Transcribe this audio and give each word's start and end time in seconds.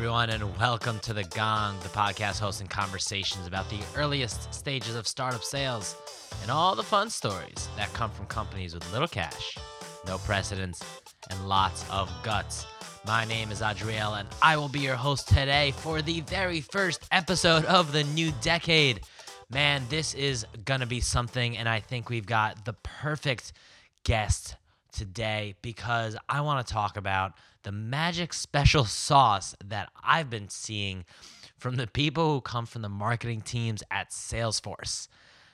everyone, 0.00 0.30
and 0.30 0.56
welcome 0.56 0.98
to 1.00 1.12
The 1.12 1.24
Gong, 1.24 1.78
the 1.82 1.90
podcast 1.90 2.40
hosting 2.40 2.68
conversations 2.68 3.46
about 3.46 3.68
the 3.68 3.80
earliest 3.94 4.54
stages 4.54 4.94
of 4.94 5.06
startup 5.06 5.44
sales 5.44 5.94
and 6.40 6.50
all 6.50 6.74
the 6.74 6.82
fun 6.82 7.10
stories 7.10 7.68
that 7.76 7.92
come 7.92 8.10
from 8.10 8.24
companies 8.24 8.72
with 8.72 8.90
little 8.94 9.06
cash, 9.06 9.58
no 10.06 10.16
precedence, 10.16 10.82
and 11.28 11.46
lots 11.46 11.84
of 11.90 12.10
guts. 12.22 12.64
My 13.06 13.26
name 13.26 13.52
is 13.52 13.60
Adriel, 13.60 14.14
and 14.14 14.26
I 14.40 14.56
will 14.56 14.70
be 14.70 14.78
your 14.78 14.96
host 14.96 15.28
today 15.28 15.74
for 15.76 16.00
the 16.00 16.22
very 16.22 16.62
first 16.62 17.06
episode 17.12 17.66
of 17.66 17.92
the 17.92 18.04
new 18.04 18.32
decade. 18.40 19.02
Man, 19.50 19.82
this 19.90 20.14
is 20.14 20.46
gonna 20.64 20.86
be 20.86 21.00
something, 21.00 21.58
and 21.58 21.68
I 21.68 21.80
think 21.80 22.08
we've 22.08 22.24
got 22.24 22.64
the 22.64 22.72
perfect 22.72 23.52
guest 24.04 24.56
today 24.92 25.56
because 25.60 26.16
I 26.26 26.40
want 26.40 26.66
to 26.66 26.72
talk 26.72 26.96
about 26.96 27.34
the 27.62 27.72
magic 27.72 28.32
special 28.32 28.84
sauce 28.84 29.54
that 29.64 29.90
I've 30.02 30.30
been 30.30 30.48
seeing 30.48 31.04
from 31.58 31.76
the 31.76 31.86
people 31.86 32.34
who 32.34 32.40
come 32.40 32.66
from 32.66 32.82
the 32.82 32.88
marketing 32.88 33.42
teams 33.42 33.82
at 33.90 34.10
Salesforce. 34.10 35.08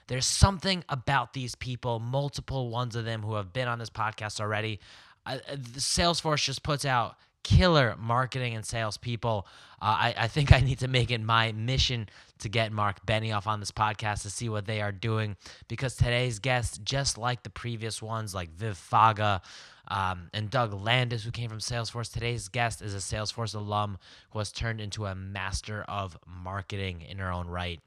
There's 0.06 0.26
something 0.26 0.84
about 0.88 1.32
these 1.32 1.56
people, 1.56 1.98
multiple 1.98 2.70
ones 2.70 2.94
of 2.94 3.04
them 3.04 3.22
who 3.22 3.34
have 3.34 3.52
been 3.52 3.66
on 3.66 3.78
this 3.78 3.90
podcast 3.90 4.40
already. 4.40 4.78
Salesforce 5.26 6.44
just 6.44 6.62
puts 6.62 6.84
out 6.84 7.16
killer 7.42 7.96
marketing 7.98 8.54
and 8.54 8.64
sales 8.64 8.96
people. 8.96 9.46
Uh, 9.80 9.84
I, 9.84 10.14
I, 10.18 10.28
think 10.28 10.52
I 10.52 10.58
need 10.60 10.80
to 10.80 10.88
make 10.88 11.12
it 11.12 11.20
my 11.20 11.52
mission 11.52 12.08
to 12.40 12.48
get 12.48 12.72
Mark 12.72 13.06
Benioff 13.06 13.46
on 13.46 13.60
this 13.60 13.70
podcast 13.70 14.22
to 14.22 14.30
see 14.30 14.48
what 14.48 14.66
they 14.66 14.80
are 14.80 14.90
doing 14.90 15.36
because 15.68 15.94
today's 15.94 16.40
guest, 16.40 16.82
just 16.84 17.18
like 17.18 17.44
the 17.44 17.50
previous 17.50 18.02
ones, 18.02 18.34
like 18.34 18.50
Viv 18.50 18.76
Faga 18.76 19.42
um, 19.88 20.30
and 20.32 20.50
Doug 20.50 20.72
Landis, 20.72 21.24
who 21.24 21.30
came 21.30 21.48
from 21.48 21.58
Salesforce, 21.58 22.12
today's 22.12 22.48
guest 22.48 22.82
is 22.82 22.94
a 22.94 22.98
Salesforce 22.98 23.54
alum 23.54 23.98
who 24.30 24.38
has 24.38 24.50
turned 24.50 24.80
into 24.80 25.06
a 25.06 25.14
master 25.14 25.84
of 25.88 26.18
marketing 26.26 27.02
in 27.02 27.18
her 27.18 27.30
own 27.30 27.46
right. 27.46 27.80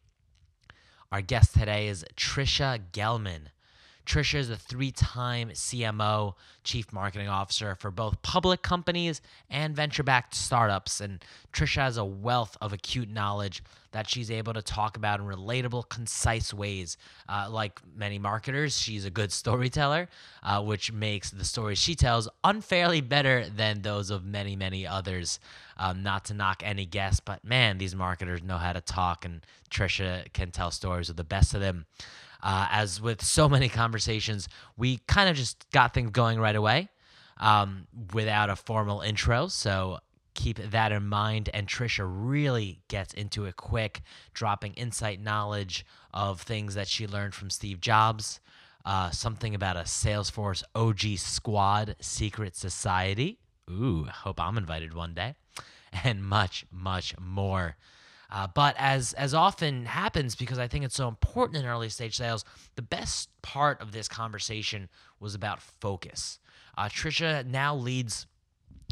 Our 1.11 1.21
guest 1.21 1.53
today 1.53 1.87
is 1.87 2.05
Tricia 2.15 2.79
Gellman. 2.93 3.47
Tricia 4.09 4.39
is 4.39 4.49
a 4.49 4.57
three 4.57 4.89
time 4.89 5.51
CMO, 5.51 6.33
Chief 6.63 6.91
Marketing 6.91 7.27
Officer 7.27 7.75
for 7.75 7.91
both 7.91 8.19
public 8.23 8.63
companies 8.63 9.21
and 9.51 9.75
venture 9.75 10.01
backed 10.01 10.33
startups. 10.33 10.99
And 10.99 11.23
Tricia 11.53 11.83
has 11.83 11.97
a 11.97 12.03
wealth 12.03 12.57
of 12.59 12.73
acute 12.73 13.07
knowledge 13.07 13.61
that 13.91 14.09
she's 14.09 14.31
able 14.31 14.53
to 14.53 14.63
talk 14.63 14.97
about 14.97 15.19
in 15.19 15.27
relatable, 15.27 15.89
concise 15.89 16.51
ways. 16.51 16.97
Uh, 17.27 17.49
like 17.51 17.79
many 17.95 18.17
marketers, 18.17 18.75
she's 18.75 19.05
a 19.05 19.11
good 19.11 19.31
storyteller, 19.31 20.09
uh, 20.41 20.59
which 20.59 20.91
makes 20.91 21.29
the 21.29 21.45
stories 21.45 21.77
she 21.77 21.93
tells 21.93 22.27
unfairly 22.43 23.01
better 23.01 23.47
than 23.47 23.83
those 23.83 24.09
of 24.09 24.25
many, 24.25 24.55
many 24.55 24.87
others. 24.87 25.39
Um, 25.77 26.01
not 26.01 26.25
to 26.25 26.33
knock 26.33 26.63
any 26.65 26.87
guest, 26.87 27.25
but 27.25 27.43
man, 27.43 27.77
these 27.77 27.95
marketers 27.95 28.41
know 28.41 28.57
how 28.57 28.73
to 28.73 28.81
talk, 28.81 29.23
and 29.23 29.45
Tricia 29.69 30.33
can 30.33 30.49
tell 30.49 30.71
stories 30.71 31.09
of 31.09 31.15
the 31.15 31.23
best 31.23 31.53
of 31.53 31.61
them. 31.61 31.85
Uh, 32.41 32.67
as 32.71 33.01
with 33.01 33.23
so 33.23 33.49
many 33.49 33.69
conversations, 33.69 34.47
we 34.77 34.97
kind 35.07 35.29
of 35.29 35.35
just 35.35 35.69
got 35.71 35.93
things 35.93 36.11
going 36.11 36.39
right 36.39 36.55
away 36.55 36.89
um, 37.37 37.87
without 38.13 38.49
a 38.49 38.55
formal 38.55 39.01
intro. 39.01 39.47
So 39.47 39.99
keep 40.33 40.57
that 40.57 40.91
in 40.91 41.05
mind. 41.07 41.49
And 41.53 41.67
Tricia 41.67 42.05
really 42.07 42.79
gets 42.87 43.13
into 43.13 43.45
it 43.45 43.57
quick, 43.57 44.01
dropping 44.33 44.73
insight 44.75 45.19
knowledge 45.19 45.85
of 46.13 46.41
things 46.41 46.75
that 46.75 46.87
she 46.87 47.07
learned 47.07 47.35
from 47.35 47.49
Steve 47.49 47.81
Jobs. 47.81 48.39
Uh, 48.85 49.11
something 49.11 49.53
about 49.53 49.75
a 49.75 49.81
Salesforce 49.81 50.63
OG 50.73 51.17
squad 51.17 51.95
secret 51.99 52.55
society. 52.55 53.39
Ooh, 53.69 54.05
hope 54.05 54.39
I'm 54.39 54.57
invited 54.57 54.93
one 54.93 55.13
day. 55.13 55.35
And 56.03 56.23
much, 56.23 56.67
much 56.71 57.15
more. 57.19 57.75
Uh, 58.31 58.47
but 58.53 58.75
as 58.77 59.13
as 59.13 59.33
often 59.33 59.85
happens, 59.85 60.35
because 60.35 60.59
I 60.59 60.67
think 60.67 60.85
it's 60.85 60.95
so 60.95 61.07
important 61.07 61.57
in 61.57 61.65
early 61.65 61.89
stage 61.89 62.15
sales, 62.15 62.45
the 62.75 62.81
best 62.81 63.29
part 63.41 63.81
of 63.81 63.91
this 63.91 64.07
conversation 64.07 64.89
was 65.19 65.35
about 65.35 65.61
focus. 65.61 66.39
Uh, 66.77 66.85
Tricia 66.85 67.45
now 67.45 67.75
leads 67.75 68.27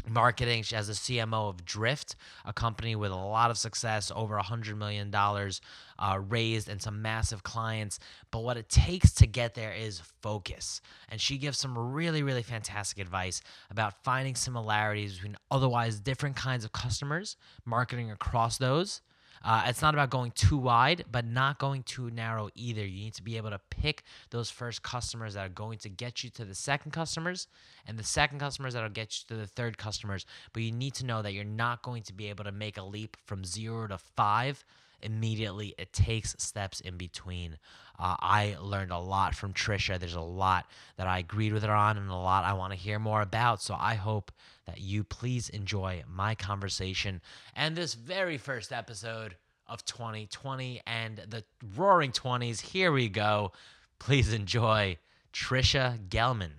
marketing. 0.08 0.62
She 0.62 0.74
has 0.74 0.88
a 0.88 0.92
CMO 0.92 1.48
of 1.48 1.64
Drift, 1.64 2.16
a 2.44 2.52
company 2.52 2.96
with 2.96 3.10
a 3.10 3.16
lot 3.16 3.50
of 3.50 3.58
success, 3.58 4.10
over 4.14 4.38
a 4.38 4.42
$100 4.42 4.76
million 4.76 5.14
uh, 5.14 6.20
raised 6.28 6.68
and 6.68 6.80
some 6.80 7.02
massive 7.02 7.42
clients. 7.42 7.98
But 8.30 8.40
what 8.40 8.56
it 8.56 8.68
takes 8.68 9.12
to 9.14 9.26
get 9.26 9.54
there 9.54 9.72
is 9.72 10.00
focus. 10.22 10.80
And 11.08 11.20
she 11.20 11.38
gives 11.38 11.58
some 11.58 11.76
really, 11.76 12.22
really 12.22 12.42
fantastic 12.42 12.98
advice 12.98 13.40
about 13.70 14.02
finding 14.04 14.34
similarities 14.34 15.14
between 15.14 15.36
otherwise 15.50 16.00
different 16.00 16.36
kinds 16.36 16.64
of 16.64 16.72
customers, 16.72 17.36
marketing 17.64 18.10
across 18.10 18.58
those, 18.58 19.02
uh, 19.44 19.64
it's 19.66 19.82
not 19.82 19.94
about 19.94 20.10
going 20.10 20.32
too 20.32 20.56
wide, 20.56 21.04
but 21.10 21.24
not 21.24 21.58
going 21.58 21.82
too 21.82 22.10
narrow 22.10 22.50
either. 22.54 22.84
You 22.84 23.04
need 23.04 23.14
to 23.14 23.22
be 23.22 23.36
able 23.36 23.50
to 23.50 23.60
pick 23.70 24.02
those 24.30 24.50
first 24.50 24.82
customers 24.82 25.34
that 25.34 25.46
are 25.46 25.50
going 25.50 25.78
to 25.78 25.88
get 25.88 26.24
you 26.24 26.30
to 26.30 26.44
the 26.44 26.54
second 26.54 26.92
customers 26.92 27.46
and 27.86 27.98
the 27.98 28.04
second 28.04 28.38
customers 28.38 28.74
that'll 28.74 28.88
get 28.88 29.20
you 29.20 29.34
to 29.34 29.40
the 29.40 29.46
third 29.46 29.78
customers. 29.78 30.26
But 30.52 30.62
you 30.62 30.72
need 30.72 30.94
to 30.94 31.06
know 31.06 31.22
that 31.22 31.32
you're 31.32 31.44
not 31.44 31.82
going 31.82 32.02
to 32.04 32.12
be 32.12 32.28
able 32.28 32.44
to 32.44 32.52
make 32.52 32.76
a 32.76 32.82
leap 32.82 33.16
from 33.24 33.44
zero 33.44 33.86
to 33.88 33.98
five 33.98 34.64
immediately. 35.02 35.74
It 35.78 35.92
takes 35.92 36.34
steps 36.38 36.80
in 36.80 36.96
between. 36.96 37.58
Uh, 37.98 38.16
I 38.20 38.56
learned 38.60 38.92
a 38.92 38.98
lot 38.98 39.34
from 39.34 39.52
Tricia. 39.52 39.98
There's 39.98 40.14
a 40.14 40.20
lot 40.20 40.66
that 40.96 41.06
I 41.06 41.18
agreed 41.18 41.52
with 41.52 41.64
her 41.64 41.72
on 41.72 41.96
and 41.96 42.10
a 42.10 42.14
lot 42.14 42.44
I 42.44 42.52
want 42.52 42.72
to 42.72 42.78
hear 42.78 42.98
more 42.98 43.22
about. 43.22 43.60
So 43.60 43.76
I 43.78 43.94
hope 43.94 44.30
that 44.66 44.80
you 44.80 45.02
please 45.02 45.48
enjoy 45.48 46.04
my 46.08 46.34
conversation 46.34 47.20
and 47.56 47.74
this 47.74 47.94
very 47.94 48.38
first 48.38 48.72
episode 48.72 49.36
of 49.66 49.84
2020 49.84 50.80
and 50.86 51.18
the 51.28 51.44
roaring 51.76 52.12
20s. 52.12 52.60
Here 52.60 52.92
we 52.92 53.08
go. 53.08 53.52
Please 53.98 54.32
enjoy 54.32 54.98
Tricia 55.32 55.98
Gellman. 56.08 56.52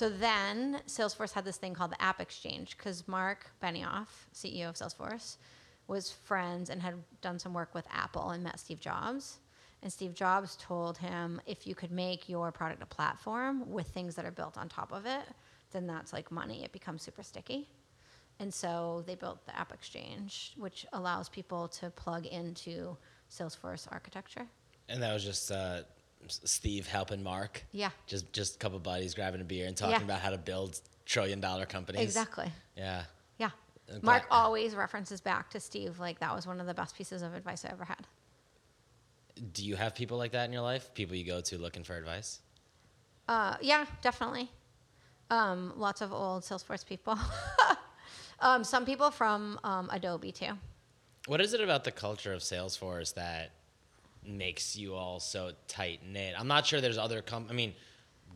So 0.00 0.08
then 0.08 0.80
Salesforce 0.86 1.34
had 1.34 1.44
this 1.44 1.58
thing 1.58 1.74
called 1.74 1.90
the 1.90 2.00
App 2.00 2.22
Exchange 2.22 2.74
because 2.74 3.06
Mark 3.06 3.50
Benioff, 3.62 4.06
CEO 4.34 4.70
of 4.70 4.74
Salesforce, 4.74 5.36
was 5.88 6.10
friends 6.10 6.70
and 6.70 6.80
had 6.80 6.94
done 7.20 7.38
some 7.38 7.52
work 7.52 7.74
with 7.74 7.84
Apple 7.92 8.30
and 8.30 8.42
met 8.42 8.58
Steve 8.58 8.80
Jobs. 8.80 9.40
And 9.82 9.92
Steve 9.92 10.14
Jobs 10.14 10.56
told 10.56 10.96
him 10.96 11.38
if 11.44 11.66
you 11.66 11.74
could 11.74 11.90
make 11.90 12.30
your 12.30 12.50
product 12.50 12.82
a 12.82 12.86
platform 12.86 13.70
with 13.70 13.88
things 13.88 14.14
that 14.14 14.24
are 14.24 14.30
built 14.30 14.56
on 14.56 14.70
top 14.70 14.90
of 14.90 15.04
it, 15.04 15.24
then 15.70 15.86
that's 15.86 16.14
like 16.14 16.32
money. 16.32 16.64
It 16.64 16.72
becomes 16.72 17.02
super 17.02 17.22
sticky. 17.22 17.68
And 18.38 18.54
so 18.54 19.04
they 19.06 19.16
built 19.16 19.44
the 19.44 19.54
App 19.54 19.70
Exchange, 19.70 20.54
which 20.56 20.86
allows 20.94 21.28
people 21.28 21.68
to 21.68 21.90
plug 21.90 22.24
into 22.24 22.96
Salesforce 23.30 23.86
architecture. 23.92 24.46
And 24.88 25.02
that 25.02 25.12
was 25.12 25.24
just 25.24 25.52
uh, 25.52 25.82
Steve 26.28 26.86
helping 26.86 27.22
Mark. 27.22 27.64
Yeah. 27.72 27.90
Just 28.06 28.32
just 28.32 28.56
a 28.56 28.58
couple 28.58 28.78
buddies 28.78 29.14
grabbing 29.14 29.40
a 29.40 29.44
beer 29.44 29.66
and 29.66 29.76
talking 29.76 29.96
yeah. 29.96 30.02
about 30.04 30.20
how 30.20 30.30
to 30.30 30.38
build 30.38 30.80
trillion 31.06 31.40
dollar 31.40 31.66
companies. 31.66 32.02
Exactly. 32.02 32.50
Yeah. 32.76 33.04
Yeah. 33.38 33.50
Mark 34.02 34.26
always 34.30 34.74
references 34.74 35.20
back 35.20 35.50
to 35.50 35.60
Steve 35.60 35.98
like 35.98 36.20
that 36.20 36.34
was 36.34 36.46
one 36.46 36.60
of 36.60 36.66
the 36.66 36.74
best 36.74 36.96
pieces 36.96 37.22
of 37.22 37.34
advice 37.34 37.64
I 37.64 37.70
ever 37.70 37.84
had. 37.84 38.06
Do 39.52 39.64
you 39.64 39.76
have 39.76 39.94
people 39.94 40.18
like 40.18 40.32
that 40.32 40.44
in 40.44 40.52
your 40.52 40.62
life? 40.62 40.92
People 40.94 41.16
you 41.16 41.24
go 41.24 41.40
to 41.40 41.58
looking 41.58 41.82
for 41.82 41.96
advice? 41.96 42.40
Uh, 43.26 43.56
yeah, 43.60 43.86
definitely. 44.02 44.50
Um, 45.30 45.72
lots 45.76 46.00
of 46.00 46.12
old 46.12 46.42
Salesforce 46.42 46.84
people. 46.84 47.16
um, 48.40 48.64
some 48.64 48.84
people 48.84 49.10
from 49.10 49.58
um, 49.64 49.88
Adobe 49.92 50.32
too. 50.32 50.52
What 51.26 51.40
is 51.40 51.54
it 51.54 51.60
about 51.60 51.84
the 51.84 51.92
culture 51.92 52.32
of 52.32 52.40
Salesforce 52.40 53.14
that 53.14 53.52
makes 54.26 54.76
you 54.76 54.94
all 54.94 55.20
so 55.20 55.52
tight 55.68 56.00
knit? 56.06 56.34
I'm 56.38 56.48
not 56.48 56.66
sure 56.66 56.80
there's 56.80 56.98
other 56.98 57.22
com. 57.22 57.46
I 57.50 57.52
mean, 57.52 57.74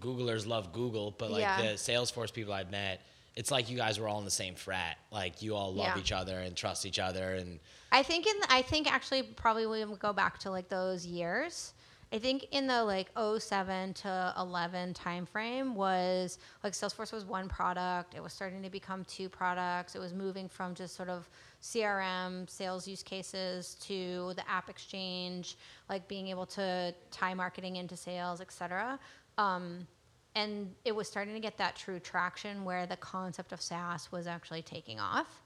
Googlers 0.01 0.47
love 0.47 0.73
Google, 0.73 1.15
but 1.17 1.31
like 1.31 1.41
yeah. 1.41 1.63
the 1.63 1.69
Salesforce 1.75 2.33
people 2.33 2.53
I've 2.53 2.71
met, 2.71 3.01
it's 3.37 3.51
like 3.51 3.71
you 3.71 3.77
guys 3.77 3.99
were 3.99 4.09
all 4.09 4.19
in 4.19 4.25
the 4.25 4.31
same 4.31 4.55
frat. 4.55 4.99
Like 5.11 5.43
you 5.43 5.55
all 5.55 5.73
love 5.73 5.97
yeah. 5.97 5.99
each 5.99 6.13
other 6.13 6.39
and 6.39 6.57
trust 6.57 6.87
each 6.87 6.99
other. 6.99 7.35
And 7.35 7.59
I 7.91 8.03
think 8.03 8.27
in 8.27 8.35
I 8.49 8.63
think 8.63 8.93
actually 8.93 9.23
probably 9.23 9.67
we 9.67 9.85
go 9.97 10.13
back 10.13 10.39
to 10.41 10.51
like 10.51 10.69
those 10.69 11.07
years. 11.07 11.75
I 12.13 12.19
think 12.21 12.47
in 12.53 12.69
the 12.69 12.85
like 12.85 13.11
07 13.17 13.95
to 13.95 14.35
11 14.39 14.95
timeframe 14.95 15.75
was 15.75 16.39
like 16.63 16.73
Salesforce 16.73 17.13
was 17.13 17.25
one 17.25 17.49
product. 17.49 18.15
It 18.15 18.23
was 18.23 18.33
starting 18.33 18.63
to 18.63 18.71
become 18.71 19.05
two 19.07 19.29
products. 19.29 19.97
It 19.97 19.99
was 19.99 20.13
moving 20.13 20.49
from 20.49 20.77
just 20.77 20.95
sort 20.95 21.09
of 21.09 21.29
CRM 21.65 22.49
sales 22.49 22.87
use 22.87 23.03
cases 23.03 23.75
to 23.77 24.35
the 24.37 24.49
app 24.49 24.69
exchange, 24.69 25.57
like 25.89 26.07
being 26.09 26.29
able 26.29 26.45
to 26.45 26.95
tie 27.11 27.33
marketing 27.33 27.77
into 27.77 27.97
sales, 27.97 28.43
et 28.43 28.53
cetera. 28.53 28.99
Um, 29.39 29.87
and 30.35 30.71
it 30.85 30.95
was 30.95 31.09
starting 31.09 31.33
to 31.33 31.41
get 31.41 31.57
that 31.57 31.75
true 31.75 31.99
traction 31.99 32.65
where 32.65 32.85
the 32.87 32.97
concept 32.97 33.53
of 33.53 33.63
SaaS 33.63 34.13
was 34.13 34.27
actually 34.27 34.61
taking 34.61 35.01
off. 35.01 35.43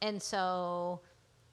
And 0.00 0.20
so 0.20 1.00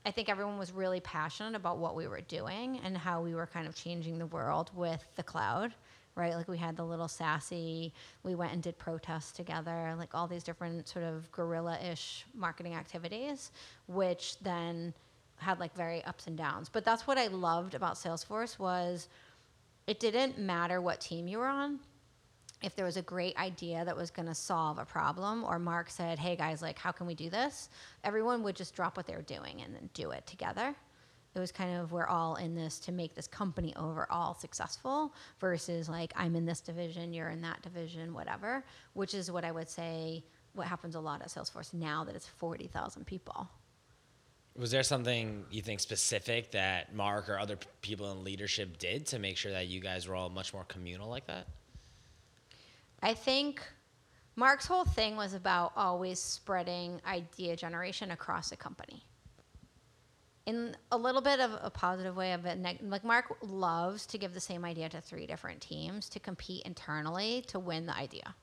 I 0.08 0.10
think 0.10 0.28
everyone 0.28 0.58
was 0.58 0.72
really 0.72 1.02
passionate 1.02 1.56
about 1.56 1.78
what 1.78 1.96
we 1.96 2.08
were 2.08 2.22
doing 2.22 2.80
and 2.84 2.98
how 2.98 3.22
we 3.22 3.36
were 3.36 3.46
kind 3.46 3.68
of 3.68 3.76
changing 3.76 4.18
the 4.18 4.26
world 4.26 4.72
with 4.74 5.06
the 5.18 5.24
cloud, 5.24 5.76
right? 6.20 6.36
Like 6.36 6.48
we 6.48 6.58
had 6.58 6.76
the 6.76 6.84
little 6.84 7.08
SaaSy, 7.08 7.94
we 8.24 8.36
went 8.36 8.52
and 8.54 8.62
did 8.62 8.78
protests 8.78 9.32
together, 9.32 9.96
like 9.98 10.14
all 10.14 10.28
these 10.28 10.44
different 10.44 10.88
sort 10.88 11.06
of 11.06 11.32
guerrilla 11.32 11.80
ish 11.80 12.26
marketing 12.36 12.76
activities, 12.76 13.52
which 13.88 14.38
then 14.40 14.94
had 15.38 15.60
like 15.60 15.74
very 15.74 16.04
ups 16.04 16.28
and 16.28 16.38
downs. 16.38 16.68
But 16.70 16.84
that's 16.84 17.08
what 17.08 17.18
I 17.18 17.28
loved 17.28 17.74
about 17.74 17.96
Salesforce 17.96 18.60
was 18.60 19.08
it 19.88 20.00
didn't 20.00 20.38
matter 20.38 20.82
what 20.82 21.00
team 21.00 21.28
you 21.28 21.40
were 21.40 21.48
on 21.48 21.80
if 22.62 22.76
there 22.76 22.86
was 22.86 22.98
a 22.98 23.02
great 23.02 23.38
idea 23.38 23.86
that 23.86 23.96
was 23.96 24.12
going 24.12 24.28
to 24.28 24.36
solve 24.36 24.78
a 24.80 24.86
problem 24.86 25.44
or 25.46 25.58
mark 25.58 25.90
said 25.90 26.20
hey 26.20 26.36
guys 26.36 26.62
like 26.62 26.78
how 26.78 26.92
can 26.92 27.08
we 27.08 27.16
do 27.16 27.30
this 27.30 27.70
everyone 28.04 28.44
would 28.44 28.56
just 28.56 28.76
drop 28.76 28.98
what 28.98 29.08
they 29.08 29.16
were 29.16 29.22
doing 29.22 29.62
and 29.62 29.74
then 29.74 29.90
do 29.94 30.12
it 30.12 30.26
together 30.28 30.76
it 31.40 31.42
was 31.42 31.52
kind 31.52 31.80
of 31.80 31.92
we're 31.92 32.08
all 32.08 32.36
in 32.36 32.54
this 32.54 32.80
to 32.80 32.92
make 32.92 33.16
this 33.16 33.28
company 33.28 33.74
overall 33.76 34.34
successful 34.34 35.14
versus 35.40 35.90
like 35.90 36.14
i'm 36.16 36.36
in 36.36 36.46
this 36.46 36.62
division 36.62 37.14
you're 37.14 37.30
in 37.30 37.42
that 37.42 37.62
division 37.62 38.14
whatever 38.14 38.64
which 38.94 39.14
is 39.14 39.32
what 39.32 39.44
i 39.44 39.52
would 39.52 39.70
say 39.70 40.24
what 40.54 40.68
happens 40.68 40.96
a 40.96 41.00
lot 41.00 41.22
at 41.22 41.30
salesforce 41.30 41.74
now 41.74 42.04
that 42.04 42.16
it's 42.16 42.28
40000 42.28 43.06
people 43.06 43.50
was 44.56 44.72
there 44.72 44.84
something 44.84 45.46
you 45.50 45.62
think 45.62 45.80
specific 45.80 46.52
that 46.52 46.94
mark 46.94 47.30
or 47.30 47.40
other 47.40 47.56
p- 47.56 47.68
people 47.82 48.12
in 48.12 48.24
leadership 48.24 48.78
did 48.78 49.06
to 49.08 49.20
make 49.20 49.38
sure 49.38 49.52
that 49.52 49.68
you 49.68 49.80
guys 49.80 50.08
were 50.08 50.16
all 50.16 50.30
much 50.30 50.54
more 50.54 50.66
communal 50.66 51.10
like 51.10 51.26
that 51.28 51.48
I 53.02 53.14
think 53.14 53.62
Mark's 54.36 54.66
whole 54.66 54.86
thing 54.86 55.16
was 55.16 55.34
about 55.34 55.72
always 55.76 56.20
spreading 56.20 57.02
idea 57.06 57.56
generation 57.56 58.12
across 58.12 58.50
the 58.50 58.58
company. 58.58 59.04
In 60.50 60.76
a 60.92 60.98
little 60.98 61.22
bit 61.22 61.40
of 61.40 61.52
a 61.62 61.70
positive 61.70 62.16
way 62.16 62.34
of 62.34 62.44
it, 62.48 62.58
neg- 62.58 62.80
like 62.82 63.04
Mark 63.04 63.38
loves 63.44 64.08
to 64.08 64.18
give 64.18 64.34
the 64.34 64.40
same 64.40 64.66
idea 64.66 64.90
to 64.90 65.00
three 65.00 65.28
different 65.28 65.62
teams 65.62 66.10
to 66.10 66.20
compete 66.20 66.64
internally 66.66 67.44
to 67.50 67.60
win 67.60 67.86
the 67.86 67.96
idea. 67.96 68.34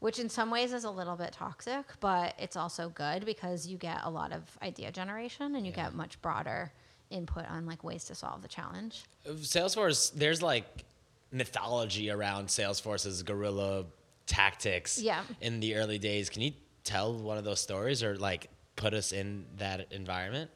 Which 0.00 0.18
in 0.18 0.28
some 0.28 0.50
ways 0.50 0.72
is 0.72 0.82
a 0.82 0.90
little 0.90 1.14
bit 1.14 1.30
toxic, 1.32 1.84
but 2.00 2.34
it's 2.40 2.56
also 2.56 2.88
good 2.88 3.24
because 3.24 3.68
you 3.68 3.78
get 3.78 4.00
a 4.02 4.10
lot 4.10 4.32
of 4.32 4.42
idea 4.62 4.90
generation 4.90 5.54
and 5.54 5.64
you 5.64 5.70
Yeah. 5.76 5.84
get 5.84 5.94
much 5.94 6.20
broader 6.20 6.72
input 7.08 7.48
on 7.48 7.66
like 7.66 7.84
ways 7.84 8.04
to 8.06 8.16
solve 8.16 8.42
the 8.42 8.48
challenge. 8.48 9.04
Salesforce, 9.26 10.12
there's 10.12 10.42
like 10.42 10.84
mythology 11.30 12.10
around 12.10 12.48
Salesforce's 12.48 13.22
guerrilla 13.22 13.86
tactics 14.26 14.98
Yeah. 15.00 15.22
in 15.40 15.60
the 15.60 15.76
early 15.76 16.00
days. 16.00 16.28
Can 16.30 16.42
you 16.42 16.52
tell 16.82 17.14
one 17.14 17.38
of 17.38 17.44
those 17.44 17.60
stories 17.60 18.02
or 18.02 18.16
like 18.16 18.50
put 18.74 18.92
us 18.92 19.12
in 19.12 19.46
that 19.58 19.92
environment? 19.92 20.50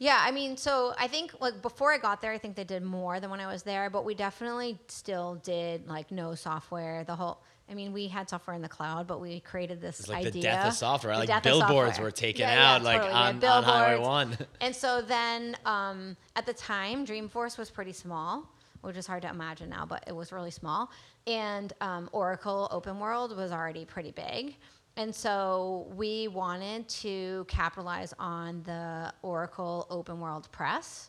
Yeah, 0.00 0.18
I 0.18 0.30
mean, 0.30 0.56
so 0.56 0.94
I 0.98 1.08
think 1.08 1.34
like 1.42 1.60
before 1.60 1.92
I 1.92 1.98
got 1.98 2.22
there, 2.22 2.32
I 2.32 2.38
think 2.38 2.56
they 2.56 2.64
did 2.64 2.82
more 2.82 3.20
than 3.20 3.28
when 3.28 3.38
I 3.38 3.46
was 3.46 3.62
there, 3.64 3.90
but 3.90 4.02
we 4.06 4.14
definitely 4.14 4.78
still 4.88 5.34
did 5.44 5.86
like 5.86 6.10
no 6.10 6.34
software. 6.34 7.04
The 7.04 7.14
whole, 7.14 7.42
I 7.70 7.74
mean, 7.74 7.92
we 7.92 8.08
had 8.08 8.26
software 8.30 8.56
in 8.56 8.62
the 8.62 8.68
cloud, 8.68 9.06
but 9.06 9.20
we 9.20 9.40
created 9.40 9.78
this 9.82 10.00
It's 10.00 10.08
like 10.08 10.20
idea. 10.20 10.32
the 10.32 10.40
death 10.40 10.66
of 10.68 10.72
software. 10.72 11.12
The 11.18 11.26
like 11.26 11.42
billboards 11.42 11.90
software. 11.90 12.06
were 12.06 12.10
taken 12.12 12.40
Yeah, 12.40 12.54
yeah, 12.54 12.74
out 12.76 12.82
like 12.82 13.02
totally. 13.02 13.14
On, 13.14 13.44
on 13.44 13.62
Highway. 13.62 14.00
1. 14.02 14.38
And 14.62 14.74
so 14.74 15.02
then 15.02 15.54
um, 15.66 16.16
at 16.34 16.46
the 16.46 16.54
time, 16.54 17.04
Dreamforce 17.04 17.58
was 17.58 17.68
pretty 17.70 17.92
small, 17.92 18.48
which 18.80 18.96
is 18.96 19.06
hard 19.06 19.20
to 19.20 19.28
imagine 19.28 19.68
now, 19.68 19.84
but 19.84 20.02
it 20.06 20.16
was 20.16 20.32
really 20.32 20.50
small. 20.50 20.90
And 21.26 21.74
um, 21.82 22.08
Oracle 22.12 22.68
Open 22.70 22.98
World 23.00 23.36
was 23.36 23.52
already 23.52 23.84
pretty 23.84 24.12
big. 24.12 24.56
And 25.00 25.14
so 25.14 25.86
we 25.96 26.28
wanted 26.28 26.86
to 26.88 27.46
capitalize 27.48 28.12
on 28.18 28.62
the 28.64 29.10
Oracle 29.22 29.86
Open 29.88 30.20
World 30.20 30.52
press, 30.52 31.08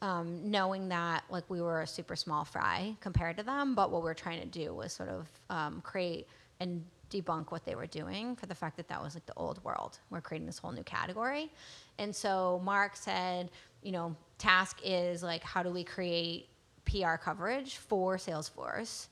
um, 0.00 0.50
knowing 0.50 0.88
that 0.88 1.22
like 1.30 1.48
we 1.48 1.62
were 1.62 1.82
a 1.82 1.86
super 1.86 2.16
small 2.16 2.44
fry 2.44 2.96
compared 2.98 3.36
to 3.36 3.44
them. 3.44 3.76
But 3.76 3.92
what 3.92 4.02
we 4.02 4.06
were 4.06 4.14
trying 4.14 4.40
to 4.40 4.48
do 4.48 4.74
was 4.74 4.92
sort 4.92 5.08
of 5.08 5.28
um, 5.50 5.80
create 5.82 6.26
and 6.58 6.84
debunk 7.10 7.52
what 7.52 7.64
they 7.64 7.76
were 7.76 7.86
doing 7.86 8.34
for 8.34 8.46
the 8.46 8.56
fact 8.56 8.76
that 8.76 8.88
that 8.88 9.00
was 9.00 9.14
like 9.14 9.26
the 9.26 9.34
old 9.36 9.62
world. 9.62 10.00
We're 10.10 10.20
creating 10.20 10.46
this 10.46 10.58
whole 10.58 10.72
new 10.72 10.82
category. 10.82 11.52
And 11.98 12.12
so 12.12 12.60
Mark 12.64 12.96
said, 12.96 13.52
you 13.84 13.92
know, 13.92 14.16
task 14.38 14.80
is 14.82 15.22
like, 15.22 15.44
how 15.44 15.62
do 15.62 15.70
we 15.70 15.84
create 15.84 16.48
PR 16.86 17.14
coverage 17.14 17.76
for 17.76 18.16
Salesforce? 18.16 19.06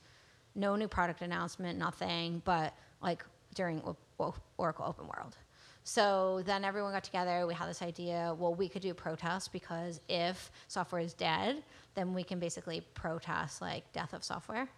No 0.53 0.75
new 0.75 0.89
product 0.89 1.21
announcement, 1.21 1.79
nothing, 1.79 2.41
but 2.43 2.73
like 3.01 3.23
during 3.53 3.81
Oracle 4.57 4.85
Open 4.85 5.07
World. 5.07 5.37
So 5.83 6.43
then 6.45 6.63
everyone 6.63 6.91
got 6.91 7.03
together. 7.03 7.47
We 7.47 7.53
had 7.53 7.67
this 7.67 7.81
idea. 7.81 8.35
Well, 8.37 8.53
we 8.53 8.69
could 8.69 8.81
do 8.81 8.93
protests 8.93 9.47
because 9.47 9.99
if 10.07 10.51
software 10.67 11.01
is 11.01 11.13
dead, 11.13 11.63
then 11.95 12.13
we 12.13 12.23
can 12.23 12.39
basically 12.39 12.81
protest 12.93 13.61
like 13.61 13.91
death 13.91 14.13
of 14.13 14.23
software, 14.23 14.69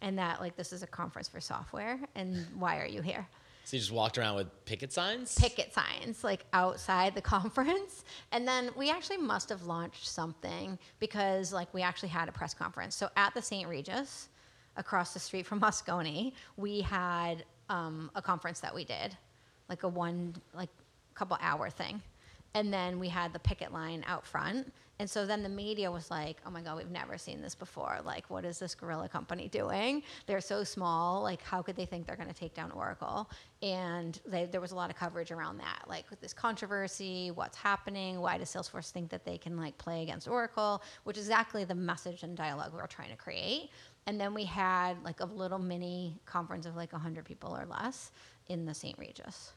and 0.00 0.18
that 0.18 0.40
like 0.40 0.56
this 0.56 0.72
is 0.72 0.82
a 0.82 0.86
conference 0.86 1.28
for 1.28 1.40
software, 1.40 1.98
and 2.14 2.46
why 2.58 2.80
are 2.80 2.86
you 2.86 3.02
here? 3.02 3.26
So 3.64 3.76
you 3.76 3.80
just 3.80 3.92
walked 3.92 4.18
around 4.18 4.36
with 4.36 4.64
picket 4.66 4.92
signs? 4.92 5.34
picket 5.36 5.72
signs 5.72 6.22
like 6.22 6.44
outside 6.52 7.14
the 7.14 7.20
conference 7.34 8.04
and 8.30 8.46
then 8.46 8.70
we 8.76 8.90
actually 8.90 9.16
must 9.16 9.48
have 9.48 9.62
launched 9.64 10.06
something 10.06 10.78
because 11.00 11.50
like 11.50 11.72
we 11.72 11.80
actually 11.80 12.10
had 12.10 12.28
a 12.28 12.32
press 12.32 12.52
conference 12.52 12.94
so 12.94 13.08
at 13.16 13.32
the 13.32 13.40
st 13.40 13.66
regis 13.66 14.28
across 14.76 15.14
the 15.14 15.18
street 15.18 15.46
from 15.46 15.60
moscone 15.60 16.32
we 16.58 16.82
had 16.82 17.44
um, 17.68 18.10
a 18.14 18.22
conference 18.22 18.60
that 18.60 18.74
we 18.74 18.84
did 18.84 19.16
like 19.68 19.82
a 19.82 19.88
one 19.88 20.34
like 20.54 20.70
couple 21.14 21.36
hour 21.40 21.70
thing. 21.70 22.02
And 22.54 22.72
then 22.72 23.00
we 23.00 23.08
had 23.08 23.32
the 23.32 23.40
picket 23.40 23.72
line 23.72 24.04
out 24.06 24.24
front. 24.24 24.72
And 25.00 25.10
so 25.10 25.26
then 25.26 25.42
the 25.42 25.48
media 25.48 25.90
was 25.90 26.08
like 26.08 26.36
oh 26.46 26.50
my 26.50 26.60
god 26.60 26.76
we've 26.76 26.90
never 26.90 27.18
seen 27.18 27.40
this 27.40 27.54
before. 27.54 27.98
Like 28.04 28.30
what 28.30 28.44
is 28.44 28.58
this 28.58 28.74
guerrilla 28.74 29.08
company 29.08 29.48
doing? 29.48 30.02
They're 30.26 30.40
so 30.40 30.62
small. 30.62 31.22
Like 31.22 31.42
how 31.42 31.62
could 31.62 31.74
they 31.74 31.86
think 31.86 32.06
they're 32.06 32.16
going 32.16 32.28
to 32.28 32.34
take 32.34 32.54
down 32.54 32.70
oracle? 32.70 33.28
And 33.62 34.20
they, 34.26 34.44
there 34.44 34.60
was 34.60 34.72
a 34.72 34.76
lot 34.76 34.90
of 34.90 34.96
coverage 34.96 35.32
around 35.32 35.58
that 35.58 35.84
like 35.88 36.08
with 36.10 36.20
this 36.20 36.32
controversy 36.32 37.30
what's 37.30 37.56
happening 37.56 38.20
why 38.20 38.36
does 38.36 38.52
salesforce 38.52 38.90
think 38.90 39.08
that 39.10 39.24
they 39.24 39.38
can 39.38 39.56
like 39.56 39.76
play 39.78 40.02
against 40.02 40.28
oracle 40.28 40.82
which 41.04 41.16
is 41.16 41.24
exactly 41.24 41.64
the 41.64 41.74
message 41.74 42.22
and 42.22 42.36
dialogue 42.36 42.72
we're 42.74 42.86
trying 42.86 43.10
to 43.10 43.16
create 43.16 43.70
and 44.06 44.20
then 44.20 44.34
we 44.34 44.44
had 44.44 45.02
like 45.04 45.20
a 45.20 45.24
little 45.24 45.58
mini 45.58 46.18
conference 46.26 46.66
of 46.66 46.76
like 46.76 46.92
100 46.92 47.24
people 47.24 47.56
or 47.56 47.66
less 47.66 48.10
in 48.48 48.66
the 48.66 48.74
st 48.74 48.98
regis 48.98 49.52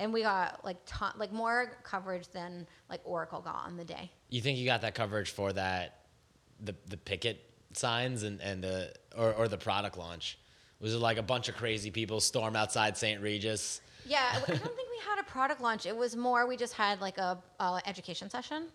and 0.00 0.12
we 0.12 0.22
got 0.22 0.64
like 0.64 0.78
ton, 0.86 1.12
like 1.18 1.30
more 1.30 1.78
coverage 1.84 2.26
than 2.28 2.66
like 2.88 3.00
Oracle 3.04 3.40
got 3.40 3.66
on 3.66 3.76
the 3.76 3.84
day. 3.84 4.10
You 4.30 4.40
think 4.40 4.58
you 4.58 4.64
got 4.64 4.80
that 4.80 4.94
coverage 4.94 5.30
for 5.30 5.52
that, 5.52 6.06
the 6.58 6.74
the 6.88 6.96
picket 6.96 7.44
signs 7.74 8.24
and 8.24 8.40
and 8.40 8.64
the 8.64 8.92
or 9.16 9.32
or 9.34 9.46
the 9.46 9.58
product 9.58 9.96
launch? 9.96 10.38
Was 10.80 10.94
it 10.94 10.98
like 10.98 11.18
a 11.18 11.22
bunch 11.22 11.50
of 11.50 11.56
crazy 11.56 11.90
people 11.90 12.20
storm 12.20 12.56
outside 12.56 12.96
St. 12.96 13.20
Regis? 13.20 13.82
Yeah, 14.06 14.24
I 14.32 14.38
don't 14.46 14.46
think 14.46 14.88
we 14.90 14.98
had 15.06 15.18
a 15.20 15.24
product 15.24 15.60
launch. 15.60 15.84
It 15.84 15.94
was 15.94 16.16
more 16.16 16.46
we 16.46 16.56
just 16.56 16.72
had 16.72 17.02
like 17.02 17.18
a, 17.18 17.38
a 17.60 17.80
education 17.84 18.30
session, 18.30 18.68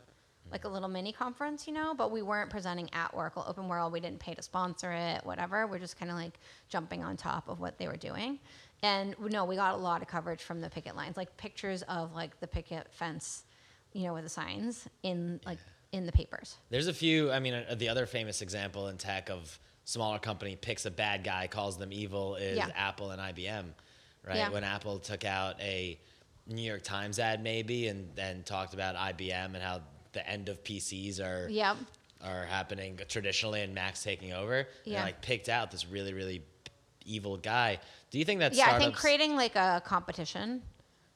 like 0.52 0.66
a 0.66 0.68
little 0.68 0.88
mini 0.90 1.12
conference, 1.12 1.68
you 1.68 1.74
know. 1.74 1.94
But 1.94 2.12
we 2.12 2.22
weren't 2.22 2.50
presenting 2.50 2.90
at 2.94 3.12
Oracle 3.14 3.44
Open 3.48 3.68
World. 3.68 3.92
We 3.92 4.00
didn't 4.00 4.20
pay 4.20 4.34
to 4.34 4.42
sponsor 4.42 4.92
it, 4.92 5.26
whatever. 5.26 5.68
We're 5.68 5.80
just 5.80 5.98
kind 6.00 6.12
of 6.12 6.18
like 6.18 6.40
jumping 6.70 7.04
on 7.04 7.18
top 7.18 7.50
of 7.50 7.60
what 7.60 7.78
they 7.78 7.88
were 7.88 7.98
doing. 7.98 8.40
And 8.84 9.16
no, 9.20 9.46
we 9.46 9.56
got 9.56 9.74
a 9.74 9.78
lot 9.78 10.02
of 10.02 10.08
coverage 10.08 10.42
from 10.44 10.62
the 10.62 10.70
picket 10.70 10.96
lines, 10.96 11.18
like 11.18 11.36
pictures 11.38 11.82
of 11.84 12.14
like 12.14 12.40
the 12.40 12.48
picket 12.48 12.88
fence, 12.92 13.46
you 13.94 14.04
know, 14.04 14.14
with 14.14 14.24
the 14.24 14.30
signs 14.30 14.88
in 15.04 15.40
like 15.46 15.60
in 15.92 16.06
the 16.06 16.12
papers. 16.12 16.58
There's 16.70 16.88
a 16.88 16.94
few. 16.94 17.32
I 17.32 17.40
mean, 17.40 17.54
uh, 17.54 17.76
the 17.76 17.90
other 17.90 18.06
famous 18.06 18.42
example 18.42 18.90
in 18.90 18.98
tech 18.98 19.30
of 19.30 19.60
smaller 19.86 20.20
company 20.20 20.56
picks 20.56 20.86
a 20.86 20.92
bad 20.92 21.24
guy, 21.24 21.48
calls 21.48 21.78
them 21.78 21.92
evil, 21.94 22.36
is 22.36 22.58
Yeah. 22.58 22.70
Apple 22.76 23.12
and 23.12 23.22
IBM, 23.22 23.66
right? 24.24 24.38
Yeah. 24.38 24.50
When 24.50 24.64
Apple 24.64 25.00
took 25.00 25.24
out 25.26 25.60
a 25.62 26.00
New 26.48 26.62
York 26.62 26.84
Times 26.84 27.18
ad, 27.18 27.42
maybe, 27.42 27.88
and 27.88 28.10
then 28.16 28.44
talked 28.44 28.74
about 28.74 28.96
IBM 28.96 29.54
and 29.54 29.58
how 29.58 29.82
the 30.16 30.28
end 30.28 30.50
of 30.50 30.64
PCs 30.64 31.20
are 31.20 31.48
Yep. 31.50 31.78
are 32.24 32.46
happening 32.46 33.00
traditionally, 33.08 33.62
and 33.62 33.76
Mac's 33.76 34.02
taking 34.04 34.34
over. 34.34 34.68
Yeah. 34.84 34.98
And 34.98 35.06
like 35.06 35.22
picked 35.22 35.48
out 35.50 35.70
this 35.70 35.88
really, 35.88 36.14
really 36.14 36.42
evil 37.06 37.38
guy. 37.38 37.80
Do 38.10 38.18
you 38.18 38.26
think 38.26 38.40
that 38.40 38.54
Yeah, 38.56 38.72
I 38.72 38.80
think 38.80 38.96
creating 38.96 39.36
like 39.36 39.56
a 39.56 39.82
competition 39.86 40.64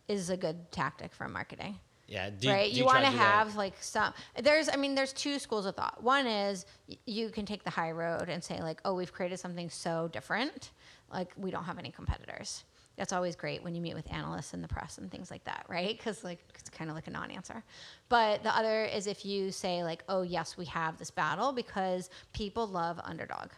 is 0.07 0.29
a 0.29 0.37
good 0.37 0.71
tactic 0.71 1.13
for 1.13 1.27
marketing. 1.27 1.79
Yeah, 2.07 2.29
do, 2.31 2.49
right? 2.49 2.71
do 2.71 2.77
You, 2.77 2.83
try 2.85 2.93
want 2.93 3.05
to 3.05 3.11
do 3.11 3.17
that? 3.17 3.23
have 3.23 3.55
like 3.55 3.73
some. 3.81 4.13
There's, 4.41 4.67
I 4.67 4.75
mean, 4.77 4.95
there's 4.95 5.13
two 5.13 5.37
schools 5.37 5.65
of 5.67 5.75
thought. 5.75 6.01
One 6.03 6.25
is 6.25 6.65
y- 6.87 6.97
you 7.05 7.29
can 7.29 7.45
take 7.45 7.63
the 7.63 7.69
high 7.69 7.91
road 7.91 8.29
and 8.29 8.43
say 8.43 8.59
like, 8.61 8.81
oh, 8.83 8.95
we've 8.95 9.13
created 9.13 9.39
something 9.39 9.69
so 9.69 10.09
different, 10.11 10.71
like 11.13 11.31
we 11.37 11.51
don't 11.51 11.65
have 11.65 11.77
any 11.77 11.91
competitors. 11.91 12.63
That's 12.99 13.13
always 13.13 13.37
great 13.37 13.63
when 13.63 13.73
you 13.73 13.81
meet 13.81 13.95
with 13.95 14.11
analysts 14.11 14.53
in 14.53 14.61
the 14.61 14.67
press 14.67 14.97
and 14.97 15.09
things 15.09 15.31
like 15.31 15.45
that, 15.45 15.65
right? 15.69 15.97
Because 15.97 16.21
like 16.21 16.39
it's 16.53 16.69
kind 16.69 16.89
of 16.89 16.97
like 16.97 17.07
a 17.07 17.11
non-answer. 17.11 17.63
But 18.09 18.43
the 18.43 18.55
other 18.55 18.83
is 18.83 19.07
if 19.07 19.25
you 19.25 19.51
say 19.51 19.83
like, 19.83 20.03
oh 20.09 20.21
yes, 20.21 20.57
we 20.57 20.65
have 20.65 20.97
this 20.97 21.09
battle 21.09 21.53
because 21.53 22.09
people 22.33 22.67
love 22.67 22.99
underdog. 23.01 23.51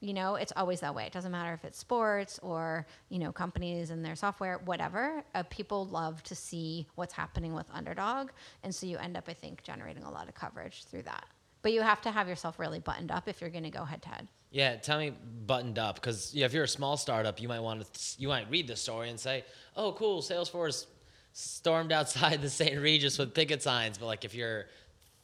You 0.00 0.14
know, 0.14 0.36
it's 0.36 0.52
always 0.56 0.80
that 0.80 0.94
way. 0.94 1.04
It 1.04 1.12
doesn't 1.12 1.32
matter 1.32 1.52
if 1.52 1.64
it's 1.64 1.78
sports 1.78 2.38
or, 2.42 2.86
you 3.10 3.18
know, 3.18 3.30
companies 3.30 3.90
and 3.90 4.02
their 4.02 4.16
software, 4.16 4.58
whatever. 4.64 5.22
Uh, 5.34 5.42
people 5.50 5.86
love 5.86 6.22
to 6.22 6.34
see 6.34 6.86
what's 6.94 7.12
happening 7.12 7.52
with 7.52 7.66
Underdog. 7.72 8.30
And 8.62 8.74
so 8.74 8.86
you 8.86 8.96
end 8.96 9.16
up, 9.16 9.24
I 9.28 9.34
think, 9.34 9.62
generating 9.64 10.04
a 10.04 10.10
lot 10.10 10.28
of 10.28 10.34
coverage 10.34 10.84
through 10.84 11.02
that. 11.02 11.26
But 11.60 11.72
you 11.72 11.82
have 11.82 12.00
to 12.02 12.10
have 12.10 12.28
yourself 12.28 12.58
really 12.58 12.78
buttoned 12.78 13.10
up 13.10 13.28
if 13.28 13.40
you're 13.40 13.50
going 13.50 13.64
to 13.64 13.70
go 13.70 13.84
head 13.84 14.00
to 14.02 14.08
head. 14.08 14.28
Yeah, 14.50 14.76
tell 14.76 14.98
me 14.98 15.12
buttoned 15.46 15.78
up 15.78 15.96
because 15.96 16.34
yeah, 16.34 16.46
if 16.46 16.52
you're 16.52 16.64
a 16.64 16.68
small 16.68 16.96
startup, 16.96 17.40
you 17.40 17.48
might 17.48 17.60
want 17.60 17.92
to 17.92 18.20
you 18.20 18.28
might 18.28 18.50
read 18.50 18.66
the 18.66 18.76
story 18.76 19.10
and 19.10 19.20
say, 19.20 19.44
"Oh, 19.76 19.92
cool, 19.92 20.22
Salesforce 20.22 20.86
stormed 21.32 21.92
outside 21.92 22.40
the 22.42 22.50
St. 22.50 22.80
Regis 22.80 23.18
with 23.18 23.34
picket 23.34 23.62
signs." 23.62 23.98
But 23.98 24.06
like 24.06 24.24
if 24.24 24.34
you're 24.34 24.66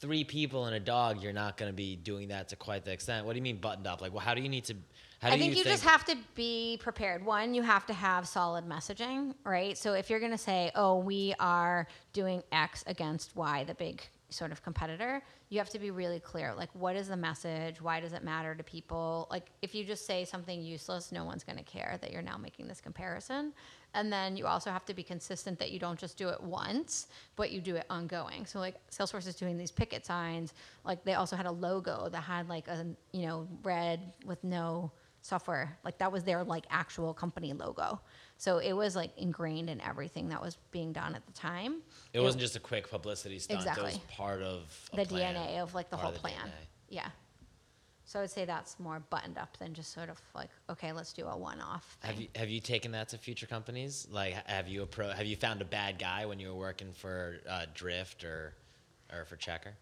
three 0.00 0.24
people 0.24 0.66
and 0.66 0.76
a 0.76 0.80
dog, 0.80 1.22
you're 1.22 1.32
not 1.32 1.56
going 1.56 1.70
to 1.70 1.76
be 1.76 1.96
doing 1.96 2.28
that 2.28 2.48
to 2.50 2.56
quite 2.56 2.84
the 2.84 2.92
extent. 2.92 3.24
What 3.24 3.32
do 3.32 3.38
you 3.38 3.42
mean 3.42 3.56
buttoned 3.56 3.86
up? 3.86 4.02
Like, 4.02 4.12
well, 4.12 4.20
how 4.20 4.34
do 4.34 4.42
you 4.42 4.48
need 4.50 4.64
to? 4.64 4.74
How 5.20 5.30
do 5.30 5.36
I 5.36 5.38
think 5.38 5.56
you, 5.56 5.64
just 5.64 5.84
have 5.84 6.04
to 6.04 6.16
be 6.34 6.78
prepared. 6.82 7.24
One, 7.24 7.54
you 7.54 7.62
have 7.62 7.86
to 7.86 7.94
have 7.94 8.28
solid 8.28 8.68
messaging, 8.68 9.32
right? 9.44 9.78
So 9.78 9.94
if 9.94 10.10
you're 10.10 10.20
going 10.20 10.32
to 10.32 10.38
say, 10.38 10.70
"Oh, 10.74 10.98
we 10.98 11.34
are 11.40 11.86
doing 12.12 12.42
X 12.52 12.84
against 12.86 13.34
Y," 13.34 13.64
the 13.64 13.74
big 13.74 14.02
sort 14.30 14.52
of 14.52 14.62
competitor, 14.62 15.22
you 15.48 15.58
have 15.58 15.70
to 15.70 15.78
be 15.78 15.90
really 15.90 16.20
clear. 16.20 16.54
Like, 16.54 16.70
what 16.72 16.96
is 16.96 17.08
the 17.08 17.16
message? 17.16 17.80
Why 17.80 18.00
does 18.00 18.12
it 18.12 18.24
matter 18.24 18.54
to 18.54 18.62
people? 18.62 19.28
Like, 19.30 19.50
if 19.62 19.74
you 19.74 19.84
just 19.84 20.06
say 20.06 20.24
something 20.24 20.62
useless, 20.62 21.12
no 21.12 21.24
one's 21.24 21.44
going 21.44 21.58
to 21.58 21.64
care 21.64 21.98
that 22.00 22.12
you're 22.12 22.22
now 22.22 22.36
making 22.36 22.66
this 22.66 22.80
comparison. 22.80 23.52
And 23.94 24.12
then 24.12 24.36
you 24.36 24.46
also 24.46 24.70
have 24.70 24.84
to 24.86 24.94
be 24.94 25.02
consistent 25.02 25.58
that 25.60 25.70
you 25.70 25.78
don't 25.78 25.98
just 25.98 26.16
do 26.16 26.28
it 26.28 26.42
once, 26.42 27.06
but 27.36 27.52
you 27.52 27.60
do 27.60 27.76
it 27.76 27.86
ongoing. 27.90 28.44
So, 28.44 28.58
like, 28.58 28.74
Salesforce 28.90 29.28
is 29.28 29.36
doing 29.36 29.56
these 29.56 29.70
picket 29.70 30.04
signs. 30.04 30.52
Like, 30.84 31.04
they 31.04 31.14
also 31.14 31.36
had 31.36 31.46
a 31.46 31.52
logo 31.52 32.08
that 32.10 32.20
had 32.22 32.48
like 32.48 32.66
a, 32.66 32.86
you 33.12 33.26
know, 33.26 33.46
red 33.62 34.14
with 34.26 34.42
no 34.42 34.90
software. 35.24 35.76
Like, 35.84 35.98
that 35.98 36.12
was 36.12 36.22
their 36.22 36.44
like 36.44 36.66
actual 36.70 37.14
company 37.14 37.52
logo. 37.52 38.00
So 38.36 38.58
it 38.58 38.72
was 38.72 38.94
like 38.94 39.10
ingrained 39.16 39.70
in 39.70 39.80
everything 39.80 40.28
that 40.28 40.40
was 40.40 40.58
being 40.70 40.92
done 40.92 41.14
at 41.14 41.24
the 41.26 41.32
time. 41.32 41.80
It, 42.12 42.18
it 42.18 42.22
wasn't 42.22 42.42
just 42.42 42.56
a 42.56 42.60
quick 42.60 42.90
publicity 42.90 43.38
stunt. 43.38 43.60
Exactly. 43.60 43.90
It 43.90 43.94
was 43.94 44.16
part 44.16 44.42
of 44.42 44.90
the 44.94 45.04
plan, 45.04 45.34
DNA 45.34 45.60
of 45.60 45.74
like 45.74 45.90
the 45.90 45.96
whole 45.96 46.12
the 46.12 46.18
plan. 46.18 46.34
DNA. 46.34 46.66
Yeah. 46.90 47.08
So 48.06 48.18
I 48.18 48.22
would 48.22 48.30
say 48.30 48.44
that's 48.44 48.78
more 48.78 49.00
buttoned 49.08 49.38
up 49.38 49.56
than 49.56 49.72
just 49.72 49.94
sort 49.94 50.10
of 50.10 50.20
like, 50.34 50.50
okay, 50.68 50.92
let's 50.92 51.14
do 51.14 51.24
a 51.26 51.36
one-off. 51.36 51.96
Thing. 52.02 52.10
Have 52.10 52.20
you 52.20 52.28
have 52.36 52.50
you 52.50 52.60
taken 52.60 52.92
that 52.92 53.08
to 53.08 53.18
future 53.18 53.46
companies? 53.46 54.06
Like, 54.10 54.34
have 54.46 54.68
you 54.68 54.84
appro- 54.84 55.14
have 55.14 55.26
you 55.26 55.36
found 55.36 55.62
a 55.62 55.64
bad 55.64 55.98
guy 55.98 56.26
when 56.26 56.38
you 56.38 56.48
were 56.48 56.58
working 56.58 56.92
for 56.92 57.38
uh, 57.48 57.64
Drift 57.72 58.24
or 58.24 58.54
or 59.10 59.24
for 59.24 59.36
Checkr? 59.36 59.72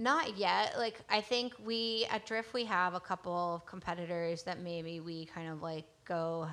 Not 0.00 0.38
yet. 0.38 0.78
Like, 0.78 1.00
I 1.10 1.20
think 1.20 1.54
we 1.64 2.06
at 2.10 2.24
Drift 2.24 2.54
we 2.54 2.64
have 2.66 2.94
a 2.94 3.00
couple 3.00 3.56
of 3.56 3.66
competitors 3.66 4.44
that 4.44 4.60
maybe 4.60 5.00
we 5.00 5.24
kind 5.24 5.50
of 5.50 5.60
like 5.60 5.86
go 6.04 6.48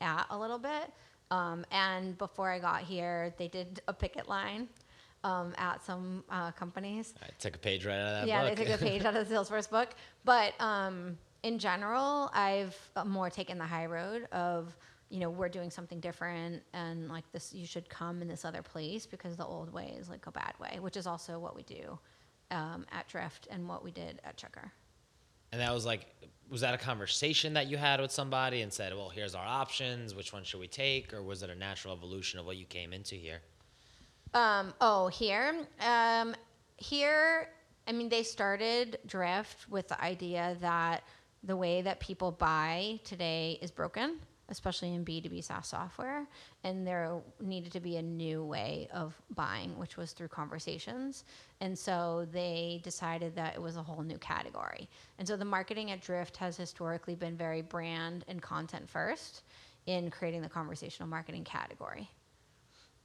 at 0.00 0.24
a 0.30 0.38
little 0.38 0.58
bit. 0.58 0.90
Um, 1.30 1.66
and 1.70 2.16
before 2.16 2.50
I 2.50 2.58
got 2.58 2.80
here, 2.80 3.34
they 3.36 3.48
did 3.48 3.82
a 3.88 3.92
picket 3.92 4.26
line 4.26 4.68
um, 5.22 5.52
at 5.58 5.84
some 5.84 6.24
uh, 6.30 6.52
companies. 6.52 7.12
I 7.22 7.28
took 7.38 7.56
a 7.56 7.58
page 7.58 7.84
right 7.84 7.98
out 7.98 8.06
of 8.06 8.14
that 8.20 8.28
yeah, 8.28 8.48
book. 8.48 8.56
they 8.56 8.64
took 8.64 8.80
a 8.80 8.82
page 8.82 9.04
out 9.04 9.14
of 9.14 9.28
the 9.28 9.34
Salesforce 9.34 9.68
book. 9.68 9.90
But 10.24 10.58
um, 10.58 11.18
in 11.42 11.58
general, 11.58 12.30
I've 12.32 12.76
uh, 12.96 13.04
more 13.04 13.28
taken 13.28 13.58
the 13.58 13.66
high 13.66 13.84
road 13.84 14.28
of, 14.32 14.74
you 15.10 15.20
know, 15.20 15.28
we're 15.28 15.50
doing 15.50 15.70
something 15.70 16.00
different 16.00 16.62
and 16.72 17.08
like 17.08 17.30
this, 17.32 17.52
you 17.52 17.66
should 17.66 17.90
come 17.90 18.22
in 18.22 18.28
this 18.28 18.46
other 18.46 18.62
place 18.62 19.04
because 19.04 19.36
the 19.36 19.44
old 19.44 19.70
way 19.70 19.94
is 19.98 20.08
like 20.08 20.26
a 20.26 20.32
bad 20.32 20.54
way, 20.58 20.78
which 20.80 20.96
is 20.96 21.06
also 21.06 21.38
what 21.38 21.54
we 21.54 21.64
do 21.64 21.98
um, 22.50 22.86
at 22.92 23.08
Drift 23.08 23.48
and 23.50 23.68
what 23.68 23.84
we 23.84 23.90
did 23.90 24.20
at 24.24 24.36
Checkr. 24.36 24.70
And 25.52 25.60
that 25.60 25.72
was 25.72 25.86
like, 25.86 26.06
was 26.50 26.60
that 26.60 26.74
a 26.74 26.78
conversation 26.78 27.54
that 27.54 27.68
you 27.68 27.76
had 27.76 28.00
with 28.00 28.10
somebody 28.10 28.62
and 28.62 28.72
said, 28.72 28.94
well, 28.94 29.08
here's 29.08 29.34
our 29.34 29.46
options, 29.46 30.14
which 30.14 30.32
one 30.32 30.44
should 30.44 30.60
we 30.60 30.68
take? 30.68 31.12
Or 31.12 31.22
was 31.22 31.42
it 31.42 31.50
a 31.50 31.54
natural 31.54 31.94
evolution 31.94 32.38
of 32.38 32.46
what 32.46 32.56
you 32.56 32.66
came 32.66 32.92
into 32.92 33.14
here? 33.14 33.40
Um, 34.34 34.74
oh, 34.80 35.08
here? 35.08 35.54
Um, 35.80 36.34
here, 36.76 37.48
I 37.86 37.92
mean, 37.92 38.08
they 38.08 38.22
started 38.22 38.98
Drift 39.06 39.68
with 39.68 39.88
the 39.88 40.02
idea 40.02 40.56
that 40.60 41.02
the 41.44 41.56
way 41.56 41.82
that 41.82 42.00
people 42.00 42.30
buy 42.30 43.00
today 43.04 43.58
is 43.62 43.70
broken 43.70 44.18
especially 44.48 44.94
in 44.94 45.04
B2B 45.04 45.44
SaaS 45.44 45.68
software. 45.68 46.26
And 46.64 46.86
there 46.86 47.20
needed 47.40 47.72
to 47.72 47.80
be 47.80 47.96
a 47.96 48.02
new 48.02 48.44
way 48.44 48.88
of 48.92 49.14
buying, 49.34 49.76
which 49.78 49.96
was 49.96 50.12
through 50.12 50.28
conversations. 50.28 51.24
And 51.60 51.78
so 51.78 52.26
they 52.32 52.80
decided 52.82 53.34
that 53.36 53.54
it 53.54 53.62
was 53.62 53.76
a 53.76 53.82
whole 53.82 54.02
new 54.02 54.18
category. 54.18 54.88
And 55.18 55.26
so 55.26 55.36
the 55.36 55.44
marketing 55.44 55.90
at 55.90 56.00
Drift 56.00 56.36
has 56.38 56.56
historically 56.56 57.14
been 57.14 57.36
very 57.36 57.62
brand 57.62 58.24
and 58.28 58.40
content 58.40 58.88
first 58.88 59.42
in 59.86 60.10
creating 60.10 60.42
the 60.42 60.48
conversational 60.48 61.08
marketing 61.08 61.44
category. 61.44 62.10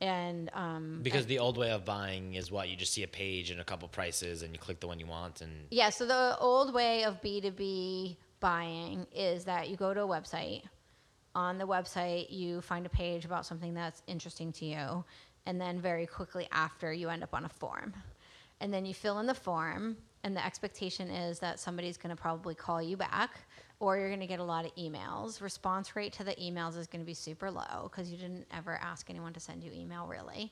And 0.01 0.49
um, 0.53 0.99
because 1.01 1.25
the 1.27 1.39
old 1.39 1.57
way 1.57 1.71
of 1.71 1.85
buying 1.85 2.33
is 2.33 2.51
what 2.51 2.67
you 2.67 2.75
just 2.75 2.93
see 2.93 3.03
a 3.03 3.07
page 3.07 3.51
and 3.51 3.61
a 3.61 3.63
couple 3.63 3.87
prices 3.87 4.43
and 4.43 4.51
you 4.51 4.59
click 4.59 4.81
the 4.81 4.87
one 4.87 4.99
you 4.99 5.05
want 5.05 5.39
and 5.39 5.51
yeah 5.69 5.89
so 5.91 6.05
the 6.05 6.35
old 6.39 6.73
way 6.73 7.05
of 7.05 7.21
b2b 7.21 8.17
buying 8.41 9.07
is 9.15 9.45
that 9.45 9.69
you 9.69 9.77
go 9.77 9.93
to 9.93 10.01
a 10.01 10.07
website 10.07 10.63
on 11.35 11.57
the 11.57 11.65
website 11.65 12.27
you 12.29 12.61
find 12.61 12.85
a 12.85 12.89
page 12.89 13.25
about 13.25 13.45
something 13.45 13.73
that's 13.73 14.03
interesting 14.07 14.51
to 14.53 14.65
you 14.65 15.03
and 15.45 15.59
then 15.59 15.79
very 15.79 16.05
quickly 16.05 16.47
after 16.51 16.93
you 16.93 17.09
end 17.09 17.23
up 17.23 17.33
on 17.33 17.45
a 17.45 17.49
form. 17.49 17.93
And 18.61 18.73
then 18.73 18.85
you 18.85 18.93
fill 18.93 19.19
in 19.19 19.25
the 19.25 19.33
form 19.33 19.97
and 20.23 20.35
the 20.35 20.45
expectation 20.45 21.09
is 21.09 21.39
that 21.39 21.59
somebody's 21.59 21.97
going 21.97 22.15
to 22.15 22.21
probably 22.21 22.55
call 22.55 22.81
you 22.81 22.95
back 22.95 23.39
or 23.79 23.97
you're 23.97 24.07
going 24.07 24.21
to 24.21 24.27
get 24.27 24.39
a 24.39 24.43
lot 24.43 24.63
of 24.65 24.73
emails. 24.75 25.41
Response 25.41 25.95
rate 25.95 26.13
to 26.13 26.23
the 26.23 26.33
emails 26.35 26.77
is 26.77 26.87
going 26.87 27.01
to 27.01 27.05
be 27.05 27.13
super 27.13 27.51
low 27.51 27.89
because 27.89 28.09
you 28.09 28.17
didn't 28.17 28.45
ever 28.55 28.79
ask 28.81 29.09
anyone 29.09 29.33
to 29.33 29.39
send 29.39 29.63
you 29.63 29.71
email 29.73 30.07
really. 30.07 30.51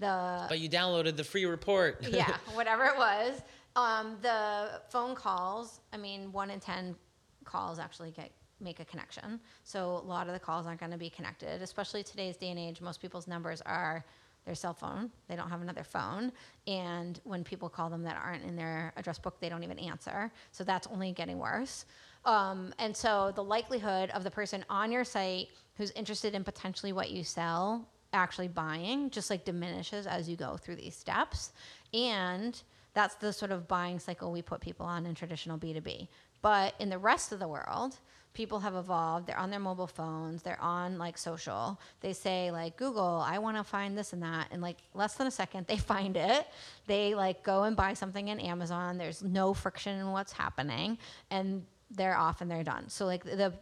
The 0.00 0.46
but 0.48 0.58
you 0.58 0.68
downloaded 0.68 1.16
the 1.16 1.24
free 1.24 1.44
report. 1.44 2.04
Yeah 2.10 2.36
whatever 2.54 2.86
it 2.86 2.96
was. 2.96 3.42
Um, 3.76 4.16
the 4.20 4.80
phone 4.90 5.14
calls 5.14 5.80
i 5.92 5.96
mean 5.96 6.32
one 6.32 6.50
in 6.50 6.60
ten 6.60 6.96
calls 7.44 7.78
actually 7.78 8.10
get 8.10 8.30
make 8.62 8.80
a 8.80 8.84
connection. 8.84 9.40
So 9.64 10.02
a 10.02 10.06
lot 10.06 10.26
of 10.26 10.32
the 10.32 10.38
calls 10.40 10.66
aren't 10.66 10.80
going 10.80 10.92
to 10.92 10.98
be 10.98 11.10
connected, 11.10 11.62
especially 11.62 12.02
today's 12.02 12.36
day 12.36 12.50
and 12.50 12.58
age. 12.58 12.80
Most 12.80 13.00
people's 13.00 13.26
numbers 13.26 13.60
are 13.62 14.04
their 14.44 14.54
cell 14.54 14.74
phone. 14.74 15.10
They 15.28 15.36
don't 15.36 15.48
have 15.48 15.62
another 15.62 15.84
phone. 15.84 16.32
And 16.66 17.20
when 17.24 17.44
people 17.44 17.68
call 17.68 17.90
them 17.90 18.02
that 18.04 18.16
aren't 18.16 18.44
in 18.44 18.56
their 18.56 18.92
address 18.96 19.18
book, 19.18 19.38
they 19.40 19.48
don't 19.48 19.62
even 19.62 19.78
answer. 19.78 20.32
So 20.50 20.64
that's 20.64 20.86
only 20.88 21.12
getting 21.12 21.38
worse. 21.38 21.84
Um, 22.24 22.72
and 22.78 22.96
so 22.96 23.32
the 23.34 23.44
likelihood 23.44 24.10
of 24.10 24.24
the 24.24 24.30
person 24.30 24.64
on 24.68 24.90
your 24.90 25.04
site 25.04 25.48
who's 25.76 25.90
interested 25.92 26.34
in 26.34 26.44
potentially 26.44 26.92
what 26.92 27.10
you 27.10 27.24
sell 27.24 27.88
actually 28.12 28.48
buying 28.48 29.10
just 29.10 29.30
like 29.30 29.44
diminishes 29.44 30.06
as 30.06 30.28
you 30.28 30.36
go 30.36 30.56
through 30.56 30.76
these 30.76 30.94
steps. 30.94 31.52
And 31.94 32.60
that's 32.94 33.14
the 33.16 33.32
sort 33.32 33.50
of 33.52 33.68
buying 33.68 33.98
cycle 33.98 34.32
we 34.32 34.42
put 34.42 34.60
people 34.60 34.86
on 34.86 35.06
in 35.06 35.14
traditional 35.14 35.58
B2B. 35.58 36.08
But 36.42 36.74
in 36.78 36.90
the 36.90 36.98
rest 36.98 37.32
of 37.32 37.38
the 37.38 37.48
world, 37.48 37.96
people 38.34 38.60
have 38.60 38.74
evolved. 38.74 39.26
They're 39.26 39.38
on 39.38 39.50
their 39.50 39.60
mobile 39.60 39.86
phones. 39.86 40.42
They're 40.42 40.60
on 40.60 40.98
like 40.98 41.18
social. 41.18 41.78
They 42.00 42.12
say 42.12 42.50
like 42.50 42.76
Google, 42.76 43.22
I 43.24 43.38
want 43.38 43.56
to 43.56 43.64
find 43.64 43.96
this 43.96 44.12
and 44.12 44.22
that, 44.22 44.48
and 44.50 44.62
like 44.62 44.78
less 44.94 45.14
than 45.14 45.26
a 45.26 45.30
second 45.30 45.66
they 45.68 45.76
find 45.76 46.16
it. 46.16 46.46
They 46.86 47.14
like 47.14 47.42
go 47.42 47.64
and 47.64 47.76
buy 47.76 47.94
something 47.94 48.28
in 48.28 48.40
Amazon. 48.40 48.98
There's 48.98 49.22
no 49.22 49.54
friction 49.54 49.98
in 49.98 50.10
what's 50.10 50.32
happening, 50.32 50.98
and 51.30 51.64
they're 51.90 52.16
off 52.16 52.40
and 52.40 52.50
they're 52.50 52.64
done. 52.64 52.88
So 52.88 53.06
like 53.06 53.24
the 53.24 53.52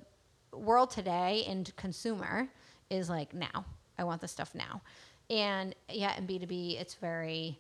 world 0.52 0.90
today 0.90 1.44
in 1.46 1.64
consumer 1.76 2.48
is 2.88 3.08
like 3.08 3.34
now. 3.34 3.64
I 3.98 4.04
want 4.04 4.22
this 4.22 4.32
stuff 4.32 4.54
now, 4.54 4.80
and 5.28 5.74
yeah, 5.90 6.16
in 6.16 6.26
B 6.26 6.38
two 6.38 6.46
B 6.46 6.78
it's 6.80 6.94
very 6.94 7.58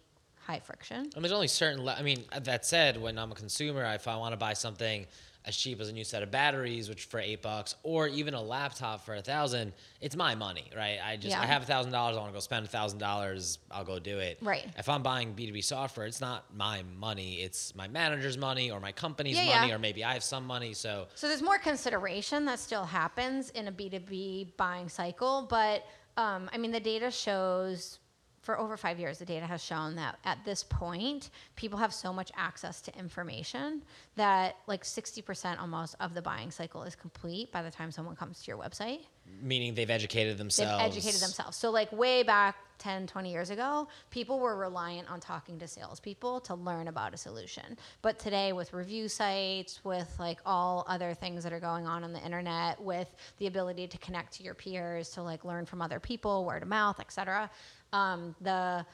high 0.50 0.60
friction. 0.60 1.10
And 1.14 1.24
there's 1.24 1.32
only 1.32 1.48
certain. 1.48 1.84
Le- 1.84 1.94
I 1.94 2.02
mean, 2.02 2.24
that 2.42 2.66
said, 2.66 3.00
when 3.00 3.18
I'm 3.18 3.32
a 3.32 3.34
consumer, 3.34 3.84
if 3.94 4.08
I 4.08 4.16
want 4.16 4.32
to 4.32 4.36
buy 4.36 4.54
something 4.54 5.06
as 5.46 5.56
cheap 5.56 5.80
as 5.80 5.88
a 5.88 5.92
new 5.92 6.04
set 6.04 6.22
of 6.22 6.30
batteries, 6.30 6.90
which 6.90 7.04
for 7.04 7.18
eight 7.18 7.40
bucks, 7.40 7.74
or 7.82 8.06
even 8.08 8.34
a 8.34 8.42
laptop 8.42 9.06
for 9.06 9.14
a 9.14 9.22
thousand, 9.22 9.72
it's 10.02 10.14
my 10.14 10.34
money, 10.34 10.70
right? 10.76 10.98
I 11.02 11.16
just 11.16 11.34
yeah. 11.34 11.40
I 11.40 11.46
have 11.46 11.62
a 11.62 11.64
thousand 11.64 11.92
dollars, 11.92 12.16
I 12.16 12.20
want 12.20 12.32
to 12.32 12.36
go 12.36 12.40
spend 12.40 12.66
a 12.66 12.68
thousand 12.68 12.98
dollars, 12.98 13.58
I'll 13.70 13.84
go 13.84 13.98
do 13.98 14.18
it. 14.18 14.36
Right. 14.42 14.66
If 14.76 14.90
I'm 14.90 15.02
buying 15.02 15.32
B 15.32 15.46
two 15.46 15.54
B 15.54 15.62
software, 15.62 16.04
it's 16.06 16.20
not 16.20 16.44
my 16.54 16.82
money, 16.98 17.40
it's 17.40 17.74
my 17.74 17.88
manager's 17.88 18.36
money 18.36 18.70
or 18.70 18.80
my 18.80 18.92
company's 18.92 19.36
yeah, 19.38 19.54
money, 19.54 19.68
yeah. 19.68 19.76
or 19.76 19.78
maybe 19.78 20.04
I 20.04 20.12
have 20.12 20.22
some 20.22 20.46
money. 20.46 20.74
So 20.74 21.06
So 21.14 21.26
there's 21.26 21.42
more 21.42 21.58
consideration 21.58 22.44
that 22.44 22.58
still 22.58 22.84
happens 22.84 23.48
in 23.50 23.66
a 23.68 23.72
B 23.72 23.88
two 23.88 24.00
B 24.00 24.52
buying 24.58 24.90
cycle, 24.90 25.46
but 25.48 25.86
um, 26.18 26.50
I 26.52 26.58
mean 26.58 26.70
the 26.70 26.80
data 26.80 27.10
shows 27.10 27.99
for 28.50 28.58
over 28.58 28.76
five 28.76 28.98
years, 28.98 29.18
the 29.18 29.24
data 29.24 29.46
has 29.46 29.62
shown 29.62 29.94
that 29.94 30.18
at 30.24 30.44
this 30.44 30.64
point, 30.64 31.30
people 31.54 31.78
have 31.78 31.94
so 31.94 32.12
much 32.12 32.32
access 32.36 32.80
to 32.80 32.98
information 32.98 33.80
that 34.16 34.56
like 34.66 34.82
60% 34.82 35.60
almost 35.60 35.94
of 36.00 36.14
the 36.14 36.22
buying 36.22 36.50
cycle 36.50 36.82
is 36.82 36.96
complete 36.96 37.52
by 37.52 37.62
the 37.62 37.70
time 37.70 37.92
someone 37.92 38.16
comes 38.16 38.42
to 38.42 38.48
your 38.48 38.58
website. 38.58 39.02
Meaning 39.40 39.74
they've 39.74 39.88
educated 39.88 40.36
themselves. 40.36 40.72
They've 40.72 40.86
educated 40.88 41.20
themselves. 41.20 41.56
So, 41.56 41.70
like 41.70 41.92
way 41.92 42.24
back 42.24 42.56
10, 42.80 43.06
20 43.06 43.30
years 43.30 43.50
ago, 43.50 43.86
people 44.10 44.40
were 44.40 44.56
reliant 44.56 45.08
on 45.08 45.20
talking 45.20 45.58
to 45.60 45.68
salespeople 45.68 46.40
to 46.40 46.54
learn 46.54 46.88
about 46.88 47.14
a 47.14 47.16
solution. 47.16 47.76
But 48.02 48.18
today, 48.18 48.52
with 48.52 48.72
review 48.72 49.08
sites, 49.08 49.84
with 49.84 50.12
like 50.18 50.40
all 50.44 50.84
other 50.88 51.14
things 51.14 51.44
that 51.44 51.52
are 51.52 51.60
going 51.60 51.86
on 51.86 52.02
on 52.02 52.12
the 52.12 52.24
internet, 52.24 52.82
with 52.82 53.14
the 53.38 53.46
ability 53.46 53.86
to 53.86 53.98
connect 53.98 54.32
to 54.38 54.42
your 54.42 54.54
peers, 54.54 55.10
to 55.10 55.22
like 55.22 55.44
learn 55.44 55.64
from 55.66 55.80
other 55.80 56.00
people, 56.00 56.44
word 56.44 56.62
of 56.62 56.68
mouth, 56.68 56.98
etc., 56.98 57.48
um, 57.92 58.34
the 58.40 58.84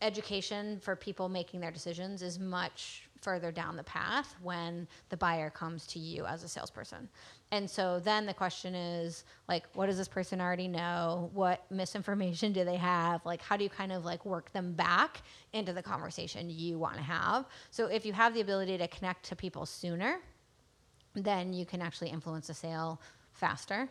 education 0.00 0.78
for 0.80 0.94
people 0.94 1.28
making 1.28 1.60
their 1.60 1.72
decisions 1.72 2.22
is 2.22 2.38
much 2.38 3.08
further 3.20 3.50
down 3.50 3.76
the 3.76 3.82
path 3.82 4.36
when 4.42 4.86
the 5.08 5.16
buyer 5.16 5.50
comes 5.50 5.86
to 5.88 5.98
you 5.98 6.24
as 6.24 6.44
a 6.44 6.48
salesperson. 6.48 7.08
And 7.50 7.68
so 7.68 7.98
then 7.98 8.26
the 8.26 8.34
question 8.34 8.74
is 8.74 9.24
like 9.48 9.64
what 9.74 9.86
does 9.86 9.96
this 9.96 10.08
person 10.08 10.40
already 10.40 10.68
know? 10.68 11.30
What 11.34 11.64
misinformation 11.70 12.52
do 12.52 12.64
they 12.64 12.76
have? 12.76 13.24
Like 13.26 13.42
how 13.42 13.56
do 13.56 13.64
you 13.64 13.70
kind 13.70 13.90
of 13.90 14.04
like 14.04 14.24
work 14.24 14.52
them 14.52 14.72
back 14.72 15.22
into 15.52 15.72
the 15.72 15.82
conversation 15.82 16.48
you 16.48 16.78
want 16.78 16.96
to 16.96 17.02
have? 17.02 17.46
So 17.70 17.86
if 17.86 18.06
you 18.06 18.12
have 18.12 18.34
the 18.34 18.40
ability 18.40 18.78
to 18.78 18.88
connect 18.88 19.24
to 19.26 19.36
people 19.36 19.66
sooner, 19.66 20.20
then 21.14 21.52
you 21.52 21.66
can 21.66 21.82
actually 21.82 22.10
influence 22.10 22.48
a 22.50 22.54
sale 22.54 23.00
faster. 23.32 23.88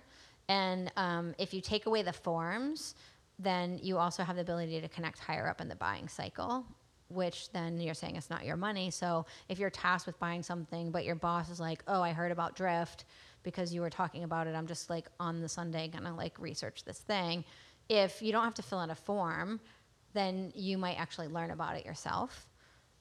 And 0.48 0.92
um, 0.96 1.36
if 1.38 1.54
you 1.54 1.60
take 1.60 1.88
away 1.88 2.04
the 2.04 2.14
forms, 2.14 2.96
then 3.40 3.80
you 3.82 3.98
also 3.98 4.24
have 4.24 4.36
the 4.36 4.42
ability 4.42 4.82
to 4.82 4.88
connect 4.90 5.20
higher 5.20 5.48
up 5.48 5.62
in 5.62 5.68
the 5.68 5.76
buying 5.76 6.08
cycle 6.08 6.66
which 7.10 7.52
then 7.52 7.80
you're 7.80 7.94
saying 7.94 8.16
it's 8.16 8.30
not 8.30 8.46
your 8.46 8.58
money. 8.58 8.92
So 8.92 9.26
if 9.50 9.60
you're 9.60 9.70
tasked 9.70 10.08
with 10.08 10.20
buying 10.20 10.44
something, 10.44 10.92
but 10.92 11.06
your 11.06 11.16
boss 11.16 11.50
is 11.50 11.60
like, 11.60 11.84
"Oh, 11.88 12.02
I 12.02 12.12
heard 12.12 12.32
about 12.32 12.56
Drift 12.56 13.06
because 13.44 13.74
you 13.74 13.82
were 13.82 13.90
talking 13.90 14.24
about 14.24 14.48
it. 14.48 14.56
I'm 14.56 14.68
just 14.68 14.90
like 14.90 15.08
on 15.20 15.42
the 15.42 15.50
Sunday 15.50 15.88
gonna 15.88 16.16
like 16.16 16.38
research 16.40 16.84
this 16.84 17.00
thing." 17.00 17.46
If 17.90 18.22
you 18.22 18.32
don't 18.32 18.44
have 18.44 18.56
to 18.56 18.64
fill 18.64 18.80
out 18.80 18.90
a 18.90 18.96
form, 18.96 19.62
then 20.14 20.52
you 20.56 20.78
might 20.78 21.00
actually 21.00 21.30
learn 21.30 21.52
about 21.52 21.78
it 21.78 21.86
yourself, 21.86 22.50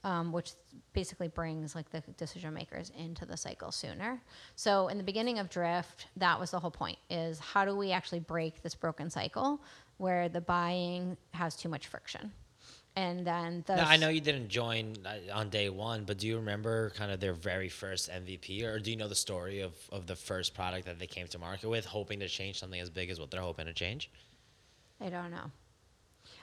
um, 0.04 0.30
which 0.30 0.52
basically 0.92 1.26
brings 1.26 1.74
like 1.74 1.90
the 1.90 2.00
decision 2.16 2.54
makers 2.54 2.92
into 2.96 3.26
the 3.26 3.36
cycle 3.36 3.72
sooner. 3.72 4.22
So 4.54 4.86
in 4.86 4.98
the 4.98 5.04
beginning 5.04 5.40
of 5.40 5.50
Drift, 5.50 6.06
that 6.16 6.38
was 6.38 6.52
the 6.52 6.60
whole 6.60 6.70
point: 6.70 6.98
is 7.10 7.40
how 7.40 7.64
do 7.64 7.74
we 7.76 7.90
actually 7.90 8.20
break 8.20 8.62
this 8.62 8.76
broken 8.76 9.10
cycle 9.10 9.60
where 9.98 10.28
the 10.28 10.40
buying 10.40 11.16
has 11.32 11.56
too 11.56 11.68
much 11.68 11.86
friction? 11.86 12.32
and 12.96 13.26
then 13.26 13.62
the 13.66 13.76
now, 13.76 13.86
I 13.86 13.98
know 13.98 14.08
you 14.08 14.22
didn't 14.22 14.48
join 14.48 14.94
uh, 15.04 15.34
on 15.34 15.50
day 15.50 15.68
one, 15.68 16.04
but 16.04 16.16
do 16.16 16.26
you 16.26 16.36
remember 16.36 16.90
kind 16.90 17.12
of 17.12 17.20
their 17.20 17.34
very 17.34 17.68
first 17.68 18.10
MVP, 18.10 18.64
or 18.64 18.78
do 18.78 18.90
you 18.90 18.96
know 18.96 19.06
the 19.06 19.14
story 19.14 19.60
of, 19.60 19.74
of 19.92 20.06
the 20.06 20.16
first 20.16 20.54
product 20.54 20.86
that 20.86 20.98
they 20.98 21.06
came 21.06 21.26
to 21.28 21.38
market 21.38 21.68
with, 21.68 21.84
hoping 21.84 22.20
to 22.20 22.28
change 22.28 22.58
something 22.58 22.80
as 22.80 22.88
big 22.88 23.10
as 23.10 23.20
what 23.20 23.30
they're 23.30 23.42
hoping 23.42 23.66
to 23.66 23.74
change? 23.74 24.10
I 24.98 25.10
don't 25.10 25.30
know. 25.30 25.50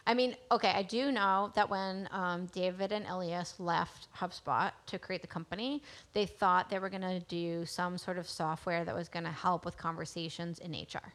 I 0.05 0.13
mean, 0.13 0.35
okay, 0.51 0.69
I 0.69 0.83
do 0.83 1.11
know 1.11 1.51
that 1.55 1.69
when 1.69 2.07
um, 2.11 2.45
David 2.47 2.91
and 2.91 3.07
Elias 3.07 3.55
left 3.57 4.09
HubSpot 4.15 4.71
to 4.87 4.99
create 4.99 5.21
the 5.21 5.27
company, 5.27 5.81
they 6.11 6.25
thought 6.25 6.69
they 6.69 6.77
were 6.77 6.89
going 6.89 7.01
to 7.01 7.19
do 7.21 7.65
some 7.65 7.97
sort 7.97 8.17
of 8.17 8.29
software 8.29 8.85
that 8.85 8.93
was 8.93 9.09
going 9.09 9.25
to 9.25 9.31
help 9.31 9.65
with 9.65 9.77
conversations 9.77 10.59
in 10.59 10.73
HR. 10.73 11.13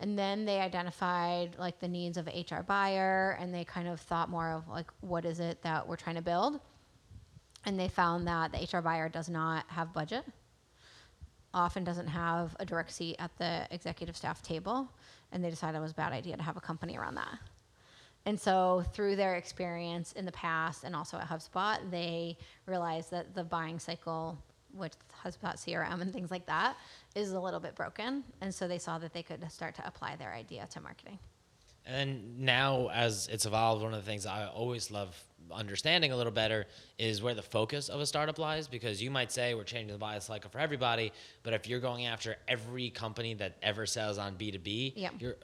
And 0.00 0.18
then 0.18 0.46
they 0.46 0.60
identified 0.60 1.56
like 1.58 1.78
the 1.78 1.88
needs 1.88 2.16
of 2.16 2.26
HR 2.26 2.62
buyer 2.66 3.36
and 3.38 3.54
they 3.54 3.64
kind 3.64 3.86
of 3.86 4.00
thought 4.00 4.30
more 4.30 4.50
of 4.50 4.66
like 4.66 4.86
what 5.00 5.26
is 5.26 5.40
it 5.40 5.62
that 5.62 5.86
we're 5.86 5.96
trying 5.96 6.16
to 6.16 6.22
build? 6.22 6.58
And 7.66 7.78
they 7.78 7.88
found 7.88 8.26
that 8.26 8.52
the 8.52 8.58
HR 8.58 8.80
buyer 8.80 9.10
does 9.10 9.28
not 9.28 9.64
have 9.68 9.92
budget. 9.92 10.24
Often 11.52 11.84
doesn't 11.84 12.06
have 12.06 12.56
a 12.58 12.64
direct 12.64 12.92
seat 12.92 13.16
at 13.18 13.36
the 13.36 13.66
executive 13.70 14.16
staff 14.16 14.40
table, 14.40 14.88
and 15.32 15.44
they 15.44 15.50
decided 15.50 15.76
it 15.76 15.82
was 15.82 15.90
a 15.90 15.94
bad 15.94 16.12
idea 16.12 16.36
to 16.36 16.42
have 16.42 16.56
a 16.56 16.60
company 16.60 16.96
around 16.96 17.16
that. 17.16 17.38
And 18.24 18.38
so, 18.38 18.84
through 18.92 19.16
their 19.16 19.34
experience 19.34 20.12
in 20.12 20.24
the 20.24 20.32
past 20.32 20.84
and 20.84 20.94
also 20.94 21.16
at 21.16 21.28
HubSpot, 21.28 21.78
they 21.90 22.38
realized 22.66 23.10
that 23.10 23.34
the 23.34 23.42
buying 23.42 23.78
cycle 23.78 24.38
with 24.74 24.96
HubSpot 25.24 25.56
CRM 25.56 26.00
and 26.00 26.12
things 26.12 26.30
like 26.30 26.46
that, 26.46 26.76
is 27.14 27.32
a 27.32 27.40
little 27.40 27.60
bit 27.60 27.74
broken. 27.74 28.24
And 28.40 28.54
so 28.54 28.68
they 28.68 28.78
saw 28.78 28.98
that 28.98 29.12
they 29.12 29.22
could 29.22 29.50
start 29.50 29.74
to 29.76 29.86
apply 29.86 30.16
their 30.16 30.32
idea 30.32 30.66
to 30.70 30.80
marketing. 30.80 31.18
And 31.86 32.40
now, 32.40 32.88
as 32.92 33.28
it's 33.32 33.46
evolved, 33.46 33.82
one 33.82 33.94
of 33.94 34.04
the 34.04 34.08
things 34.08 34.26
I 34.26 34.46
always 34.46 34.90
love 34.90 35.16
understanding 35.50 36.12
a 36.12 36.16
little 36.16 36.32
better 36.32 36.66
is 36.98 37.22
where 37.22 37.34
the 37.34 37.42
focus 37.42 37.88
of 37.88 38.00
a 38.00 38.06
startup 38.06 38.38
lies. 38.38 38.68
Because 38.68 39.02
you 39.02 39.10
might 39.10 39.32
say 39.32 39.54
we're 39.54 39.64
changing 39.64 39.92
the 39.92 39.98
buy 39.98 40.18
cycle 40.18 40.50
for 40.50 40.58
everybody, 40.58 41.12
but 41.42 41.52
if 41.54 41.66
you're 41.66 41.80
going 41.80 42.06
after 42.06 42.36
every 42.46 42.90
company 42.90 43.34
that 43.34 43.56
ever 43.62 43.86
sells 43.86 44.18
on 44.18 44.36
B 44.36 44.50
two 44.50 44.58
B, 44.58 44.92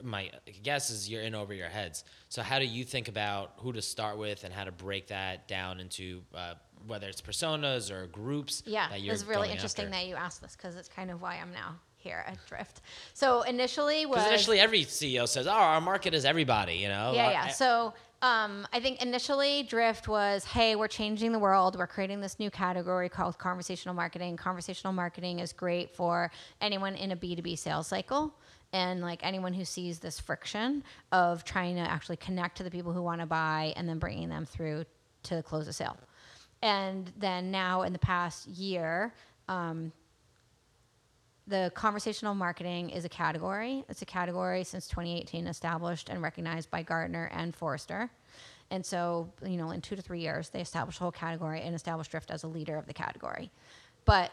my 0.03 0.29
guess 0.63 0.89
is 0.89 1.09
you're 1.09 1.23
in 1.23 1.35
over 1.35 1.53
your 1.53 1.69
heads. 1.69 2.03
So, 2.29 2.41
how 2.41 2.59
do 2.59 2.65
you 2.65 2.85
think 2.85 3.07
about 3.07 3.53
who 3.57 3.73
to 3.73 3.81
start 3.81 4.17
with 4.17 4.43
and 4.43 4.53
how 4.53 4.63
to 4.63 4.71
break 4.71 5.07
that 5.07 5.47
down 5.47 5.79
into 5.79 6.21
uh, 6.33 6.53
whether 6.85 7.07
it's 7.07 7.21
personas 7.21 7.91
or 7.91 8.07
groups. 8.07 8.63
Yeah, 8.65 8.89
it's 8.93 9.23
really 9.23 9.49
interesting 9.49 9.85
after. 9.85 9.97
that 9.97 10.07
you 10.07 10.15
asked 10.15 10.41
this 10.41 10.55
because 10.55 10.75
it's 10.75 10.89
kind 10.89 11.11
of 11.11 11.21
why 11.21 11.35
I'm 11.41 11.51
now 11.51 11.75
here 11.95 12.23
at 12.27 12.37
Drift. 12.47 12.81
So 13.13 13.41
initially 13.41 14.05
was 14.05 14.25
initially 14.27 14.59
every 14.59 14.83
CEO 14.83 15.27
says, 15.27 15.47
"Oh, 15.47 15.51
our 15.51 15.81
market 15.81 16.13
is 16.13 16.25
everybody," 16.25 16.75
you 16.75 16.87
know. 16.87 17.13
Yeah, 17.13 17.31
yeah. 17.31 17.47
So 17.49 17.93
um, 18.21 18.67
I 18.71 18.79
think 18.79 19.01
initially 19.01 19.63
Drift 19.63 20.07
was, 20.07 20.45
"Hey, 20.45 20.75
we're 20.75 20.87
changing 20.87 21.31
the 21.31 21.39
world. 21.39 21.77
We're 21.77 21.87
creating 21.87 22.21
this 22.21 22.39
new 22.39 22.49
category 22.49 23.09
called 23.09 23.37
conversational 23.37 23.95
marketing. 23.95 24.37
Conversational 24.37 24.93
marketing 24.93 25.39
is 25.39 25.53
great 25.53 25.95
for 25.95 26.31
anyone 26.61 26.95
in 26.95 27.11
a 27.11 27.15
B2B 27.15 27.57
sales 27.57 27.87
cycle." 27.87 28.33
and 28.73 29.01
like 29.01 29.25
anyone 29.25 29.53
who 29.53 29.63
sees 29.63 29.99
this 29.99 30.19
friction 30.19 30.83
of 31.11 31.43
trying 31.43 31.75
to 31.75 31.81
actually 31.81 32.17
connect 32.17 32.57
to 32.57 32.63
the 32.63 32.71
people 32.71 32.91
who 32.91 33.01
want 33.01 33.21
to 33.21 33.25
buy 33.25 33.73
and 33.77 33.87
then 33.87 33.97
bringing 33.97 34.29
them 34.29 34.45
through 34.45 34.83
to 35.23 35.41
close 35.43 35.67
a 35.67 35.73
sale. 35.73 35.97
And 36.61 37.11
then 37.17 37.51
now, 37.51 37.83
in 37.83 37.93
the 37.93 37.99
past 37.99 38.47
year, 38.47 39.13
um, 39.47 39.91
the 41.47 41.71
conversational 41.75 42.35
marketing 42.35 42.89
is 42.89 43.05
a 43.05 43.09
category. 43.09 43.85
It's 43.87 44.01
a 44.01 44.05
category 44.05 44.63
since 44.63 44.87
2018 44.87 45.47
established 45.47 46.09
and 46.09 46.21
recognized 46.21 46.69
by 46.69 46.83
Gartner 46.83 47.29
and 47.33 47.55
Forrester. 47.55 48.09
And 48.69 48.85
so, 48.85 49.31
you 49.45 49.55
know, 49.55 49.71
in 49.71 49.81
two 49.81 49.95
to 49.95 50.01
three 50.01 50.19
years, 50.19 50.49
they 50.49 50.59
established 50.59 50.99
a 50.99 51.03
whole 51.03 51.11
category 51.11 51.61
and 51.61 51.73
established 51.73 52.11
Drift 52.11 52.31
as 52.31 52.43
a 52.43 52.47
leader 52.47 52.77
of 52.77 52.85
the 52.85 52.93
category. 52.93 53.49
But 54.03 54.31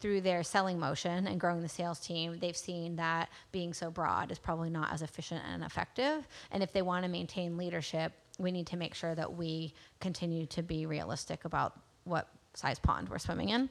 through 0.00 0.22
their 0.22 0.42
selling 0.42 0.78
motion 0.78 1.26
and 1.26 1.38
growing 1.38 1.60
the 1.60 1.68
sales 1.68 2.00
team, 2.00 2.38
they've 2.40 2.56
seen 2.56 2.96
that 2.96 3.28
being 3.52 3.72
so 3.74 3.90
broad 3.90 4.30
is 4.30 4.38
probably 4.38 4.70
not 4.70 4.92
as 4.92 5.02
efficient 5.02 5.42
and 5.52 5.62
effective. 5.62 6.26
And 6.50 6.62
if 6.62 6.72
they 6.72 6.82
want 6.82 7.04
to 7.04 7.10
maintain 7.10 7.56
leadership, 7.56 8.12
we 8.38 8.50
need 8.50 8.66
to 8.68 8.76
make 8.76 8.94
sure 8.94 9.14
that 9.14 9.32
we 9.32 9.74
continue 10.00 10.46
to 10.46 10.62
be 10.62 10.86
realistic 10.86 11.44
about 11.44 11.78
what 12.04 12.28
size 12.54 12.78
pond 12.78 13.08
we're 13.08 13.18
swimming 13.18 13.50
in. 13.50 13.68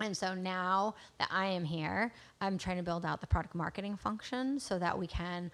And 0.00 0.16
so 0.16 0.34
now 0.34 0.94
that 1.18 1.28
I 1.30 1.46
am 1.46 1.64
here, 1.64 2.12
I'm 2.40 2.56
trying 2.56 2.78
to 2.78 2.82
build 2.82 3.04
out 3.04 3.20
the 3.20 3.26
product 3.26 3.54
marketing 3.54 3.96
function 3.96 4.58
so 4.58 4.78
that 4.78 4.98
we 4.98 5.06
can 5.06 5.50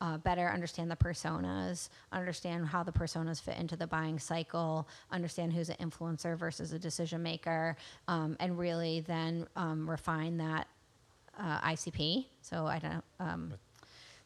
uh, 0.00 0.18
better 0.18 0.48
understand 0.48 0.90
the 0.90 0.96
personas, 0.96 1.88
understand 2.12 2.66
how 2.66 2.82
the 2.82 2.92
personas 2.92 3.40
fit 3.40 3.56
into 3.56 3.76
the 3.76 3.86
buying 3.86 4.18
cycle, 4.18 4.88
understand 5.10 5.52
who's 5.52 5.68
an 5.70 5.76
influencer 5.80 6.36
versus 6.36 6.72
a 6.72 6.78
decision 6.78 7.22
maker, 7.22 7.76
um, 8.08 8.36
and 8.40 8.58
really 8.58 9.00
then 9.00 9.46
um, 9.56 9.88
refine 9.88 10.36
that 10.36 10.66
uh, 11.38 11.60
ICP. 11.60 12.26
So 12.42 12.66
I 12.66 12.78
don't. 12.78 13.04
Um, 13.20 13.54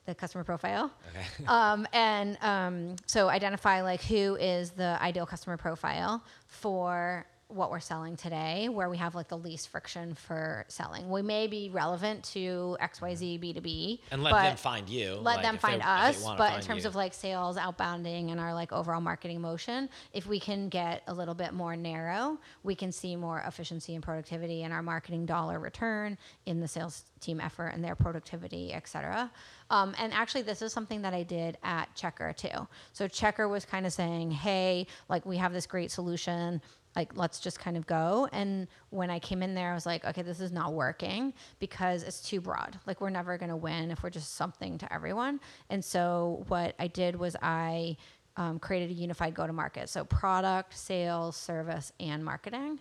the 0.07 0.15
customer 0.15 0.45
profile. 0.45 0.91
Okay. 1.11 1.45
um, 1.47 1.87
and 1.93 2.39
um, 2.41 2.97
so 3.07 3.29
identify 3.29 3.83
like 3.83 4.03
who 4.03 4.37
is 4.37 4.71
the 4.71 4.99
ideal 5.01 5.27
customer 5.27 5.57
profile 5.57 6.25
for 6.47 7.27
what 7.51 7.71
we're 7.71 7.81
selling 7.81 8.17
today, 8.17 8.69
where 8.69 8.89
we 8.89 8.97
have 8.97 9.15
like 9.15 9.29
the 9.29 9.39
least 9.39 9.69
friction 9.69 10.15
for 10.15 10.65
selling. 10.69 11.11
We 11.11 11.23
may 11.23 11.47
be 11.47 11.71
relevant 11.71 12.25
to 12.33 12.77
XYZ 12.81 13.41
B2B. 13.41 14.01
And 14.11 14.23
let 14.23 14.33
them 14.33 14.57
find 14.57 14.89
you. 14.89 15.15
Let 15.15 15.37
like 15.37 15.43
them 15.43 15.59
find 15.59 15.83
us. 15.83 16.25
But 16.25 16.57
in 16.57 16.61
terms 16.63 16.85
you. 16.85 16.89
of 16.89 16.95
like 16.95 17.15
sales, 17.15 17.57
outbounding, 17.57 18.31
and 18.31 18.41
our 18.41 18.55
like 18.55 18.73
overall 18.73 19.01
marketing 19.01 19.41
motion, 19.41 19.89
if 20.13 20.27
we 20.27 20.39
can 20.41 20.69
get 20.69 21.03
a 21.07 21.15
little 21.15 21.35
bit 21.35 21.53
more 21.53 21.77
narrow, 21.77 22.39
we 22.63 22.75
can 22.75 22.93
see 22.93 23.17
more 23.17 23.43
efficiency 23.47 23.95
and 23.95 24.03
productivity 24.03 24.63
in 24.63 24.73
our 24.73 24.83
marketing 24.83 25.27
dollar 25.27 25.59
return 25.59 26.17
in 26.47 26.61
the 26.61 26.69
sales 26.69 27.05
team 27.21 27.41
effort 27.41 27.69
and 27.69 27.85
their 27.85 27.95
productivity, 27.95 28.73
et 28.73 28.89
cetera. 28.89 29.31
Um, 29.71 29.95
and 29.99 30.13
actually, 30.13 30.43
this 30.43 30.63
is 30.63 30.73
something 30.73 31.03
that 31.03 31.15
I 31.15 31.23
did 31.23 31.57
at 31.63 31.95
Checkr 31.95 32.37
too. 32.37 32.67
So 32.93 33.07
Checkr 33.07 33.49
was 33.49 33.65
kind 33.65 33.87
of 33.87 33.93
saying, 33.93 34.33
hey, 34.33 34.87
like 35.09 35.25
we 35.25 35.37
have 35.37 35.53
this 35.53 35.67
great 35.67 35.91
solution 35.91 36.61
like 36.97 37.17
let's 37.17 37.41
just 37.41 37.59
kind 37.59 37.77
of 37.77 37.87
go. 37.87 38.29
And 38.33 38.67
when 38.91 39.11
i 39.11 39.19
came 39.19 39.43
in 39.43 39.55
there 39.55 39.71
i 39.71 39.75
was 39.75 39.87
like 39.87 40.05
okay 40.05 40.23
this 40.23 40.41
is 40.41 40.53
not 40.53 40.73
working 40.73 41.33
because 41.59 42.03
it's 42.03 42.21
too 42.21 42.41
broad. 42.41 42.79
Like 42.87 43.01
we're 43.01 43.11
never 43.11 43.39
going 43.39 43.51
to 43.51 43.57
win 43.57 43.91
if 43.91 44.03
we're 44.03 44.11
just 44.11 44.35
something 44.35 44.79
to 44.79 44.93
everyone. 44.93 45.41
And 45.69 45.85
so 45.85 46.45
what 46.49 46.75
i 46.79 46.87
did 46.87 47.17
was 47.17 47.37
i 47.43 47.97
um, 48.37 48.59
created 48.59 48.91
a 48.91 48.95
unified 48.95 49.35
go 49.35 49.47
to 49.47 49.53
market 49.53 49.89
so 49.89 50.05
product 50.05 50.77
sales 50.77 51.37
service 51.37 51.93
and 51.99 52.25
marketing 52.25 52.79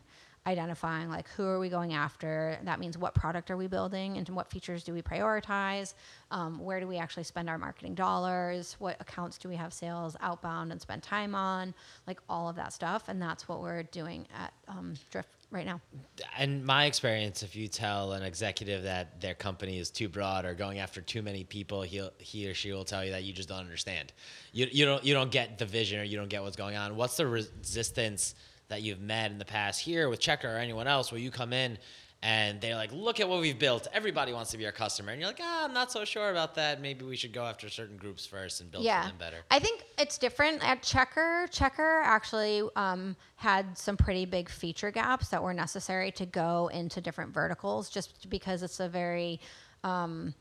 identifying 0.49 1.09
like 1.09 1.29
who 1.29 1.45
are 1.45 1.59
we 1.59 1.69
going 1.69 1.93
after. 1.93 2.57
That 2.63 2.79
means 2.79 2.97
what 2.97 3.13
product 3.13 3.51
are 3.51 3.57
we 3.57 3.67
building 3.67 4.17
and 4.17 4.27
what 4.29 4.49
features 4.49 4.83
do 4.83 4.93
we 4.93 5.01
prioritize? 5.01 5.93
Um, 6.31 6.59
where 6.59 6.79
do 6.79 6.88
we 6.88 6.97
actually 6.97 7.23
spend 7.23 7.49
our 7.49 7.57
marketing 7.57 7.93
dollars? 7.93 8.75
What 8.79 8.97
accounts 8.99 9.38
do 9.38 9.47
we 9.47 9.55
have 9.55 9.71
sales 9.71 10.17
outbound 10.21 10.71
and 10.71 10.81
spend 10.81 11.03
time 11.03 11.35
on? 11.35 11.73
Like 12.07 12.19
all 12.27 12.49
of 12.49 12.55
that 12.55 12.73
stuff. 12.73 13.09
And 13.09 13.21
that's 13.21 13.47
what 13.47 13.62
we're 13.62 13.83
doing 13.83 14.27
at 14.35 14.51
um, 14.67 14.95
Drift 15.12 15.29
right 15.51 15.65
now. 15.65 15.81
In 16.39 16.65
my 16.65 16.85
experience, 16.85 17.43
if 17.43 17.55
you 17.55 17.67
tell 17.67 18.13
an 18.13 18.23
executive 18.23 18.83
that 18.83 19.21
their 19.21 19.33
company 19.33 19.79
is 19.79 19.89
too 19.89 20.09
broad 20.09 20.45
or 20.45 20.53
going 20.53 20.79
after 20.79 21.01
too 21.01 21.21
many 21.21 21.43
people, 21.43 21.81
he 21.81 22.07
he 22.17 22.49
or 22.49 22.53
she 22.53 22.71
will 22.71 22.85
tell 22.85 23.03
you 23.03 23.12
that 23.12 23.23
you 23.23 23.33
just 23.33 23.49
don't 23.49 23.59
understand. 23.59 24.13
You 24.51 24.67
you 24.71 24.85
don't 24.85 25.03
you 25.03 25.13
don't 25.13 25.31
get 25.31 25.57
the 25.57 25.65
vision 25.65 25.99
or 25.99 26.03
you 26.03 26.17
don't 26.17 26.29
get 26.29 26.41
what's 26.41 26.55
going 26.57 26.75
on. 26.75 26.95
What's 26.95 27.17
the 27.17 27.27
resistance 27.27 28.35
that 28.69 28.82
you've 28.82 29.01
met 29.01 29.32
in 29.32 29.38
the 29.38 29.45
past 29.45 29.82
here 29.82 30.10
with 30.10 30.19
Checkr 30.19 30.45
or 30.45 30.58
anyone 30.58 30.88
else 30.88 31.12
where 31.12 31.19
you 31.19 31.29
come 31.29 31.53
in 31.53 31.77
and 32.21 32.60
they're 32.60 32.75
like, 32.75 32.91
look 32.91 33.19
at 33.19 33.29
what 33.29 33.39
we've 33.39 33.58
built. 33.58 33.88
Everybody 33.93 34.34
wants 34.34 34.51
to 34.51 34.58
be 34.58 34.65
our 34.65 34.73
customer. 34.73 35.12
And 35.12 35.21
you're 35.21 35.29
like, 35.29 35.39
ah, 35.41 35.65
I'm 35.65 35.73
not 35.73 35.89
so 35.91 36.03
sure 36.03 36.32
about 36.32 36.53
that. 36.55 36.82
Maybe 36.82 37.05
we 37.05 37.15
should 37.15 37.32
go 37.32 37.43
after 37.43 37.69
certain 37.69 37.95
groups 37.95 38.25
first 38.25 38.60
and 38.60 38.69
build 38.69 38.84
yeah. 38.84 39.08
them 39.08 39.15
better. 39.17 39.38
I 39.49 39.60
think 39.60 39.86
it's 39.97 40.17
different 40.17 40.62
at 40.67 40.82
Checkr. 40.82 41.49
Checkr 41.49 42.03
actually 42.03 42.62
um, 42.75 43.15
had 43.36 43.77
some 43.77 43.95
pretty 43.95 44.25
big 44.25 44.49
feature 44.49 44.91
gaps 44.91 45.29
that 45.29 45.41
were 45.41 45.53
necessary 45.53 46.12
to 46.12 46.25
go 46.25 46.69
into 46.73 46.99
different 46.99 47.34
verticals 47.34 47.89
just 47.89 48.29
because 48.29 48.63
it's 48.63 48.79
a 48.79 48.89
very. 48.89 49.39
Um, 49.86 50.34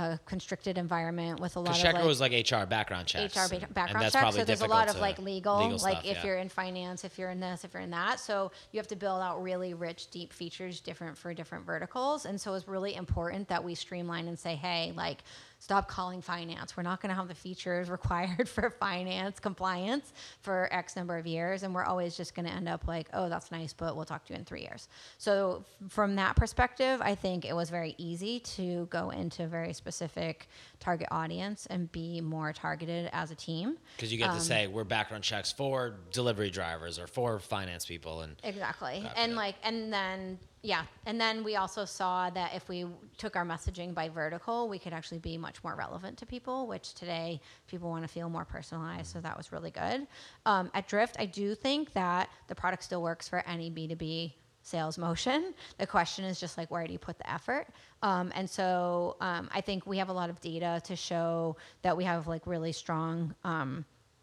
a 0.00 0.20
constricted 0.24 0.78
environment 0.78 1.40
with 1.40 1.56
a 1.56 1.60
lot 1.60 1.76
of 1.76 1.82
Checkr 1.82 1.94
like, 1.94 2.04
was 2.04 2.20
like 2.20 2.32
HR 2.32 2.64
background 2.64 3.06
checks. 3.06 3.36
HR 3.36 3.54
ba- 3.54 3.68
background 3.72 4.10
checks. 4.10 4.36
So 4.36 4.44
there's 4.44 4.62
a 4.62 4.66
lot 4.66 4.88
of 4.88 4.98
like 4.98 5.18
legal, 5.18 5.58
legal 5.58 5.78
like 5.78 5.98
stuff, 5.98 6.04
if 6.04 6.16
yeah. 6.16 6.26
you're 6.26 6.36
in 6.38 6.48
finance, 6.48 7.04
if 7.04 7.18
you're 7.18 7.30
in 7.30 7.40
this, 7.40 7.64
if 7.64 7.74
you're 7.74 7.82
in 7.82 7.90
that. 7.90 8.18
So 8.18 8.50
you 8.72 8.78
have 8.78 8.86
to 8.88 8.96
build 8.96 9.20
out 9.20 9.42
really 9.42 9.74
rich, 9.74 10.10
deep 10.10 10.32
features 10.32 10.80
different 10.80 11.18
for 11.18 11.34
different 11.34 11.66
verticals. 11.66 12.24
And 12.24 12.40
so 12.40 12.54
it's 12.54 12.66
really 12.66 12.94
important 12.94 13.48
that 13.48 13.62
we 13.62 13.74
streamline 13.74 14.26
and 14.28 14.38
say, 14.38 14.54
hey, 14.54 14.92
like 14.96 15.18
stop 15.60 15.88
calling 15.88 16.22
finance. 16.22 16.76
We're 16.76 16.82
not 16.82 17.00
going 17.00 17.10
to 17.10 17.14
have 17.14 17.28
the 17.28 17.34
features 17.34 17.88
required 18.00 18.48
for 18.48 18.70
finance 18.70 19.38
compliance 19.38 20.12
for 20.40 20.68
X 20.72 20.96
number 20.96 21.16
of 21.16 21.26
years. 21.26 21.62
And 21.62 21.74
we're 21.74 21.84
always 21.84 22.16
just 22.16 22.34
going 22.34 22.46
to 22.46 22.52
end 22.52 22.68
up 22.68 22.88
like, 22.88 23.08
oh, 23.12 23.28
that's 23.28 23.52
nice, 23.52 23.72
but 23.72 23.94
we'll 23.94 24.06
talk 24.06 24.24
to 24.26 24.32
you 24.32 24.38
in 24.38 24.44
three 24.44 24.62
years. 24.62 24.88
So, 25.18 25.64
from 25.88 26.16
that 26.16 26.34
perspective, 26.34 27.00
I 27.02 27.14
think 27.14 27.44
it 27.44 27.54
was 27.54 27.70
very 27.70 27.94
easy 27.98 28.40
to 28.40 28.86
go 28.90 29.10
into 29.10 29.44
a 29.44 29.46
very 29.46 29.72
specific 29.74 30.48
target 30.80 31.08
audience 31.10 31.66
and 31.66 31.92
be 31.92 32.20
more 32.20 32.52
targeted 32.52 33.10
as 33.12 33.30
a 33.30 33.34
team. 33.34 33.76
Because 33.96 34.10
you 34.10 34.18
get 34.18 34.30
um, 34.30 34.38
to 34.38 34.42
say, 34.42 34.66
we're 34.66 34.84
background 34.84 35.22
checks 35.22 35.52
for 35.52 35.94
delivery 36.10 36.50
drivers 36.50 36.98
or 36.98 37.06
for 37.06 37.38
finance 37.38 37.84
people. 37.84 38.22
and 38.22 38.36
Exactly. 38.42 39.04
And 39.16 39.36
like, 39.36 39.56
and 39.62 39.92
then 39.92 40.38
yeah, 40.62 40.84
and 41.06 41.18
then 41.18 41.42
we 41.42 41.56
also 41.56 41.86
saw 41.86 42.28
that 42.30 42.54
if 42.54 42.68
we 42.68 42.86
took 43.16 43.34
our 43.34 43.46
messaging 43.46 43.94
by 43.94 44.10
vertical, 44.10 44.68
we 44.68 44.78
could 44.78 44.92
actually 44.92 45.18
be 45.18 45.38
much 45.38 45.64
more 45.64 45.74
relevant 45.74 46.18
to 46.18 46.26
people, 46.26 46.66
which 46.66 46.92
today 46.92 47.40
people 47.66 47.88
want 47.88 48.02
to 48.02 48.08
feel 48.08 48.28
more 48.28 48.44
personalized. 48.44 49.10
So 49.10 49.20
that 49.20 49.36
was 49.38 49.52
really 49.52 49.70
good. 49.70 50.06
Um, 50.44 50.70
at 50.74 50.86
Drift, 50.86 51.16
I 51.18 51.24
do 51.24 51.54
think 51.54 51.94
that 51.94 52.28
the 52.48 52.54
product 52.54 52.84
still 52.84 53.00
works 53.00 53.26
for 53.26 53.42
any 53.46 53.70
B2B 53.70 54.34
sales 54.62 54.98
motion. 54.98 55.54
The 55.78 55.86
question 55.86 56.26
is 56.26 56.38
just 56.38 56.58
like, 56.58 56.70
where 56.70 56.86
do 56.86 56.92
you 56.92 56.98
put 56.98 57.16
the 57.16 57.30
effort? 57.30 57.68
Um, 58.02 58.30
and 58.34 58.48
so 58.48 59.16
um, 59.20 59.48
I 59.54 59.62
think 59.62 59.86
we 59.86 59.96
have 59.96 60.10
a 60.10 60.12
lot 60.12 60.28
of 60.28 60.40
data 60.40 60.82
to 60.84 60.94
show 60.94 61.56
that 61.80 61.96
we 61.96 62.04
have 62.04 62.26
like 62.26 62.46
really 62.46 62.72
strong. 62.72 63.34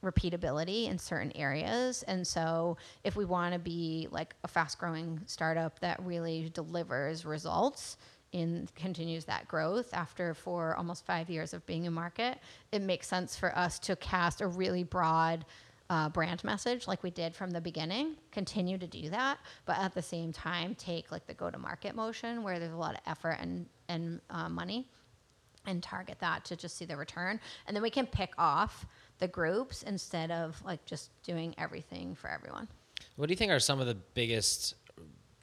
Repeatability 0.03 0.89
in 0.89 0.99
certain 0.99 1.31
areas. 1.35 2.03
And 2.03 2.25
so, 2.25 2.77
if 3.03 3.15
we 3.15 3.25
want 3.25 3.53
to 3.53 3.59
be 3.59 4.07
like 4.11 4.35
a 4.43 4.47
fast 4.47 4.77
growing 4.77 5.21
startup 5.25 5.79
that 5.79 5.99
really 6.03 6.51
delivers 6.53 7.25
results 7.25 7.97
and 8.33 8.73
continues 8.75 9.25
that 9.25 9.47
growth 9.47 9.89
after 9.93 10.33
for 10.33 10.75
almost 10.75 11.05
five 11.05 11.29
years 11.29 11.53
of 11.53 11.65
being 11.65 11.85
in 11.85 11.93
market, 11.93 12.37
it 12.71 12.81
makes 12.81 13.07
sense 13.07 13.35
for 13.35 13.57
us 13.57 13.79
to 13.79 13.95
cast 13.95 14.41
a 14.41 14.47
really 14.47 14.83
broad 14.83 15.45
uh, 15.89 16.09
brand 16.09 16.43
message 16.43 16.87
like 16.87 17.01
we 17.01 17.09
did 17.09 17.33
from 17.33 17.49
the 17.49 17.61
beginning 17.61 18.15
continue 18.31 18.77
to 18.77 18.87
do 18.87 19.09
that 19.09 19.37
but 19.65 19.77
at 19.77 19.93
the 19.93 20.01
same 20.01 20.33
time 20.33 20.75
take 20.75 21.11
like 21.11 21.25
the 21.27 21.33
go 21.33 21.49
to 21.49 21.57
market 21.57 21.95
motion 21.95 22.43
where 22.43 22.59
there's 22.59 22.73
a 22.73 22.77
lot 22.77 22.93
of 22.93 22.99
effort 23.07 23.37
and 23.39 23.65
and 23.87 24.19
uh, 24.29 24.49
money 24.49 24.85
and 25.65 25.81
target 25.81 26.17
that 26.19 26.43
to 26.43 26.57
just 26.57 26.77
see 26.77 26.83
the 26.83 26.95
return 26.95 27.39
and 27.67 27.75
then 27.75 27.81
we 27.81 27.89
can 27.89 28.05
pick 28.05 28.33
off 28.37 28.85
the 29.19 29.27
groups 29.27 29.83
instead 29.83 30.31
of 30.31 30.61
like 30.63 30.85
just 30.85 31.09
doing 31.23 31.53
everything 31.57 32.15
for 32.15 32.29
everyone. 32.29 32.67
What 33.15 33.27
do 33.27 33.31
you 33.31 33.37
think 33.37 33.51
are 33.51 33.59
some 33.59 33.79
of 33.79 33.87
the 33.87 33.95
biggest 34.13 34.75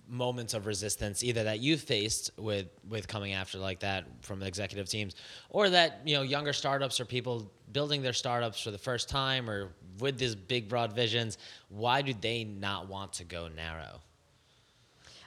moments 0.07 0.55
of 0.55 0.67
resistance 0.67 1.25
either 1.25 1.45
that 1.45 1.61
you 1.61 1.77
faced 1.77 2.31
with 2.37 2.67
with 2.89 3.09
coming 3.09 3.33
after 3.33 3.59
like 3.59 3.81
that 3.81 4.05
from 4.21 4.43
executive 4.43 4.89
teams 4.89 5.15
or 5.49 5.71
that 5.71 6.01
you 6.05 6.15
know 6.15 6.23
younger 6.23 6.53
startups 6.53 7.01
or 7.01 7.05
people 7.07 7.51
building 7.73 8.03
their 8.03 8.13
startups 8.13 8.61
for 8.61 8.71
the 8.71 8.79
first 8.79 9.09
time 9.09 9.49
or 9.49 9.73
with 10.01 10.19
these 10.19 10.35
big 10.35 10.69
broad 10.69 10.93
visions 10.93 11.39
why 11.69 12.03
do 12.03 12.13
they 12.21 12.45
not 12.45 12.87
want 12.87 13.15
to 13.15 13.25
go 13.25 13.49
narrow 13.49 14.01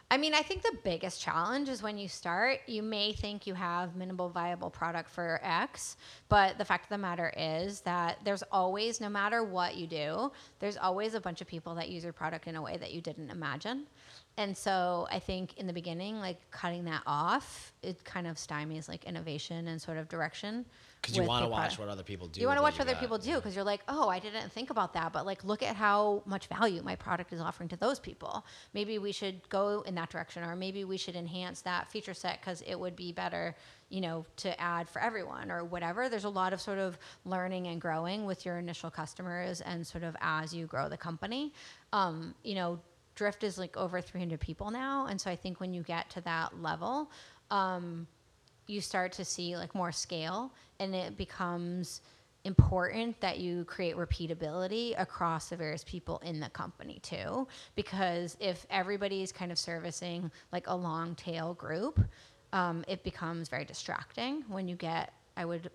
I 0.10 0.15
mean, 0.15 0.34
I 0.34 0.41
think 0.41 0.62
the 0.62 0.78
biggest 0.86 1.22
challenge 1.22 1.67
is 1.67 1.84
when 1.84 1.98
you 1.98 2.08
start, 2.08 2.60
you 2.65 2.82
may 2.82 3.12
think 3.12 3.46
you 3.46 3.54
have 3.56 3.98
minimal 3.98 4.30
viable 4.30 4.70
product 4.70 5.10
for 5.10 5.41
X, 5.43 5.98
but 6.30 6.58
the 6.58 6.63
fact 6.63 6.86
of 6.86 6.89
the 6.89 6.98
matter 6.98 7.34
is 7.36 7.82
that 7.82 8.20
there's 8.24 8.43
always, 8.50 9.02
no 9.02 9.10
matter 9.10 9.43
what 9.43 9.76
you 9.76 9.86
do, 9.86 10.32
there's 10.60 10.78
always 10.78 11.13
a 11.13 11.20
bunch 11.20 11.41
of 11.41 11.48
people 11.48 11.76
that 11.76 11.89
use 11.89 12.06
your 12.06 12.13
product 12.13 12.48
in 12.48 12.56
a 12.56 12.62
way 12.62 12.78
that 12.78 12.93
you 12.93 13.02
didn't 13.02 13.30
imagine. 13.30 13.86
And 14.38 14.56
so 14.56 15.08
I 15.12 15.20
think 15.20 15.58
in 15.58 15.67
the 15.67 15.74
beginning, 15.74 16.20
like 16.20 16.39
cutting 16.52 16.86
that 16.86 17.02
off, 17.06 17.74
it 17.84 18.02
kind 18.06 18.28
of 18.28 18.38
stymies 18.38 18.88
like 18.88 19.04
innovation 19.04 19.67
and 19.67 19.82
sort 19.82 19.98
of 19.98 20.08
direction. 20.08 20.65
Because 21.08 21.17
you 21.17 21.28
want 21.28 21.46
to 21.46 21.50
watch 21.50 21.80
what 21.80 21.88
other 21.88 22.04
people 22.04 22.28
do. 22.28 22.41
You 22.41 22.48
want 22.48 22.58
to 22.58 22.62
watch 22.62 22.74
what 22.74 22.82
other 22.82 22.93
got. 22.93 23.00
people 23.00 23.17
do 23.17 23.36
because 23.36 23.56
you're 23.56 23.63
like, 23.63 23.82
oh, 23.88 24.10
I 24.10 24.20
didn't 24.20 24.52
think 24.52 24.70
about 24.70 24.93
that, 24.93 25.13
but 25.13 25.26
like, 25.26 25.43
look 25.46 25.63
at 25.63 25.76
how 25.76 26.22
much 26.26 26.48
value 26.48 26.82
my 26.84 26.96
product 26.96 27.32
is 27.32 27.39
offering 27.39 27.70
to 27.70 27.78
those 27.78 27.98
people. 28.00 28.46
Maybe 28.74 29.00
we 29.00 29.13
should 29.13 29.48
go 29.50 29.82
in 29.88 29.96
that 29.96 30.10
direction, 30.10 30.43
or 30.43 30.56
maybe 30.56 30.84
we 30.84 30.98
should 30.98 31.15
enhance 31.15 31.62
that 31.62 31.89
feature 31.89 32.13
set 32.13 32.41
because 32.41 32.62
it 32.63 32.76
would 32.76 32.96
be 32.96 33.13
better, 33.13 33.56
you 33.89 34.02
know, 34.02 34.26
to 34.38 34.60
add 34.60 34.89
for 34.89 35.02
everyone 35.02 35.50
or 35.50 35.63
whatever. 35.63 36.10
There's 36.10 36.26
a 36.26 36.30
lot 36.30 36.52
of 36.52 36.60
sort 36.60 36.80
of 36.80 36.98
learning 37.24 37.67
and 37.67 37.80
growing 37.80 38.26
with 38.26 38.46
your 38.46 38.58
initial 38.58 38.91
customers 38.91 39.62
and 39.62 39.88
sort 39.88 40.04
of 40.04 40.17
as 40.20 40.54
you 40.54 40.65
grow 40.65 40.89
the 40.89 40.98
company. 40.98 41.54
Um, 41.93 42.36
you 42.43 42.56
know, 42.56 42.80
Drift 43.15 43.43
is 43.43 43.58
like 43.58 43.76
over 43.78 44.02
300 44.02 44.39
people 44.39 44.70
now, 44.72 45.08
and 45.08 45.20
so 45.20 45.32
I 45.32 45.36
think 45.36 45.60
when 45.60 45.74
you 45.74 45.84
get 45.84 46.10
to 46.12 46.22
that 46.22 46.62
level, 46.62 47.10
um, 47.50 48.08
you 48.67 48.82
start 48.82 49.12
to 49.13 49.25
see 49.25 49.58
like 49.58 49.73
more 49.73 49.91
scale, 49.91 50.53
and 50.80 50.93
it 50.93 51.17
becomes 51.17 52.01
important 52.43 53.19
that 53.19 53.39
you 53.39 53.65
create 53.65 53.95
repeatability 53.95 54.93
across 54.97 55.49
the 55.49 55.56
various 55.56 55.84
people 55.84 56.19
in 56.19 56.39
the 56.39 56.49
company 56.49 56.99
too 57.01 57.45
because 57.75 58.38
if 58.39 58.65
everybody's 58.69 59.34
kind 59.34 59.51
of 59.51 59.60
servicing 59.60 60.32
like 60.53 60.67
a 60.67 60.75
long 60.75 61.13
tail 61.15 61.53
group 61.56 61.99
um, 62.53 62.86
it 62.88 63.03
becomes 63.03 63.49
very 63.49 63.65
distracting 63.65 64.43
when 64.47 64.67
you 64.67 64.75
get 64.75 65.12
I 65.36 65.45
would 65.45 65.69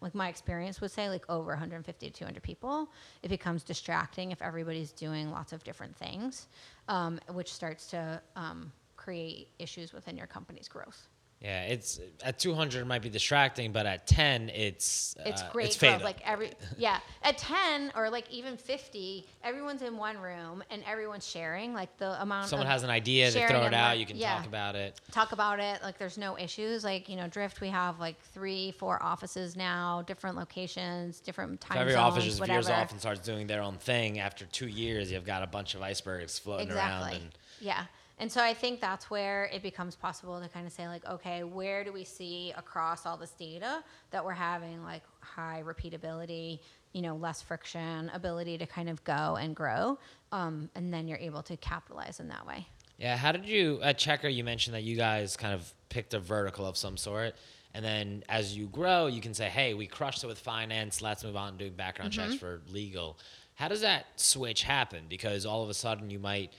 like 0.00 0.14
my 0.14 0.28
experience 0.28 0.80
would 0.80 0.90
say 0.90 1.08
like 1.08 1.24
over 1.28 1.50
150 1.50 2.10
to 2.10 2.12
200 2.12 2.42
people. 2.42 2.90
It 3.22 3.28
becomes 3.28 3.62
distracting 3.62 4.32
if 4.32 4.42
everybody's 4.42 4.90
doing 4.90 5.30
lots 5.30 5.52
of 5.52 5.62
different 5.62 5.96
things, 5.96 6.48
um, 6.88 7.20
which 7.32 7.52
starts 7.52 7.86
to 7.90 8.20
um, 8.34 8.72
create 8.96 9.50
issues 9.60 9.92
within 9.92 10.16
your 10.16 10.26
company's 10.26 10.66
growth. 10.66 11.08
Yeah, 11.44 11.64
it's 11.64 12.00
at 12.22 12.38
200 12.38 12.80
it 12.80 12.84
might 12.86 13.02
be 13.02 13.10
distracting, 13.10 13.70
but 13.70 13.84
at 13.84 14.06
10 14.06 14.48
it's 14.48 15.14
it's 15.26 15.42
uh, 15.42 15.50
great. 15.52 15.66
It's 15.66 15.76
growth. 15.76 16.02
Like 16.02 16.26
every 16.26 16.52
yeah, 16.78 17.00
at 17.22 17.36
10 17.36 17.92
or 17.94 18.08
like 18.08 18.30
even 18.30 18.56
50, 18.56 19.26
everyone's 19.42 19.82
in 19.82 19.98
one 19.98 20.16
room 20.16 20.64
and 20.70 20.82
everyone's 20.86 21.28
sharing. 21.28 21.74
Like 21.74 21.94
the 21.98 22.20
amount. 22.22 22.48
Someone 22.48 22.66
has 22.66 22.82
an 22.82 22.88
idea, 22.88 23.30
they 23.30 23.46
throw 23.46 23.66
it 23.66 23.74
out. 23.74 23.98
You 23.98 24.06
can 24.06 24.16
yeah, 24.16 24.36
talk 24.36 24.46
about 24.46 24.74
it. 24.74 24.98
Talk 25.12 25.32
about 25.32 25.60
it. 25.60 25.82
Like 25.82 25.98
there's 25.98 26.16
no 26.16 26.38
issues. 26.38 26.82
Like 26.82 27.10
you 27.10 27.16
know, 27.16 27.28
Drift, 27.28 27.60
we 27.60 27.68
have 27.68 28.00
like 28.00 28.18
three, 28.32 28.70
four 28.78 29.02
offices 29.02 29.54
now, 29.54 30.00
different 30.06 30.38
locations, 30.38 31.20
different 31.20 31.60
time 31.60 31.76
every 31.76 31.92
zones. 31.92 32.00
Every 32.00 32.22
office 32.22 32.24
just 32.24 32.42
veers 32.42 32.70
off 32.70 32.90
and 32.90 32.98
starts 32.98 33.20
doing 33.20 33.46
their 33.46 33.60
own 33.60 33.76
thing. 33.76 34.18
After 34.18 34.46
two 34.46 34.68
years, 34.68 35.12
you've 35.12 35.26
got 35.26 35.42
a 35.42 35.46
bunch 35.46 35.74
of 35.74 35.82
icebergs 35.82 36.38
floating 36.38 36.68
exactly. 36.68 37.10
around. 37.10 37.20
And 37.20 37.30
yeah. 37.60 37.84
And 38.18 38.30
so 38.30 38.40
I 38.42 38.54
think 38.54 38.80
that's 38.80 39.10
where 39.10 39.50
it 39.52 39.62
becomes 39.62 39.96
possible 39.96 40.40
to 40.40 40.48
kind 40.48 40.66
of 40.66 40.72
say, 40.72 40.86
like, 40.86 41.04
okay, 41.04 41.42
where 41.42 41.82
do 41.82 41.92
we 41.92 42.04
see 42.04 42.52
across 42.56 43.06
all 43.06 43.16
this 43.16 43.32
data 43.32 43.82
that 44.10 44.24
we're 44.24 44.32
having 44.32 44.84
like 44.84 45.02
high 45.20 45.62
repeatability, 45.64 46.60
you 46.92 47.02
know, 47.02 47.16
less 47.16 47.42
friction, 47.42 48.10
ability 48.14 48.56
to 48.58 48.66
kind 48.66 48.88
of 48.88 49.02
go 49.02 49.36
and 49.40 49.56
grow? 49.56 49.98
Um, 50.30 50.70
and 50.76 50.94
then 50.94 51.08
you're 51.08 51.18
able 51.18 51.42
to 51.42 51.56
capitalize 51.56 52.20
in 52.20 52.28
that 52.28 52.46
way. 52.46 52.68
Yeah. 52.98 53.16
How 53.16 53.32
did 53.32 53.46
you, 53.46 53.80
at 53.82 53.98
Checkr, 53.98 54.32
you 54.32 54.44
mentioned 54.44 54.76
that 54.76 54.84
you 54.84 54.96
guys 54.96 55.36
kind 55.36 55.52
of 55.52 55.72
picked 55.88 56.14
a 56.14 56.20
vertical 56.20 56.66
of 56.66 56.76
some 56.76 56.96
sort. 56.96 57.34
And 57.74 57.84
then 57.84 58.22
as 58.28 58.56
you 58.56 58.68
grow, 58.68 59.08
you 59.08 59.20
can 59.20 59.34
say, 59.34 59.48
hey, 59.48 59.74
we 59.74 59.88
crushed 59.88 60.22
it 60.22 60.28
with 60.28 60.38
finance. 60.38 61.02
Let's 61.02 61.24
move 61.24 61.34
on 61.34 61.52
to 61.52 61.58
doing 61.58 61.72
background 61.72 62.12
mm-hmm. 62.12 62.30
checks 62.30 62.40
for 62.40 62.62
legal. 62.70 63.18
How 63.56 63.66
does 63.66 63.80
that 63.80 64.06
switch 64.14 64.62
happen? 64.62 65.06
Because 65.08 65.44
all 65.44 65.64
of 65.64 65.70
a 65.70 65.74
sudden 65.74 66.08
you 66.10 66.20
might 66.20 66.52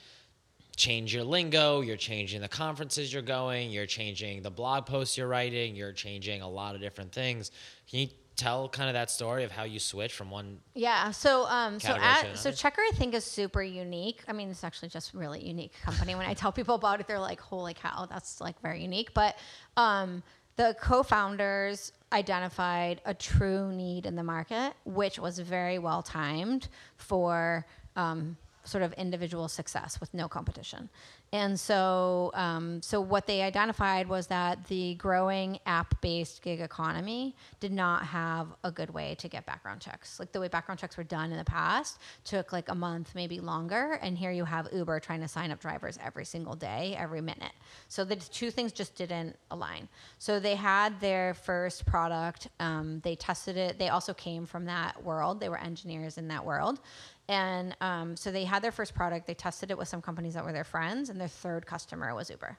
change 0.76 1.14
your 1.14 1.24
lingo, 1.24 1.80
you're 1.80 1.96
changing 1.96 2.40
the 2.40 2.48
conferences 2.48 3.12
you're 3.12 3.22
going, 3.22 3.70
you're 3.70 3.86
changing 3.86 4.42
the 4.42 4.50
blog 4.50 4.86
posts 4.86 5.16
you're 5.16 5.26
writing, 5.26 5.74
you're 5.74 5.92
changing 5.92 6.42
a 6.42 6.48
lot 6.48 6.74
of 6.74 6.80
different 6.80 7.12
things. 7.12 7.50
Can 7.90 8.00
you 8.00 8.08
tell 8.36 8.68
kind 8.68 8.88
of 8.88 8.94
that 8.94 9.10
story 9.10 9.44
of 9.44 9.50
how 9.50 9.64
you 9.64 9.78
switch 9.78 10.12
from 10.12 10.30
one 10.30 10.58
Yeah. 10.74 11.10
So, 11.10 11.46
um, 11.46 11.80
so 11.80 11.96
at, 11.98 12.36
so? 12.36 12.50
Checkr, 12.50 12.78
I 12.78 12.90
think 12.94 13.14
is 13.14 13.24
super 13.24 13.62
unique. 13.62 14.22
I 14.28 14.32
mean, 14.32 14.50
it's 14.50 14.62
actually 14.62 14.90
just 14.90 15.14
really 15.14 15.42
unique 15.42 15.72
company. 15.82 16.14
when 16.14 16.26
I 16.26 16.34
tell 16.34 16.52
people 16.52 16.74
about 16.74 17.00
it, 17.00 17.06
they're 17.06 17.18
like, 17.18 17.40
"Holy 17.40 17.74
cow, 17.74 18.06
that's 18.06 18.40
like 18.40 18.60
very 18.60 18.82
unique." 18.82 19.14
But 19.14 19.36
um, 19.76 20.22
the 20.56 20.76
co-founders 20.80 21.92
identified 22.12 23.00
a 23.04 23.14
true 23.14 23.72
need 23.72 24.06
in 24.06 24.14
the 24.14 24.22
market, 24.22 24.74
which 24.84 25.18
was 25.18 25.38
very 25.38 25.78
well 25.78 26.02
timed 26.02 26.68
for 26.96 27.66
um, 27.96 28.36
sort 28.66 28.82
of 28.82 28.92
individual 28.94 29.48
success 29.48 30.00
with 30.00 30.12
no 30.12 30.28
competition. 30.28 30.88
And 31.32 31.58
so, 31.58 32.30
um, 32.34 32.80
so 32.82 33.00
what 33.00 33.26
they 33.26 33.42
identified 33.42 34.08
was 34.08 34.28
that 34.28 34.66
the 34.68 34.94
growing 34.94 35.58
app-based 35.66 36.42
gig 36.42 36.60
economy 36.60 37.34
did 37.60 37.72
not 37.72 38.04
have 38.04 38.48
a 38.64 38.70
good 38.70 38.90
way 38.90 39.16
to 39.16 39.28
get 39.28 39.44
background 39.46 39.80
checks. 39.80 40.20
Like 40.20 40.32
the 40.32 40.40
way 40.40 40.48
background 40.48 40.78
checks 40.78 40.96
were 40.96 41.04
done 41.04 41.32
in 41.32 41.38
the 41.38 41.44
past 41.44 41.98
took 42.24 42.52
like 42.52 42.68
a 42.68 42.74
month, 42.74 43.12
maybe 43.14 43.40
longer. 43.40 43.98
And 44.02 44.16
here 44.16 44.30
you 44.30 44.44
have 44.44 44.68
Uber 44.72 45.00
trying 45.00 45.20
to 45.20 45.28
sign 45.28 45.50
up 45.50 45.60
drivers 45.60 45.98
every 46.04 46.24
single 46.24 46.54
day, 46.54 46.96
every 46.98 47.20
minute. 47.20 47.52
So 47.88 48.04
the 48.04 48.16
two 48.16 48.50
things 48.50 48.72
just 48.72 48.94
didn't 48.94 49.36
align. 49.50 49.88
So 50.18 50.38
they 50.38 50.54
had 50.54 51.00
their 51.00 51.34
first 51.34 51.86
product. 51.86 52.48
Um, 52.60 53.00
they 53.02 53.16
tested 53.16 53.56
it. 53.56 53.78
They 53.78 53.88
also 53.88 54.14
came 54.14 54.46
from 54.46 54.64
that 54.66 55.02
world. 55.02 55.40
They 55.40 55.48
were 55.48 55.58
engineers 55.58 56.18
in 56.18 56.28
that 56.28 56.44
world. 56.44 56.80
And 57.28 57.76
um, 57.80 58.16
so 58.16 58.30
they 58.30 58.44
had 58.44 58.62
their 58.62 58.72
first 58.72 58.94
product. 58.94 59.26
They 59.26 59.34
tested 59.34 59.70
it 59.70 59.78
with 59.78 59.88
some 59.88 60.00
companies 60.00 60.34
that 60.34 60.44
were 60.44 60.52
their 60.52 60.64
friends, 60.64 61.10
and 61.10 61.20
their 61.20 61.28
third 61.28 61.66
customer 61.66 62.14
was 62.14 62.30
Uber. 62.30 62.58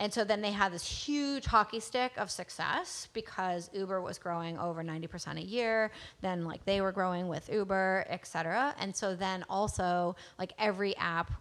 And 0.00 0.12
so 0.12 0.22
then 0.22 0.42
they 0.42 0.52
had 0.52 0.72
this 0.72 0.86
huge 0.86 1.44
hockey 1.44 1.80
stick 1.80 2.12
of 2.16 2.30
success 2.30 3.08
because 3.12 3.68
Uber 3.72 4.00
was 4.00 4.18
growing 4.18 4.56
over 4.56 4.84
90% 4.84 5.38
a 5.38 5.42
year. 5.42 5.90
Then 6.20 6.44
like 6.44 6.64
they 6.64 6.80
were 6.80 6.92
growing 6.92 7.26
with 7.26 7.50
Uber, 7.52 8.06
et 8.08 8.24
cetera. 8.24 8.74
And 8.78 8.94
so 8.94 9.16
then 9.16 9.44
also 9.48 10.14
like 10.38 10.52
every 10.56 10.96
app 10.98 11.32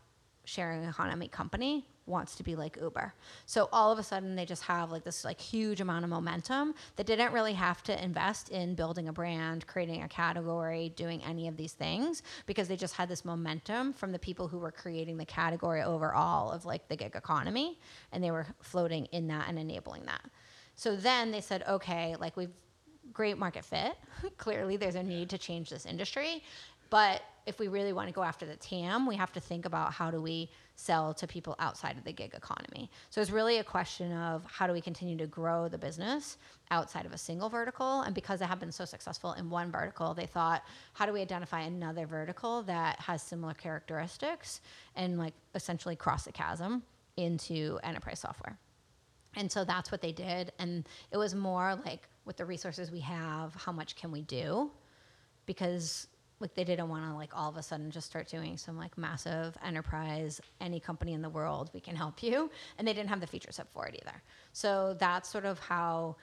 sharing 0.48 0.84
economy 0.86 1.28
company 1.28 1.86
wants 2.06 2.36
to 2.36 2.44
be 2.44 2.56
like 2.56 2.78
Uber. 2.82 3.14
So 3.46 3.68
all 3.74 3.92
of 3.92 4.00
a 4.00 4.04
sudden 4.04 4.34
they 4.38 4.46
just 4.46 4.64
have 4.64 4.94
like 4.94 5.04
this 5.04 5.26
like 5.26 5.42
huge 5.42 5.82
amount 5.82 6.06
of 6.06 6.10
momentum 6.10 6.74
that 6.96 7.06
didn't 7.06 7.34
really 7.34 7.52
have 7.52 7.84
to 7.84 8.04
invest 8.04 8.48
in 8.48 8.74
building 8.74 9.10
a 9.10 9.14
brand, 9.14 9.68
creating 9.68 10.04
a 10.04 10.08
category, 10.08 10.94
doing 10.96 11.22
any 11.26 11.50
of 11.50 11.58
these 11.58 11.74
things 11.74 12.24
because 12.46 12.70
they 12.70 12.78
just 12.78 12.96
had 12.96 13.10
this 13.10 13.26
momentum 13.26 13.92
from 13.92 14.14
the 14.14 14.20
people 14.20 14.48
who 14.48 14.58
were 14.58 14.72
creating 14.72 15.18
the 15.18 15.26
category 15.26 15.84
overall 15.84 16.50
of 16.50 16.64
like 16.64 16.88
the 16.88 16.96
gig 16.96 17.14
economy 17.14 17.78
and 18.14 18.24
they 18.24 18.32
were 18.32 18.48
floating 18.62 19.04
in 19.08 19.28
that 19.28 19.50
and 19.50 19.60
enabling 19.60 20.06
that. 20.06 20.24
So 20.78 20.96
then 20.96 21.32
they 21.32 21.42
said, 21.42 21.64
okay, 21.68 22.16
like 22.18 22.38
we've 22.38 22.54
great 23.12 23.38
market 23.38 23.66
fit. 23.66 23.96
Clearly, 24.38 24.78
there's 24.78 24.96
a 24.96 25.04
need 25.04 25.30
to 25.32 25.38
change 25.38 25.70
this 25.70 25.86
industry. 25.86 26.44
But 26.90 27.22
if 27.48 27.60
we 27.60 27.70
really 27.70 27.94
want 27.94 28.10
to 28.10 28.14
go 28.14 28.24
after 28.24 28.46
the 28.46 28.58
TAM, 28.58 29.08
we 29.08 29.16
have 29.16 29.32
to 29.32 29.40
think 29.40 29.66
about 29.66 29.94
how 29.94 30.12
do 30.12 30.22
we 30.22 30.50
sell 30.76 31.14
to 31.14 31.26
people 31.26 31.56
outside 31.60 31.98
of 31.98 32.04
the 32.04 32.12
gig 32.12 32.34
economy. 32.36 32.92
So 33.10 33.22
it's 33.22 33.32
really 33.32 33.60
a 33.60 33.64
question 33.64 34.12
of 34.12 34.44
how 34.46 34.68
do 34.68 34.74
we 34.74 34.82
continue 34.82 35.18
to 35.18 35.28
grow 35.28 35.70
the 35.70 35.78
business 35.78 36.38
outside 36.72 37.06
of 37.06 37.14
a 37.14 37.18
single 37.18 37.48
vertical. 37.48 38.02
And 38.02 38.14
because 38.14 38.42
they 38.42 38.46
have 38.46 38.60
been 38.60 38.72
so 38.72 38.84
successful 38.84 39.32
in 39.34 39.50
one 39.50 39.72
vertical, 39.72 40.14
they 40.14 40.26
thought, 40.26 40.62
how 40.92 41.06
do 41.06 41.14
we 41.14 41.22
identify 41.22 41.62
another 41.62 42.06
vertical 42.06 42.64
that 42.64 43.00
has 43.00 43.22
similar 43.22 43.54
characteristics 43.54 44.60
and 44.98 45.18
like 45.18 45.34
essentially 45.56 45.96
cross 45.96 46.26
the 46.26 46.34
chasm 46.34 46.84
into 47.16 47.80
enterprise 47.82 48.20
software? 48.20 48.58
And 49.38 49.50
so 49.50 49.64
that's 49.64 49.90
what 49.90 50.02
they 50.02 50.12
did. 50.12 50.52
And 50.60 50.88
it 51.12 51.18
was 51.18 51.34
more 51.34 51.80
like 51.86 52.10
with 52.26 52.36
the 52.36 52.46
resources 52.46 52.92
we 52.92 53.00
have, 53.00 53.56
how 53.56 53.72
much 53.72 53.96
can 53.96 54.12
we 54.12 54.22
do? 54.24 54.70
Because 55.46 56.08
like 56.40 56.54
they 56.54 56.64
didn't 56.64 56.90
want 56.90 57.04
to 57.06 57.16
like 57.16 57.36
all 57.36 57.50
of 57.50 57.58
a 57.58 57.64
sudden 57.64 57.90
just 57.90 58.08
start 58.08 58.28
doing 58.28 58.58
some 58.58 58.78
like 58.78 58.98
massive 58.98 59.58
enterprise, 59.66 60.40
any 60.62 60.80
company 60.80 61.14
in 61.14 61.22
the 61.22 61.30
world, 61.30 61.70
we 61.74 61.80
can 61.80 61.96
help 61.96 62.22
you. 62.22 62.50
And 62.78 62.88
they 62.88 62.94
didn't 62.94 63.10
have 63.10 63.22
the 63.22 63.28
feature 63.28 63.52
set 63.52 63.68
for 63.72 63.88
it 63.88 64.00
either. 64.02 64.22
So 64.54 64.96
that's 65.00 65.30
sort 65.30 65.46
of 65.46 65.60
how 65.60 66.16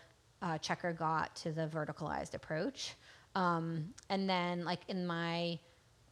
uh, 0.42 0.58
Checkr 0.58 0.96
got 0.96 1.34
to 1.36 1.52
the 1.52 1.66
verticalized 1.66 2.34
approach. 2.34 2.94
Um, 3.34 3.92
and 4.08 4.28
then 4.28 4.64
like 4.64 4.80
in 4.88 5.06
my 5.06 5.58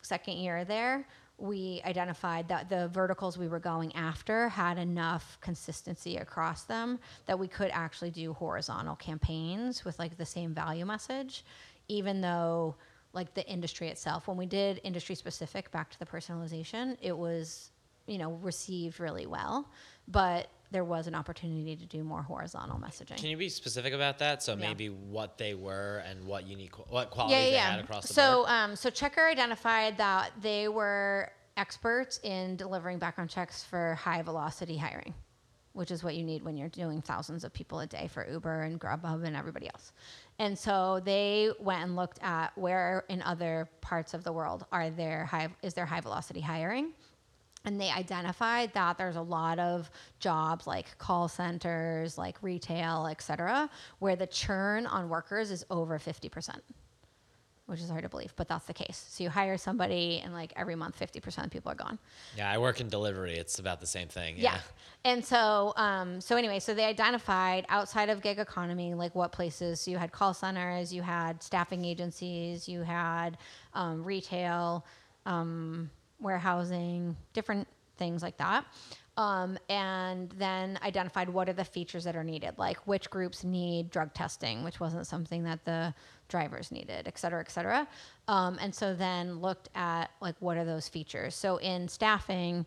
second 0.02 0.38
year 0.38 0.64
there, 0.64 1.06
we 1.38 1.80
identified 1.84 2.48
that 2.48 2.68
the 2.68 2.88
verticals 2.88 3.36
we 3.36 3.48
were 3.48 3.58
going 3.58 3.94
after 3.96 4.48
had 4.48 4.78
enough 4.78 5.38
consistency 5.40 6.16
across 6.16 6.64
them 6.64 6.98
that 7.26 7.38
we 7.38 7.48
could 7.48 7.70
actually 7.72 8.10
do 8.10 8.32
horizontal 8.32 8.94
campaigns 8.96 9.84
with 9.84 9.98
like 9.98 10.16
the 10.16 10.26
same 10.26 10.54
value 10.54 10.86
message, 10.86 11.44
even 11.88 12.20
though 12.20 12.76
like 13.12 13.34
the 13.34 13.46
industry 13.48 13.88
itself, 13.88 14.26
when 14.28 14.36
we 14.36 14.46
did 14.46 14.80
industry 14.84 15.14
specific 15.14 15.70
back 15.70 15.90
to 15.90 15.98
the 15.98 16.06
personalization, 16.06 16.96
it 17.00 17.16
was, 17.16 17.70
you 18.06 18.18
know, 18.18 18.32
received 18.42 19.00
really 19.00 19.26
well, 19.26 19.68
but 20.08 20.48
there 20.70 20.84
was 20.84 21.06
an 21.06 21.14
opportunity 21.14 21.76
to 21.76 21.84
do 21.84 22.02
more 22.02 22.22
horizontal 22.22 22.78
messaging. 22.78 23.16
Can 23.18 23.28
you 23.28 23.36
be 23.36 23.50
specific 23.50 23.92
about 23.92 24.18
that? 24.20 24.42
So 24.42 24.52
Yeah. 24.52 24.68
maybe 24.68 24.88
what 24.88 25.36
they 25.36 25.52
were 25.54 26.02
and 26.06 26.24
what 26.24 26.46
unique, 26.46 26.74
what 26.90 27.10
qualities 27.10 27.36
yeah, 27.36 27.44
they 27.44 27.52
yeah. 27.52 27.70
had 27.72 27.80
across 27.84 28.06
the 28.08 28.14
so, 28.14 28.36
board. 28.36 28.48
um, 28.48 28.76
so 28.76 28.90
Checkr 28.90 29.30
identified 29.30 29.98
that 29.98 30.32
they 30.40 30.68
were 30.68 31.30
experts 31.58 32.18
in 32.22 32.56
delivering 32.56 32.98
background 32.98 33.28
checks 33.28 33.62
for 33.62 33.94
high 33.96 34.22
velocity 34.22 34.78
hiring, 34.78 35.12
which 35.72 35.90
is 35.90 36.04
what 36.04 36.14
you 36.14 36.24
need 36.24 36.42
when 36.42 36.56
you're 36.56 36.68
doing 36.68 37.00
thousands 37.00 37.44
of 37.44 37.52
people 37.52 37.80
a 37.80 37.86
day 37.86 38.08
for 38.08 38.28
Uber 38.28 38.62
and 38.62 38.80
Grubhub 38.80 39.24
and 39.24 39.36
everybody 39.36 39.68
else. 39.68 39.92
And 40.38 40.58
so 40.58 41.00
they 41.04 41.50
went 41.58 41.82
and 41.82 41.96
looked 41.96 42.18
at 42.22 42.56
where 42.56 43.04
in 43.08 43.22
other 43.22 43.68
parts 43.80 44.14
of 44.14 44.24
the 44.24 44.32
world 44.32 44.66
are 44.72 44.90
there 44.90 45.24
high 45.24 45.48
is 45.62 45.74
there 45.74 45.86
high 45.86 46.00
velocity 46.00 46.40
hiring 46.40 46.92
and 47.64 47.80
they 47.80 47.90
identified 47.90 48.72
that 48.74 48.98
there's 48.98 49.16
a 49.16 49.22
lot 49.22 49.58
of 49.58 49.90
jobs 50.18 50.66
like 50.66 50.96
call 50.98 51.28
centers 51.28 52.18
like 52.18 52.36
retail 52.42 53.06
et 53.10 53.22
cetera 53.22 53.68
where 54.00 54.16
the 54.16 54.26
churn 54.26 54.86
on 54.86 55.08
workers 55.08 55.50
is 55.50 55.64
over 55.70 55.98
50% 55.98 56.58
which 57.66 57.80
is 57.80 57.88
hard 57.88 58.02
to 58.02 58.08
believe 58.08 58.32
but 58.36 58.48
that's 58.48 58.66
the 58.66 58.74
case 58.74 59.06
so 59.08 59.24
you 59.24 59.30
hire 59.30 59.56
somebody 59.56 60.20
and 60.24 60.32
like 60.32 60.52
every 60.56 60.74
month 60.74 60.98
50% 60.98 61.44
of 61.44 61.50
people 61.50 61.70
are 61.70 61.76
gone 61.76 61.98
yeah, 62.36 62.50
I 62.50 62.58
work 62.58 62.80
in 62.80 62.88
delivery. 62.88 63.34
It's 63.34 63.58
about 63.58 63.80
the 63.80 63.86
same 63.86 64.08
thing. 64.08 64.36
yeah. 64.38 64.58
And 65.04 65.24
so, 65.24 65.72
um, 65.76 66.20
so 66.20 66.36
anyway, 66.36 66.60
so 66.60 66.74
they 66.74 66.84
identified 66.84 67.66
outside 67.68 68.08
of 68.08 68.22
gig 68.22 68.38
economy, 68.38 68.94
like 68.94 69.14
what 69.14 69.32
places. 69.32 69.80
So 69.80 69.90
you 69.90 69.98
had 69.98 70.12
call 70.12 70.32
centers, 70.32 70.92
you 70.92 71.02
had 71.02 71.42
staffing 71.42 71.84
agencies, 71.84 72.68
you 72.68 72.82
had 72.82 73.38
um, 73.74 74.04
retail, 74.04 74.86
um, 75.26 75.90
warehousing, 76.20 77.16
different 77.32 77.66
things 78.02 78.22
like 78.22 78.38
that. 78.38 78.64
Um, 79.16 79.58
and 79.68 80.30
then 80.38 80.78
identified 80.82 81.28
what 81.28 81.46
are 81.50 81.52
the 81.62 81.68
features 81.76 82.04
that 82.04 82.16
are 82.16 82.24
needed, 82.24 82.52
like 82.56 82.78
which 82.92 83.06
groups 83.16 83.44
need 83.44 83.90
drug 83.90 84.10
testing, 84.14 84.64
which 84.64 84.80
wasn't 84.80 85.06
something 85.06 85.44
that 85.44 85.60
the 85.64 85.94
drivers 86.28 86.72
needed, 86.72 87.02
et 87.06 87.18
cetera, 87.18 87.40
et 87.40 87.50
cetera. 87.50 87.86
Um, 88.26 88.58
and 88.62 88.74
so 88.74 88.86
then 88.94 89.24
looked 89.46 89.68
at 89.74 90.06
like 90.20 90.36
what 90.40 90.56
are 90.56 90.64
those 90.64 90.88
features. 90.88 91.34
So 91.34 91.58
in 91.58 91.88
staffing, 91.88 92.66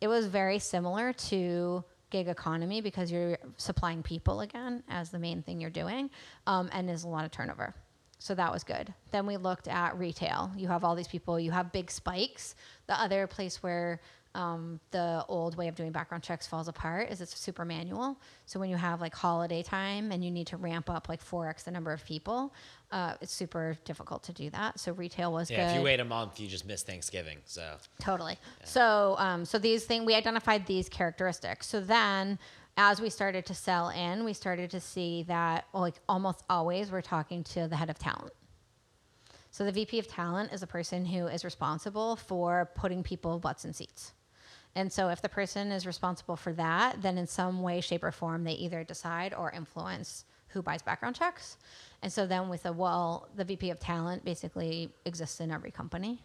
it 0.00 0.08
was 0.08 0.26
very 0.26 0.58
similar 0.58 1.12
to 1.30 1.84
gig 2.10 2.28
economy 2.28 2.80
because 2.80 3.12
you're 3.12 3.36
supplying 3.56 4.02
people 4.02 4.40
again 4.40 4.82
as 4.88 5.10
the 5.10 5.18
main 5.18 5.42
thing 5.42 5.60
you're 5.60 5.78
doing, 5.84 6.10
um, 6.46 6.70
and 6.72 6.88
there's 6.88 7.04
a 7.04 7.08
lot 7.08 7.24
of 7.24 7.30
turnover. 7.30 7.74
So 8.18 8.34
that 8.34 8.50
was 8.50 8.64
good. 8.64 8.86
Then 9.10 9.26
we 9.26 9.36
looked 9.36 9.68
at 9.68 9.98
retail. 9.98 10.50
You 10.56 10.68
have 10.68 10.82
all 10.84 10.94
these 10.94 11.12
people, 11.16 11.38
you 11.38 11.52
have 11.52 11.72
big 11.72 11.90
spikes. 11.90 12.54
The 12.86 12.98
other 12.98 13.26
place 13.26 13.62
where 13.62 14.00
um, 14.34 14.80
the 14.90 15.24
old 15.28 15.56
way 15.56 15.68
of 15.68 15.74
doing 15.74 15.92
background 15.92 16.24
checks 16.24 16.46
falls 16.46 16.66
apart 16.68 17.10
is 17.10 17.20
it's 17.20 17.38
super 17.38 17.64
manual. 17.64 18.18
So 18.46 18.58
when 18.58 18.68
you 18.68 18.76
have 18.76 19.00
like 19.00 19.14
holiday 19.14 19.62
time 19.62 20.10
and 20.10 20.24
you 20.24 20.30
need 20.30 20.48
to 20.48 20.56
ramp 20.56 20.90
up 20.90 21.08
like 21.08 21.24
4x 21.24 21.64
the 21.64 21.70
number 21.70 21.92
of 21.92 22.04
people, 22.04 22.52
uh, 22.90 23.14
it's 23.20 23.32
super 23.32 23.76
difficult 23.84 24.24
to 24.24 24.32
do 24.32 24.50
that. 24.50 24.80
So 24.80 24.92
retail 24.92 25.32
was 25.32 25.50
Yeah, 25.50 25.64
good. 25.64 25.70
if 25.70 25.76
you 25.76 25.82
wait 25.82 26.00
a 26.00 26.04
month, 26.04 26.40
you 26.40 26.48
just 26.48 26.66
miss 26.66 26.82
Thanksgiving. 26.82 27.38
So 27.44 27.76
Totally. 28.00 28.36
So, 28.64 29.14
um, 29.18 29.44
so 29.44 29.58
these 29.58 29.84
things 29.84 30.04
we 30.04 30.14
identified 30.14 30.66
these 30.66 30.88
characteristics. 30.88 31.66
So 31.68 31.80
then, 31.80 32.38
as 32.76 33.00
we 33.00 33.08
started 33.10 33.46
to 33.46 33.54
sell 33.54 33.90
in, 33.90 34.24
we 34.24 34.32
started 34.32 34.70
to 34.72 34.80
see 34.80 35.22
that 35.24 35.66
like 35.72 35.94
almost 36.08 36.42
always 36.50 36.90
we're 36.90 37.02
talking 37.02 37.44
to 37.44 37.68
the 37.68 37.76
head 37.76 37.88
of 37.88 37.98
talent. 38.00 38.32
So 39.52 39.64
the 39.64 39.70
VP 39.70 40.00
of 40.00 40.08
talent 40.08 40.52
is 40.52 40.64
a 40.64 40.66
person 40.66 41.04
who 41.04 41.28
is 41.28 41.44
responsible 41.44 42.16
for 42.16 42.70
putting 42.74 43.04
people 43.04 43.38
butts 43.38 43.64
in 43.64 43.72
seats. 43.72 44.12
And 44.76 44.92
so 44.92 45.08
if 45.08 45.22
the 45.22 45.28
person 45.28 45.70
is 45.70 45.86
responsible 45.86 46.36
for 46.36 46.52
that, 46.54 47.00
then 47.00 47.16
in 47.16 47.26
some 47.26 47.62
way, 47.62 47.80
shape, 47.80 48.02
or 48.02 48.10
form, 48.10 48.44
they 48.44 48.52
either 48.52 48.82
decide 48.82 49.32
or 49.32 49.50
influence 49.52 50.24
who 50.48 50.62
buys 50.62 50.82
background 50.82 51.16
checks. 51.16 51.56
And 52.02 52.12
so 52.12 52.26
then 52.26 52.48
with 52.48 52.66
a 52.66 52.72
well, 52.72 53.28
the 53.36 53.44
VP 53.44 53.70
of 53.70 53.80
talent 53.80 54.24
basically 54.24 54.90
exists 55.04 55.40
in 55.40 55.50
every 55.50 55.70
company. 55.70 56.22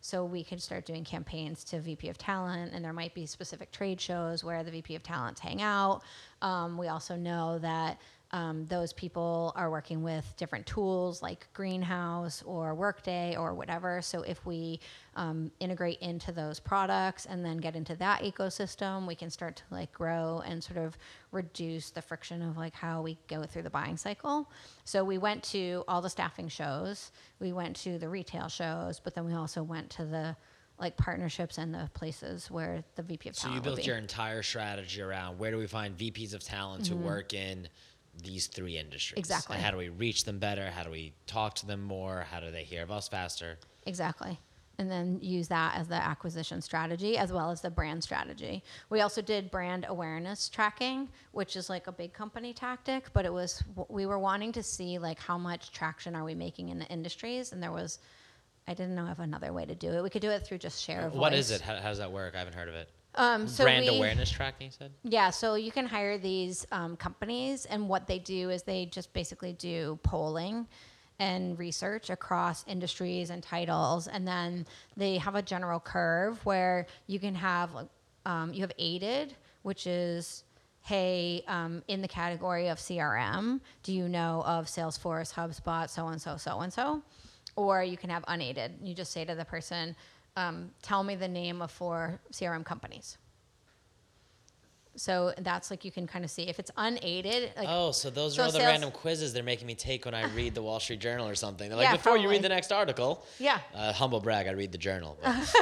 So 0.00 0.24
we 0.24 0.44
could 0.44 0.62
start 0.62 0.84
doing 0.84 1.04
campaigns 1.04 1.64
to 1.64 1.80
VP 1.80 2.08
of 2.08 2.18
Talent, 2.18 2.72
and 2.72 2.84
there 2.84 2.92
might 2.92 3.12
be 3.14 3.26
specific 3.26 3.72
trade 3.72 4.00
shows 4.00 4.44
where 4.44 4.62
the 4.62 4.70
VP 4.70 4.94
of 4.94 5.02
Talents 5.02 5.40
hang 5.40 5.62
out. 5.62 6.02
Um, 6.42 6.78
we 6.78 6.86
also 6.86 7.16
know 7.16 7.58
that 7.58 7.98
um, 8.32 8.66
those 8.66 8.92
people 8.92 9.52
are 9.54 9.70
working 9.70 10.02
with 10.02 10.34
different 10.36 10.66
tools 10.66 11.22
like 11.22 11.46
Greenhouse 11.54 12.42
or 12.44 12.74
Workday 12.74 13.36
or 13.36 13.54
whatever. 13.54 14.02
So 14.02 14.22
if 14.22 14.44
we 14.44 14.80
um, 15.14 15.52
integrate 15.60 16.00
into 16.00 16.32
those 16.32 16.58
products 16.58 17.26
and 17.26 17.44
then 17.44 17.58
get 17.58 17.76
into 17.76 17.94
that 17.96 18.22
ecosystem, 18.22 19.06
we 19.06 19.14
can 19.14 19.30
start 19.30 19.56
to 19.56 19.62
like 19.70 19.92
grow 19.92 20.42
and 20.44 20.62
sort 20.62 20.78
of 20.78 20.98
reduce 21.30 21.90
the 21.90 22.02
friction 22.02 22.42
of 22.42 22.56
like 22.56 22.74
how 22.74 23.00
we 23.00 23.16
go 23.28 23.44
through 23.44 23.62
the 23.62 23.70
buying 23.70 23.96
cycle. 23.96 24.50
So 24.84 25.04
we 25.04 25.18
went 25.18 25.44
to 25.44 25.84
all 25.86 26.02
the 26.02 26.10
staffing 26.10 26.48
shows, 26.48 27.12
we 27.38 27.52
went 27.52 27.76
to 27.76 27.98
the 27.98 28.08
retail 28.08 28.48
shows, 28.48 28.98
but 28.98 29.14
then 29.14 29.24
we 29.24 29.34
also 29.34 29.62
went 29.62 29.88
to 29.90 30.04
the 30.04 30.36
like 30.78 30.96
partnerships 30.96 31.58
and 31.58 31.72
the 31.72 31.88
places 31.94 32.50
where 32.50 32.84
the 32.96 33.02
VP 33.02 33.30
of 33.30 33.36
So 33.36 33.48
talent 33.48 33.64
you 33.64 33.70
would 33.70 33.76
built 33.76 33.86
your 33.86 33.96
entire 33.96 34.42
strategy 34.42 35.00
around 35.00 35.38
where 35.38 35.50
do 35.50 35.58
we 35.58 35.66
find 35.66 35.96
VPs 35.96 36.34
of 36.34 36.42
talent 36.42 36.86
who 36.86 36.96
work 36.96 37.32
in 37.32 37.68
these 38.22 38.46
three 38.46 38.78
industries? 38.78 39.18
Exactly. 39.18 39.56
And 39.56 39.64
how 39.64 39.70
do 39.70 39.76
we 39.76 39.88
reach 39.88 40.24
them 40.24 40.38
better? 40.38 40.70
How 40.70 40.82
do 40.82 40.90
we 40.90 41.12
talk 41.26 41.54
to 41.56 41.66
them 41.66 41.82
more? 41.82 42.26
How 42.30 42.40
do 42.40 42.50
they 42.50 42.64
hear 42.64 42.82
of 42.82 42.90
us 42.90 43.08
faster? 43.08 43.58
Exactly. 43.86 44.38
And 44.78 44.90
then 44.90 45.18
use 45.22 45.48
that 45.48 45.74
as 45.76 45.88
the 45.88 45.94
acquisition 45.94 46.60
strategy 46.60 47.16
as 47.16 47.32
well 47.32 47.50
as 47.50 47.62
the 47.62 47.70
brand 47.70 48.02
strategy. 48.02 48.62
We 48.90 49.00
also 49.00 49.22
did 49.22 49.50
brand 49.50 49.86
awareness 49.88 50.50
tracking, 50.50 51.08
which 51.32 51.56
is 51.56 51.70
like 51.70 51.86
a 51.86 51.92
big 51.92 52.12
company 52.12 52.52
tactic, 52.52 53.10
but 53.14 53.24
it 53.24 53.32
was 53.32 53.62
we 53.88 54.04
were 54.04 54.18
wanting 54.18 54.52
to 54.52 54.62
see 54.62 54.98
like 54.98 55.18
how 55.18 55.38
much 55.38 55.70
traction 55.72 56.14
are 56.14 56.24
we 56.24 56.34
making 56.34 56.68
in 56.68 56.78
the 56.78 56.86
industries 56.86 57.52
and 57.52 57.62
there 57.62 57.72
was 57.72 58.00
I 58.68 58.74
didn't 58.74 58.96
know 58.96 59.06
of 59.06 59.20
another 59.20 59.52
way 59.52 59.64
to 59.64 59.74
do 59.74 59.92
it. 59.92 60.02
We 60.02 60.10
could 60.10 60.22
do 60.22 60.30
it 60.30 60.44
through 60.44 60.58
just 60.58 60.82
share 60.82 61.06
of 61.06 61.14
What 61.14 61.32
voice. 61.32 61.38
is 61.38 61.50
it? 61.52 61.60
How, 61.60 61.76
how 61.76 61.88
does 61.88 61.98
that 61.98 62.10
work? 62.10 62.34
I 62.34 62.38
haven't 62.40 62.54
heard 62.54 62.68
of 62.68 62.74
it. 62.74 62.90
Um, 63.16 63.48
so 63.48 63.64
Brand 63.64 63.86
we- 63.86 63.96
awareness 63.96 64.30
tracking, 64.30 64.66
you 64.66 64.72
said? 64.72 64.92
Yeah, 65.02 65.30
so 65.30 65.54
you 65.54 65.72
can 65.72 65.86
hire 65.86 66.18
these 66.18 66.66
um, 66.72 66.96
companies, 66.96 67.64
and 67.64 67.88
what 67.88 68.06
they 68.06 68.18
do 68.18 68.50
is 68.50 68.62
they 68.62 68.86
just 68.86 69.12
basically 69.12 69.52
do 69.54 69.98
polling 70.02 70.66
and 71.18 71.58
research 71.58 72.10
across 72.10 72.64
industries 72.66 73.30
and 73.30 73.42
titles, 73.42 74.06
and 74.06 74.28
then 74.28 74.66
they 74.96 75.16
have 75.16 75.34
a 75.34 75.42
general 75.42 75.80
curve 75.80 76.44
where 76.44 76.86
you 77.06 77.18
can 77.18 77.34
have 77.34 77.70
um, 78.26 78.52
you 78.52 78.60
have 78.62 78.72
aided, 78.78 79.34
which 79.62 79.86
is 79.86 80.44
hey, 80.86 81.42
um, 81.48 81.82
in 81.88 82.00
the 82.00 82.06
category 82.06 82.68
of 82.68 82.78
CRM, 82.78 83.60
do 83.82 83.92
you 83.92 84.08
know 84.08 84.44
of 84.46 84.66
Salesforce, 84.66 85.34
HubSpot, 85.34 85.90
so 85.90 86.06
and 86.06 86.22
so, 86.22 86.36
so 86.36 86.60
and 86.60 86.72
so? 86.72 87.02
Or 87.56 87.82
you 87.82 87.96
can 87.96 88.08
have 88.08 88.24
unaided. 88.28 88.78
You 88.80 88.94
just 88.94 89.10
say 89.10 89.24
to 89.24 89.34
the 89.34 89.44
person, 89.44 89.96
um, 90.36 90.70
tell 90.82 91.02
me 91.02 91.14
the 91.16 91.28
name 91.28 91.62
of 91.62 91.70
four 91.70 92.20
CRM 92.32 92.64
companies. 92.64 93.18
So 94.98 95.34
that's 95.36 95.70
like 95.70 95.84
you 95.84 95.92
can 95.92 96.06
kind 96.06 96.24
of 96.24 96.30
see 96.30 96.44
if 96.44 96.58
it's 96.58 96.70
unaided. 96.74 97.52
Like, 97.54 97.66
oh, 97.68 97.92
so 97.92 98.08
those 98.08 98.34
so 98.34 98.40
are 98.42 98.46
all 98.46 98.50
the 98.50 98.58
sales- 98.60 98.70
random 98.70 98.90
quizzes 98.90 99.34
they're 99.34 99.42
making 99.42 99.66
me 99.66 99.74
take 99.74 100.06
when 100.06 100.14
I 100.14 100.24
read 100.34 100.54
the 100.54 100.62
Wall 100.62 100.80
Street 100.80 101.00
Journal 101.00 101.28
or 101.28 101.34
something. 101.34 101.68
They're 101.68 101.76
like, 101.76 101.88
Yeah, 101.88 101.96
before 101.96 102.16
you 102.16 102.30
read 102.30 102.40
the 102.40 102.48
next 102.48 102.72
article, 102.72 103.22
Yeah. 103.38 103.58
uh, 103.74 103.92
humble 103.92 104.20
brag, 104.20 104.46
I 104.48 104.52
read 104.52 104.72
the 104.72 104.78
journal. 104.78 105.18
that's 105.22 105.52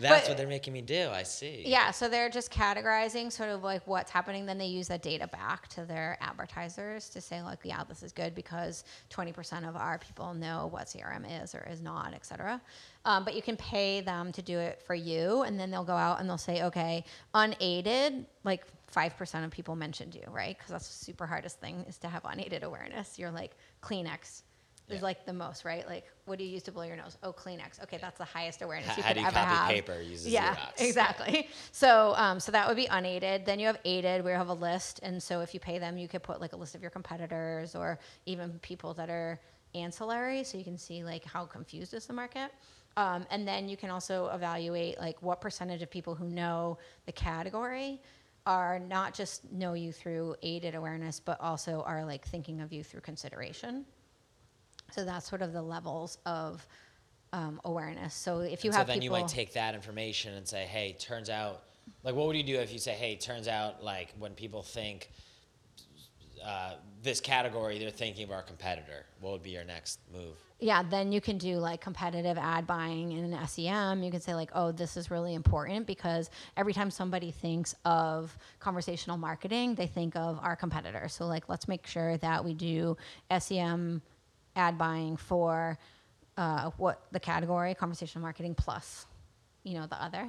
But- 0.00 0.28
what 0.28 0.36
they're 0.36 0.46
making 0.46 0.74
me 0.74 0.82
do. 0.82 1.08
I 1.10 1.22
see. 1.22 1.62
Yeah, 1.64 1.92
so 1.92 2.10
they're 2.10 2.28
just 2.28 2.52
categorizing 2.52 3.32
sort 3.32 3.48
of 3.48 3.64
like 3.64 3.86
what's 3.86 4.10
happening. 4.10 4.44
Then 4.44 4.58
they 4.58 4.66
use 4.66 4.88
that 4.88 5.00
data 5.00 5.26
back 5.28 5.68
to 5.68 5.86
their 5.86 6.18
advertisers 6.20 7.08
to 7.10 7.22
say 7.22 7.40
like, 7.40 7.60
yeah, 7.64 7.84
this 7.88 8.02
is 8.02 8.12
good 8.12 8.34
because 8.34 8.84
20% 9.10 9.66
of 9.66 9.76
our 9.76 9.96
people 9.98 10.34
know 10.34 10.66
what 10.70 10.88
CRM 10.88 11.42
is 11.42 11.54
or 11.54 11.66
is 11.72 11.80
not, 11.80 12.12
et 12.12 12.26
cetera. 12.26 12.60
Um, 13.08 13.24
but 13.24 13.34
you 13.34 13.40
can 13.40 13.56
pay 13.56 14.02
them 14.02 14.32
to 14.32 14.42
do 14.42 14.58
it 14.58 14.82
for 14.86 14.94
you, 14.94 15.40
and 15.40 15.58
then 15.58 15.70
they'll 15.70 15.82
go 15.82 15.94
out 15.96 16.20
and 16.20 16.28
they'll 16.28 16.36
say, 16.36 16.62
okay, 16.64 17.04
unaided, 17.32 18.26
like 18.44 18.64
5% 18.94 19.44
of 19.46 19.50
people 19.50 19.74
mentioned 19.76 20.14
you, 20.14 20.24
right? 20.30 20.54
Because 20.58 20.70
that's 20.72 20.86
the 20.88 21.04
super 21.06 21.26
hardest 21.26 21.58
thing 21.58 21.86
is 21.88 21.96
to 21.98 22.08
have 22.08 22.22
unaided 22.26 22.62
awareness. 22.64 23.18
You're 23.18 23.30
like 23.30 23.52
Kleenex. 23.82 24.42
Is 24.90 24.96
Yeah. 24.96 25.00
like 25.02 25.24
the 25.24 25.32
most, 25.32 25.64
right? 25.64 25.86
Like, 25.86 26.04
what 26.26 26.38
do 26.38 26.44
you 26.44 26.50
use 26.50 26.62
to 26.64 26.72
blow 26.72 26.82
your 26.84 26.96
nose? 26.96 27.16
Oh, 27.22 27.32
Kleenex. 27.32 27.82
Okay, 27.82 27.96
that's 27.98 28.16
the 28.18 28.24
highest 28.26 28.60
awareness 28.60 28.90
H- 28.90 28.96
you 28.98 29.02
how 29.02 29.08
could 29.08 29.14
do 29.14 29.20
you 29.20 29.26
ever 29.26 29.36
copy 29.36 29.54
have. 29.54 29.68
paper? 29.68 30.00
Use 30.02 30.26
a 30.26 30.30
yeah, 30.30 30.54
Xerox. 30.56 30.72
exactly. 30.88 31.48
So, 31.72 32.14
um, 32.16 32.40
so 32.40 32.52
that 32.52 32.68
would 32.68 32.76
be 32.76 32.86
unaided. 32.86 33.44
Then 33.46 33.58
you 33.58 33.66
have 33.68 33.78
aided, 33.86 34.22
where 34.22 34.34
you 34.34 34.38
have 34.38 34.48
a 34.48 34.52
list, 34.54 35.00
and 35.02 35.22
so 35.22 35.40
if 35.40 35.52
you 35.54 35.60
pay 35.60 35.78
them, 35.78 35.96
you 35.96 36.08
could 36.08 36.22
put 36.22 36.40
like 36.42 36.52
a 36.52 36.56
list 36.56 36.74
of 36.74 36.82
your 36.82 36.90
competitors 36.90 37.74
or 37.74 37.98
even 38.26 38.58
people 38.60 38.92
that 38.94 39.08
are 39.10 39.38
ancillary, 39.74 40.44
so 40.44 40.56
you 40.58 40.64
can 40.64 40.76
see 40.78 41.04
like 41.04 41.24
how 41.24 41.44
confused 41.46 41.92
is 41.94 42.06
the 42.06 42.12
market. 42.14 42.50
Um, 42.98 43.24
and 43.30 43.46
then 43.46 43.68
you 43.68 43.76
can 43.76 43.90
also 43.90 44.26
evaluate 44.34 44.98
like 44.98 45.22
what 45.22 45.40
percentage 45.40 45.82
of 45.82 45.90
people 45.90 46.16
who 46.16 46.28
know 46.28 46.78
the 47.06 47.12
category 47.12 48.02
are 48.44 48.80
not 48.80 49.14
just 49.14 49.52
know 49.52 49.74
you 49.74 49.92
through 49.92 50.34
aided 50.42 50.74
awareness, 50.74 51.20
but 51.20 51.40
also 51.40 51.84
are 51.86 52.04
like 52.04 52.26
thinking 52.26 52.60
of 52.60 52.72
you 52.72 52.82
through 52.82 53.02
consideration. 53.02 53.84
So 54.90 55.04
that's 55.04 55.28
sort 55.28 55.42
of 55.42 55.52
the 55.52 55.62
levels 55.62 56.18
of 56.26 56.66
um, 57.32 57.60
awareness. 57.64 58.14
So 58.14 58.40
if 58.40 58.64
you 58.64 58.70
And 58.70 58.74
so 58.74 58.78
have 58.78 58.88
then 58.88 58.98
people, 58.98 59.16
you 59.16 59.22
might 59.22 59.28
take 59.28 59.52
that 59.52 59.76
information 59.76 60.34
and 60.34 60.48
say, 60.48 60.64
hey, 60.64 60.96
turns 60.98 61.30
out, 61.30 61.62
like, 62.02 62.16
what 62.16 62.26
would 62.26 62.36
you 62.36 62.42
do 62.42 62.58
if 62.58 62.72
you 62.72 62.80
say, 62.80 62.94
hey, 62.94 63.14
turns 63.14 63.46
out, 63.46 63.84
like, 63.84 64.12
when 64.18 64.32
people 64.32 64.62
think 64.62 65.10
uh, 66.44 66.72
this 67.02 67.20
category, 67.20 67.78
they're 67.78 67.90
thinking 67.90 68.24
of 68.24 68.32
our 68.32 68.42
competitor. 68.42 69.06
What 69.20 69.32
would 69.32 69.42
be 69.42 69.50
your 69.50 69.64
next 69.64 70.00
move? 70.12 70.36
yeah, 70.60 70.82
then 70.82 71.12
you 71.12 71.20
can 71.20 71.38
do 71.38 71.56
like 71.56 71.80
competitive 71.80 72.36
ad 72.36 72.66
buying 72.66 73.12
in 73.12 73.32
an 73.32 73.46
SEM. 73.46 74.02
You 74.02 74.10
can 74.10 74.20
say 74.20 74.34
like, 74.34 74.50
oh, 74.54 74.72
this 74.72 74.96
is 74.96 75.08
really 75.08 75.34
important 75.34 75.86
because 75.86 76.30
every 76.56 76.72
time 76.72 76.90
somebody 76.90 77.30
thinks 77.30 77.76
of 77.84 78.36
conversational 78.58 79.18
marketing, 79.18 79.76
they 79.76 79.86
think 79.86 80.16
of 80.16 80.40
our 80.42 80.56
competitor. 80.56 81.08
So 81.08 81.26
like, 81.26 81.48
let's 81.48 81.68
make 81.68 81.86
sure 81.86 82.16
that 82.18 82.44
we 82.44 82.54
do 82.54 82.96
SEM 83.38 84.02
ad 84.56 84.76
buying 84.76 85.16
for 85.16 85.78
uh, 86.36 86.70
what 86.76 87.06
the 87.12 87.20
category 87.20 87.72
conversational 87.74 88.22
marketing 88.22 88.56
plus, 88.56 89.06
you 89.62 89.74
know, 89.74 89.86
the 89.86 90.02
other. 90.02 90.28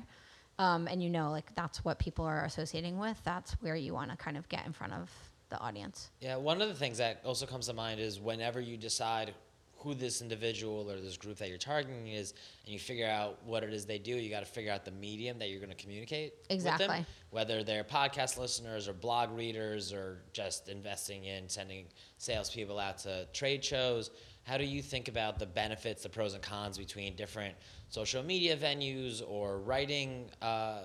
Um, 0.59 0.87
and 0.87 1.01
you 1.01 1.09
know, 1.09 1.31
like 1.31 1.55
that's 1.55 1.83
what 1.83 1.97
people 1.97 2.25
are 2.25 2.45
associating 2.45 2.99
with. 2.99 3.19
That's 3.23 3.53
where 3.61 3.75
you 3.75 3.95
want 3.95 4.11
to 4.11 4.17
kind 4.17 4.37
of 4.37 4.47
get 4.47 4.65
in 4.67 4.73
front 4.73 4.93
of 4.93 5.09
the 5.49 5.59
audience. 5.59 6.09
Yeah, 6.19 6.35
one 6.37 6.61
of 6.61 6.67
the 6.67 6.75
things 6.75 6.97
that 6.99 7.21
also 7.25 7.45
comes 7.45 7.67
to 7.67 7.73
mind 7.73 7.99
is 7.99 8.19
whenever 8.19 8.59
you 8.59 8.77
decide 8.77 9.33
who 9.77 9.93
this 9.93 10.21
individual 10.21 10.91
or 10.91 10.99
this 10.99 11.15
group 11.15 11.37
that 11.37 11.47
you're 11.47 11.57
targeting 11.57 12.07
is, 12.07 12.33
and 12.65 12.73
you 12.73 12.79
figure 12.79 13.07
out 13.07 13.39
what 13.45 13.63
it 13.63 13.73
is 13.73 13.85
they 13.85 13.97
do, 13.97 14.11
you 14.11 14.29
got 14.29 14.41
to 14.41 14.45
figure 14.45 14.71
out 14.71 14.83
the 14.83 14.91
medium 14.91 15.39
that 15.39 15.49
you're 15.49 15.59
going 15.61 15.69
to 15.69 15.75
communicate 15.75 16.33
with 16.49 16.51
Exactly. 16.51 16.87
them. 16.87 17.05
Whether 17.31 17.63
they're 17.63 17.85
podcast 17.85 18.37
listeners 18.37 18.89
or 18.89 18.93
blog 18.93 19.31
readers 19.31 19.93
or 19.93 20.21
just 20.33 20.67
investing 20.67 21.23
in 21.23 21.47
sending 21.47 21.85
salespeople 22.17 22.77
out 22.77 22.97
to 22.99 23.25
trade 23.33 23.63
shows. 23.63 24.11
How 24.43 24.57
do 24.57 24.65
you 24.65 24.81
think 24.81 25.07
about 25.07 25.39
the 25.39 25.45
benefits, 25.45 26.03
the 26.03 26.09
pros 26.09 26.33
and 26.33 26.43
cons 26.43 26.77
between 26.77 27.15
different 27.15 27.55
social 27.87 28.21
media 28.23 28.57
venues 28.57 29.21
or 29.25 29.59
writing? 29.59 30.29
Uh, 30.41 30.79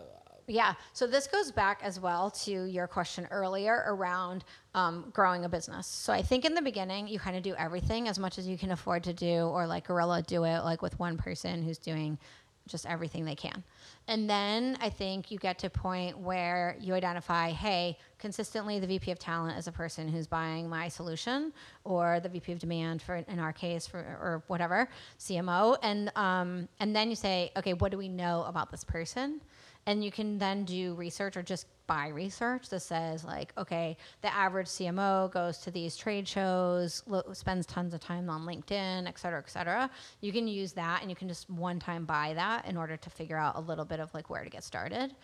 Yeah. 0.46 0.74
So 0.92 1.07
this 1.07 1.26
goes 1.26 1.50
back 1.50 1.80
as 1.83 1.98
well 1.98 2.30
to 2.30 2.64
your 2.64 2.87
question 2.87 3.26
earlier 3.30 3.85
around 3.87 4.44
um, 4.74 5.11
growing 5.12 5.44
a 5.44 5.48
business. 5.48 5.87
So 5.87 6.12
I 6.12 6.20
think 6.20 6.44
in 6.44 6.54
the 6.54 6.61
beginning, 6.61 7.09
you 7.09 7.18
kind 7.18 7.37
of 7.37 7.42
do 7.42 7.54
everything 7.57 8.09
as 8.09 8.18
much 8.18 8.38
as 8.38 8.46
you 8.46 8.59
can 8.59 8.70
afford 8.70 9.04
to 9.04 9.14
do, 9.14 9.46
or 9.46 9.66
like 9.66 9.87
guerrilla 9.87 10.22
do 10.22 10.44
it 10.44 10.61
like 10.61 10.83
with 10.83 10.98
one 10.98 11.16
person 11.16 11.62
who's 11.62 11.78
doing 11.78 12.18
just 12.66 12.87
everything 12.87 13.24
they 13.24 13.35
can. 13.35 13.62
And 14.09 14.28
then 14.28 14.76
I 14.80 14.90
think 14.90 15.30
you 15.30 15.38
get 15.38 15.59
to 15.61 15.66
a 15.66 15.70
point 15.70 16.18
where 16.18 16.76
you 16.80 16.94
identify, 16.94 17.50
hey, 17.50 17.98
consistently 18.18 18.78
the 18.78 18.87
VP 18.87 19.11
of 19.11 19.18
talent 19.18 19.59
is 19.59 19.66
a 19.66 19.72
person 19.72 20.09
who's 20.09 20.26
buying 20.26 20.68
my 20.68 20.88
solution, 20.88 21.52
or 21.85 22.20
the 22.20 22.28
VP 22.28 22.52
of 22.52 22.59
demand 22.59 23.02
for 23.02 23.16
in 23.16 23.38
our 23.38 23.52
case 23.52 23.87
for 23.87 23.98
or 23.98 24.42
whatever 24.46 24.88
CMO, 25.18 25.76
and 25.83 26.11
um, 26.16 26.68
and 26.80 26.94
then 26.94 27.11
you 27.11 27.16
say, 27.16 27.50
okay, 27.57 27.74
what 27.74 27.90
do 27.90 27.98
we 27.98 28.09
know 28.09 28.44
about 28.44 28.70
this 28.70 28.85
person? 28.85 29.40
And 29.87 30.05
you 30.05 30.11
can 30.11 30.38
then 30.38 30.64
do 30.64 30.94
research 30.94 31.37
or 31.37 31.42
just 31.42 31.66
buy 31.87 32.09
research 32.09 32.68
that 32.70 32.81
says 32.81 33.25
like 33.25 33.53
okay 33.59 33.97
the 34.23 34.35
average 34.35 34.68
cmo 34.68 35.31
goes 35.31 35.59
to 35.59 35.70
these 35.70 35.97
trade 35.97 36.27
shows 36.27 37.03
spends 37.33 37.66
tons 37.66 37.92
of 37.92 38.01
time 38.01 38.31
on 38.31 38.47
linkedin 38.47 39.07
et 39.07 39.18
cetera 39.18 39.38
et 39.38 39.51
cetera. 39.51 39.90
You 40.20 40.33
can 40.33 40.49
use 40.49 40.73
that 40.73 41.03
and 41.03 41.11
you 41.11 41.17
can 41.17 41.29
just 41.29 41.50
one 41.50 41.79
time 41.79 42.06
buy 42.06 42.33
that 42.35 42.67
in 42.67 42.77
order 42.77 42.96
to 42.96 43.11
figure 43.11 43.37
out 43.37 43.56
a 43.56 43.61
little 43.61 43.85
bit 43.85 44.00
of 44.00 44.13
like 44.15 44.31
where 44.31 44.44
to 44.44 44.50
get 44.50 44.65
started. 44.65 45.15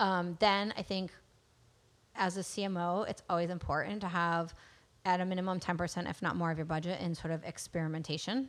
Um, 0.00 0.36
then 0.40 0.72
i 0.76 0.82
think 0.82 1.12
as 2.14 2.36
a 2.36 2.40
cmo 2.40 3.08
it's 3.08 3.22
always 3.28 3.50
important 3.50 4.00
to 4.00 4.08
have 4.08 4.54
at 5.04 5.20
a 5.20 5.24
minimum 5.24 5.58
10% 5.58 6.10
if 6.10 6.20
not 6.22 6.36
more 6.36 6.50
of 6.50 6.58
your 6.58 6.66
budget 6.66 7.00
in 7.00 7.14
sort 7.14 7.32
of 7.32 7.42
experimentation. 7.44 8.48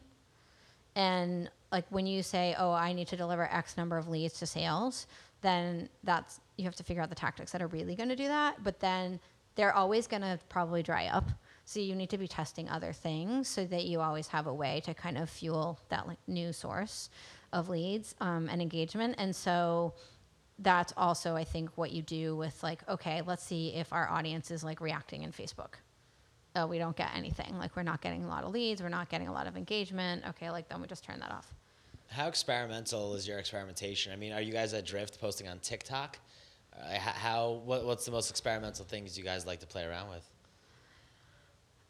And 0.95 1.49
like 1.71 1.85
when 1.89 2.07
you 2.07 2.23
say, 2.23 2.55
"Oh, 2.57 2.71
I 2.71 2.93
need 2.93 3.07
to 3.09 3.17
deliver 3.17 3.43
X 3.43 3.77
number 3.77 3.97
of 3.97 4.09
leads 4.09 4.39
to 4.39 4.45
sales," 4.45 5.07
then 5.41 5.89
that's 6.03 6.39
you 6.57 6.65
have 6.65 6.75
to 6.75 6.83
figure 6.83 7.01
out 7.01 7.09
the 7.09 7.15
tactics 7.15 7.51
that 7.51 7.61
are 7.61 7.67
really 7.67 7.95
going 7.95 8.09
to 8.09 8.15
do 8.15 8.27
that. 8.27 8.63
But 8.63 8.79
then 8.79 9.19
they're 9.55 9.73
always 9.73 10.07
going 10.07 10.21
to 10.21 10.39
probably 10.49 10.83
dry 10.83 11.07
up. 11.07 11.29
So 11.65 11.79
you 11.79 11.95
need 11.95 12.09
to 12.09 12.17
be 12.17 12.27
testing 12.27 12.67
other 12.69 12.93
things 12.93 13.47
so 13.47 13.65
that 13.65 13.85
you 13.85 14.01
always 14.01 14.27
have 14.27 14.47
a 14.47 14.53
way 14.53 14.81
to 14.85 14.93
kind 14.93 15.17
of 15.17 15.29
fuel 15.29 15.79
that 15.89 16.07
like 16.07 16.17
new 16.27 16.51
source. 16.51 17.09
of 17.53 17.69
leads 17.69 18.15
um, 18.21 18.47
and 18.49 18.61
engagement. 18.61 19.15
And 19.17 19.35
so 19.35 19.93
that's 20.59 20.93
also, 20.97 21.35
I 21.35 21.43
think, 21.43 21.71
what 21.75 21.91
you 21.91 22.01
do 22.01 22.35
with 22.35 22.61
like, 22.63 22.87
okay, 22.87 23.21
let's 23.25 23.43
see 23.43 23.73
if 23.73 23.91
our 23.93 24.09
audience 24.09 24.51
is 24.51 24.63
like 24.63 24.81
reacting 24.81 25.23
in 25.23 25.31
Facebook. 25.31 25.75
Oh, 26.55 26.65
we 26.67 26.79
don't 26.79 26.95
get 26.95 27.09
anything. 27.15 27.57
Like 27.57 27.75
we're 27.75 27.83
not 27.83 28.01
getting 28.01 28.23
a 28.23 28.27
lot 28.27 28.43
of 28.43 28.51
leads. 28.51 28.81
We're 28.81 28.89
not 28.89 29.09
getting 29.09 29.27
a 29.27 29.33
lot 29.33 29.47
of 29.47 29.55
engagement. 29.55 30.23
Okay, 30.29 30.49
like 30.49 30.67
then 30.67 30.81
we 30.81 30.87
just 30.87 31.03
turn 31.03 31.19
that 31.19 31.31
off. 31.31 31.53
How 32.09 32.27
experimental 32.27 33.13
is 33.13 33.27
your 33.27 33.37
experimentation? 33.37 34.11
I 34.11 34.15
mean, 34.15 34.33
are 34.33 34.41
you 34.41 34.51
guys 34.51 34.73
at 34.73 34.85
Drift 34.85 35.19
posting 35.21 35.47
on 35.47 35.59
TikTok? 35.59 36.17
Uh, 36.73 36.97
how 36.97 37.61
what, 37.65 37.85
what's 37.85 38.05
the 38.05 38.11
most 38.11 38.29
experimental 38.29 38.85
things 38.85 39.17
you 39.17 39.23
guys 39.23 39.45
like 39.45 39.59
to 39.59 39.67
play 39.67 39.85
around 39.85 40.09
with? 40.09 40.27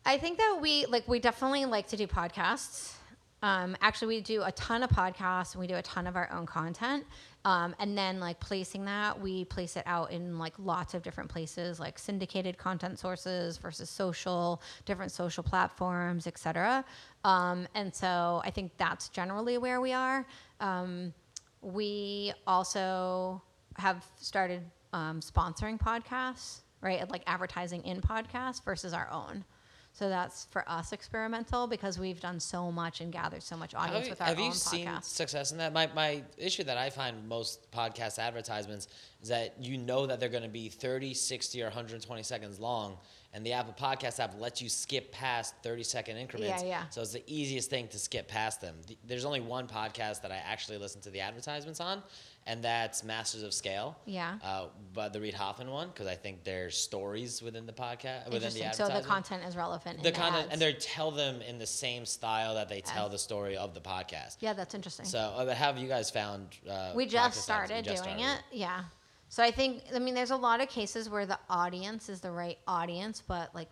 I 0.05 0.17
think 0.17 0.37
that 0.37 0.59
we 0.61 0.85
like 0.87 1.07
we 1.07 1.19
definitely 1.19 1.65
like 1.65 1.87
to 1.87 1.97
do 1.97 2.07
podcasts. 2.07 2.98
Um, 3.41 3.77
actually, 3.81 4.15
we 4.15 4.21
do 4.21 4.43
a 4.43 4.51
ton 4.51 4.83
of 4.83 4.89
podcasts 4.89 5.53
and 5.53 5.61
we 5.61 5.67
do 5.67 5.75
a 5.75 5.81
ton 5.81 6.07
of 6.07 6.15
our 6.15 6.29
own 6.31 6.45
content. 6.45 7.05
Um, 7.45 7.73
and 7.79 7.97
then 7.97 8.19
like 8.19 8.39
placing 8.39 8.83
that, 8.85 9.19
we 9.19 9.45
place 9.45 9.77
it 9.77 9.83
out 9.85 10.11
in 10.11 10.37
like 10.37 10.53
lots 10.57 10.93
of 10.93 11.03
different 11.03 11.29
places, 11.29 11.79
like 11.79 11.97
syndicated 11.97 12.57
content 12.57 12.99
sources 12.99 13.57
versus 13.57 13.89
social, 13.89 14.61
different 14.85 15.11
social 15.11 15.43
platforms, 15.43 16.27
etc. 16.27 16.83
Um, 17.23 17.67
and 17.75 17.93
so 17.95 18.41
I 18.43 18.51
think 18.51 18.73
that's 18.77 19.07
generally 19.09 19.57
where 19.57 19.79
we 19.79 19.93
are. 19.93 20.25
Um, 20.59 21.13
we 21.61 22.33
also 22.45 23.41
have 23.77 24.05
started 24.19 24.63
um, 24.91 25.21
sponsoring 25.21 25.79
podcasts, 25.79 26.61
right? 26.81 27.09
Like 27.09 27.23
advertising 27.25 27.83
in 27.85 28.01
podcasts 28.01 28.63
versus 28.63 28.93
our 28.93 29.09
own. 29.11 29.45
So 29.99 30.07
that's 30.07 30.45
for 30.45 30.63
us 30.65 30.93
experimental 30.93 31.67
because 31.67 31.99
we've 31.99 32.21
done 32.21 32.39
so 32.39 32.71
much 32.71 33.01
and 33.01 33.11
gathered 33.11 33.43
so 33.43 33.57
much 33.57 33.75
audience 33.75 34.07
have 34.07 34.09
with 34.11 34.21
our 34.21 34.27
have 34.27 34.39
own 34.39 34.45
you 34.45 34.53
seen 34.53 34.87
podcast. 34.87 35.03
success 35.03 35.51
in 35.51 35.57
that? 35.57 35.73
My, 35.73 35.89
my 35.93 36.23
issue 36.37 36.63
that 36.63 36.77
I 36.77 36.89
find 36.89 37.17
with 37.17 37.25
most 37.25 37.69
podcast 37.73 38.17
advertisements 38.17 38.87
is 39.21 39.27
that 39.27 39.55
you 39.59 39.77
know 39.77 40.07
that 40.07 40.21
they're 40.21 40.29
going 40.29 40.43
to 40.43 40.47
be 40.47 40.69
30, 40.69 41.13
60, 41.13 41.61
or 41.61 41.65
120 41.65 42.23
seconds 42.23 42.61
long, 42.61 42.95
and 43.33 43.45
the 43.45 43.53
Apple 43.53 43.75
Podcast 43.79 44.19
app 44.19 44.39
lets 44.39 44.61
you 44.61 44.69
skip 44.69 45.11
past 45.11 45.53
30 45.61 45.83
second 45.83 46.17
increments. 46.17 46.63
Yeah, 46.63 46.69
yeah. 46.69 46.89
So 46.89 47.01
it's 47.01 47.13
the 47.13 47.23
easiest 47.27 47.69
thing 47.69 47.87
to 47.89 47.99
skip 47.99 48.27
past 48.27 48.59
them. 48.59 48.75
There's 49.05 49.25
only 49.25 49.41
one 49.41 49.67
podcast 49.67 50.21
that 50.21 50.31
I 50.31 50.37
actually 50.37 50.79
listen 50.79 50.99
to 51.01 51.11
the 51.11 51.19
advertisements 51.19 51.79
on, 51.79 52.01
and 52.47 52.63
that's 52.63 53.03
Masters 53.03 53.43
of 53.43 53.53
Scale. 53.53 53.97
Yeah. 54.05 54.39
Uh, 54.43 54.65
but 54.93 55.13
the 55.13 55.21
Reid 55.21 55.35
Hoffman 55.35 55.69
one, 55.69 55.89
because 55.89 56.07
I 56.07 56.15
think 56.15 56.43
there's 56.43 56.75
stories 56.75 57.41
within 57.43 57.67
the 57.67 57.73
podcast, 57.73 58.31
within 58.31 58.51
the. 58.51 58.71
So 58.73 58.87
the 58.87 59.01
content 59.01 59.43
is 59.45 59.55
relevant. 59.55 60.01
the 60.01 60.09
in 60.09 60.15
content, 60.15 60.45
ads. 60.45 60.53
and 60.53 60.61
they 60.61 60.73
tell 60.73 61.11
them 61.11 61.41
in 61.41 61.59
the 61.59 61.67
same 61.67 62.05
style 62.05 62.55
that 62.55 62.67
they 62.67 62.81
tell 62.81 63.09
the 63.09 63.19
story 63.19 63.55
of 63.55 63.75
the 63.75 63.81
podcast. 63.81 64.37
yeah, 64.39 64.53
that's 64.53 64.73
interesting. 64.73 65.05
So, 65.05 65.19
uh, 65.19 65.53
have 65.53 65.77
you 65.77 65.87
guys 65.87 66.09
found? 66.09 66.47
Uh, 66.67 66.93
we 66.95 67.05
just 67.05 67.41
started 67.43 67.85
just 67.85 68.03
doing 68.03 68.17
started. 68.17 68.39
it. 68.51 68.57
Yeah. 68.57 68.83
So 69.29 69.43
I 69.43 69.51
think 69.51 69.83
I 69.95 69.99
mean 69.99 70.13
there's 70.15 70.31
a 70.31 70.35
lot 70.35 70.61
of 70.61 70.69
cases 70.69 71.09
where 71.09 71.25
the 71.25 71.39
audience 71.49 72.09
is 72.09 72.19
the 72.21 72.31
right 72.31 72.57
audience, 72.67 73.23
but 73.25 73.53
like 73.55 73.69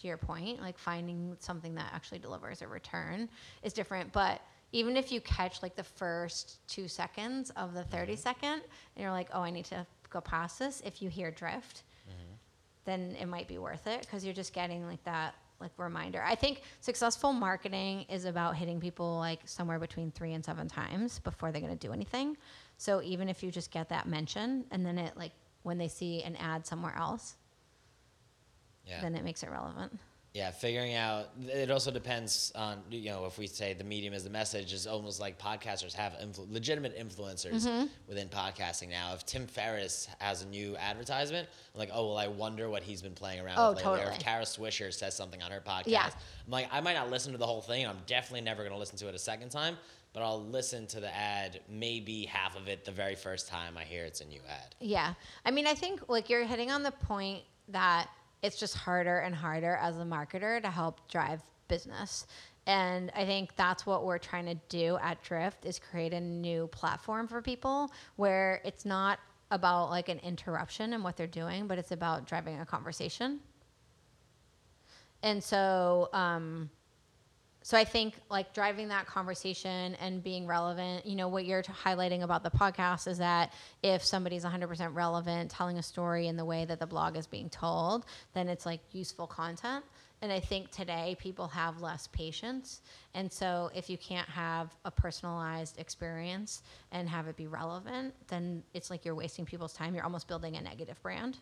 to 0.00 0.06
your 0.06 0.16
point, 0.18 0.60
like 0.60 0.78
finding 0.78 1.36
something 1.40 1.74
that 1.74 1.90
actually 1.94 2.18
delivers 2.20 2.62
a 2.62 2.68
return 2.68 3.28
is 3.62 3.72
different. 3.72 4.12
But 4.12 4.40
even 4.72 4.96
if 4.96 5.10
you 5.10 5.20
catch 5.20 5.62
like 5.62 5.74
the 5.74 5.82
first 5.82 6.58
two 6.68 6.86
seconds 6.86 7.50
of 7.50 7.74
the 7.74 7.82
30 7.84 8.12
Mm-hmm. 8.12 8.20
second, 8.20 8.52
and 8.94 9.02
you're 9.02 9.10
like, 9.10 9.28
oh, 9.32 9.40
I 9.42 9.50
need 9.50 9.64
to 9.66 9.84
go 10.10 10.20
past 10.20 10.58
this. 10.60 10.80
If 10.84 11.02
you 11.02 11.08
hear 11.10 11.30
drift, 11.32 11.82
Mm-hmm. 12.08 12.34
then 12.84 13.16
it 13.20 13.26
might 13.26 13.48
be 13.48 13.58
worth 13.58 13.86
it 13.86 14.00
because 14.02 14.24
you're 14.24 14.34
just 14.34 14.52
getting 14.52 14.86
like 14.86 15.02
that 15.04 15.34
like 15.60 15.72
reminder. 15.76 16.22
I 16.22 16.34
think 16.34 16.62
successful 16.80 17.32
marketing 17.32 18.06
is 18.08 18.24
about 18.24 18.56
hitting 18.56 18.80
people 18.80 19.18
like 19.18 19.40
somewhere 19.44 19.78
between 19.78 20.10
three 20.10 20.32
and 20.32 20.44
seven 20.44 20.68
times 20.68 21.18
before 21.18 21.52
they're 21.52 21.60
gonna 21.60 21.76
do 21.76 21.92
anything. 21.92 22.36
So 22.78 23.02
even 23.02 23.28
if 23.28 23.42
you 23.42 23.50
just 23.50 23.70
get 23.70 23.88
that 23.90 24.08
mention 24.08 24.64
and 24.70 24.84
then 24.84 24.98
it 24.98 25.16
like 25.16 25.32
when 25.62 25.76
they 25.78 25.88
see 25.88 26.22
an 26.22 26.36
ad 26.36 26.66
somewhere 26.66 26.96
else, 26.96 27.36
Yeah. 28.86 29.00
then 29.02 29.14
it 29.14 29.22
makes 29.24 29.42
it 29.42 29.50
relevant. 29.50 29.98
Yeah, 30.32 30.52
figuring 30.52 30.94
out. 30.94 31.30
It 31.48 31.72
also 31.72 31.90
depends 31.90 32.52
on 32.54 32.78
you 32.88 33.10
know 33.10 33.24
if 33.26 33.36
we 33.36 33.48
say 33.48 33.72
the 33.74 33.82
medium 33.82 34.14
is 34.14 34.22
the 34.22 34.30
message 34.30 34.72
is 34.72 34.86
almost 34.86 35.18
like 35.18 35.40
podcasters 35.40 35.92
have 35.94 36.12
influ- 36.22 36.46
legitimate 36.52 36.96
influencers 36.96 37.66
Mm-hmm. 37.66 37.86
within 38.06 38.28
podcasting 38.28 38.90
now. 38.90 39.12
If 39.14 39.26
Tim 39.26 39.48
Ferriss 39.48 40.08
has 40.20 40.42
a 40.42 40.46
new 40.46 40.76
advertisement, 40.76 41.48
I'm 41.74 41.78
like, 41.80 41.90
oh 41.92 42.06
well, 42.08 42.16
I 42.16 42.28
wonder 42.28 42.70
what 42.70 42.84
he's 42.84 43.02
been 43.02 43.12
playing 43.14 43.40
around 43.40 43.56
Oh, 43.58 43.70
with 43.70 43.78
lately. 43.78 43.92
Or 43.92 43.96
totally. 43.96 44.14
if 44.16 44.22
Kara 44.22 44.44
Swisher 44.44 44.92
says 44.94 45.16
something 45.16 45.42
on 45.42 45.50
her 45.50 45.60
podcast, 45.60 45.86
Yeah. 45.88 46.06
I'm 46.46 46.50
like, 46.52 46.68
I 46.70 46.80
might 46.80 46.94
not 46.94 47.10
listen 47.10 47.32
to 47.32 47.38
the 47.38 47.46
whole 47.46 47.60
thing. 47.62 47.82
and 47.82 47.90
I'm 47.90 48.02
definitely 48.06 48.42
never 48.42 48.62
going 48.62 48.72
to 48.72 48.78
listen 48.78 48.98
to 48.98 49.08
it 49.08 49.14
a 49.16 49.18
second 49.18 49.48
time. 49.48 49.76
But 50.12 50.22
I'll 50.22 50.44
listen 50.44 50.86
to 50.88 51.00
the 51.00 51.12
ad, 51.14 51.60
maybe 51.68 52.24
half 52.24 52.56
of 52.56 52.66
it, 52.68 52.84
the 52.84 52.90
very 52.92 53.14
first 53.14 53.46
time 53.48 53.76
I 53.76 53.82
hear 53.84 54.04
it's 54.04 54.20
a 54.20 54.24
new 54.24 54.40
ad. 54.48 54.74
Yeah. 54.80 55.14
I 55.44 55.50
mean, 55.52 55.66
I 55.68 55.74
think 55.74 56.08
like 56.08 56.28
you're 56.30 56.44
hitting 56.44 56.70
on 56.72 56.82
the 56.84 56.90
point 56.92 57.42
that 57.68 58.08
it's 58.42 58.56
just 58.56 58.76
harder 58.76 59.18
and 59.18 59.34
harder 59.34 59.76
as 59.76 59.98
a 59.98 60.04
marketer 60.04 60.60
to 60.62 60.70
help 60.70 61.08
drive 61.08 61.42
business. 61.68 62.26
And 62.66 63.10
I 63.14 63.24
think 63.24 63.56
that's 63.56 63.86
what 63.86 64.04
we're 64.04 64.18
trying 64.18 64.46
to 64.46 64.54
do 64.68 64.98
at 65.02 65.22
Drift 65.22 65.64
is 65.64 65.78
create 65.78 66.12
a 66.12 66.20
new 66.20 66.66
platform 66.68 67.26
for 67.26 67.40
people 67.42 67.90
where 68.16 68.60
it's 68.64 68.84
not 68.84 69.18
about 69.50 69.90
like 69.90 70.08
an 70.08 70.18
interruption 70.20 70.92
in 70.92 71.02
what 71.02 71.16
they're 71.16 71.26
doing, 71.26 71.66
but 71.66 71.78
it's 71.78 71.90
about 71.90 72.26
driving 72.26 72.60
a 72.60 72.66
conversation. 72.66 73.40
And 75.22 75.42
so, 75.42 76.08
um, 76.12 76.70
so 77.62 77.76
I 77.76 77.84
think 77.84 78.14
like 78.30 78.54
driving 78.54 78.88
that 78.88 79.06
conversation 79.06 79.94
and 80.00 80.22
being 80.22 80.46
relevant, 80.46 81.04
you 81.04 81.14
know, 81.14 81.28
what 81.28 81.44
you're 81.44 81.62
highlighting 81.62 82.22
about 82.22 82.42
the 82.42 82.50
podcast 82.50 83.06
is 83.06 83.18
that 83.18 83.52
if 83.82 84.02
somebody's 84.02 84.44
100% 84.44 84.94
relevant, 84.94 85.50
telling 85.50 85.76
a 85.76 85.82
story 85.82 86.26
in 86.26 86.36
the 86.36 86.44
way 86.44 86.64
that 86.64 86.78
the 86.78 86.86
blog 86.86 87.16
is 87.16 87.26
being 87.26 87.50
told, 87.50 88.06
then 88.32 88.48
it's 88.48 88.64
like 88.64 88.80
useful 88.92 89.26
content. 89.26 89.84
And 90.22 90.32
I 90.32 90.40
think 90.40 90.70
today 90.70 91.16
people 91.18 91.48
have 91.48 91.80
less 91.80 92.06
patience. 92.08 92.80
And 93.14 93.30
so 93.30 93.70
if 93.74 93.88
you 93.88 93.96
can't 93.98 94.28
have 94.28 94.74
a 94.84 94.90
personalized 94.90 95.78
experience 95.78 96.62
and 96.92 97.08
have 97.08 97.26
it 97.26 97.36
be 97.36 97.46
relevant, 97.46 98.14
then 98.28 98.62
it's 98.74 98.90
like 98.90 99.04
you're 99.04 99.14
wasting 99.14 99.44
people's 99.44 99.72
time. 99.72 99.94
You're 99.94 100.04
almost 100.04 100.28
building 100.28 100.56
a 100.56 100.60
negative 100.62 101.00
brand. 101.02 101.38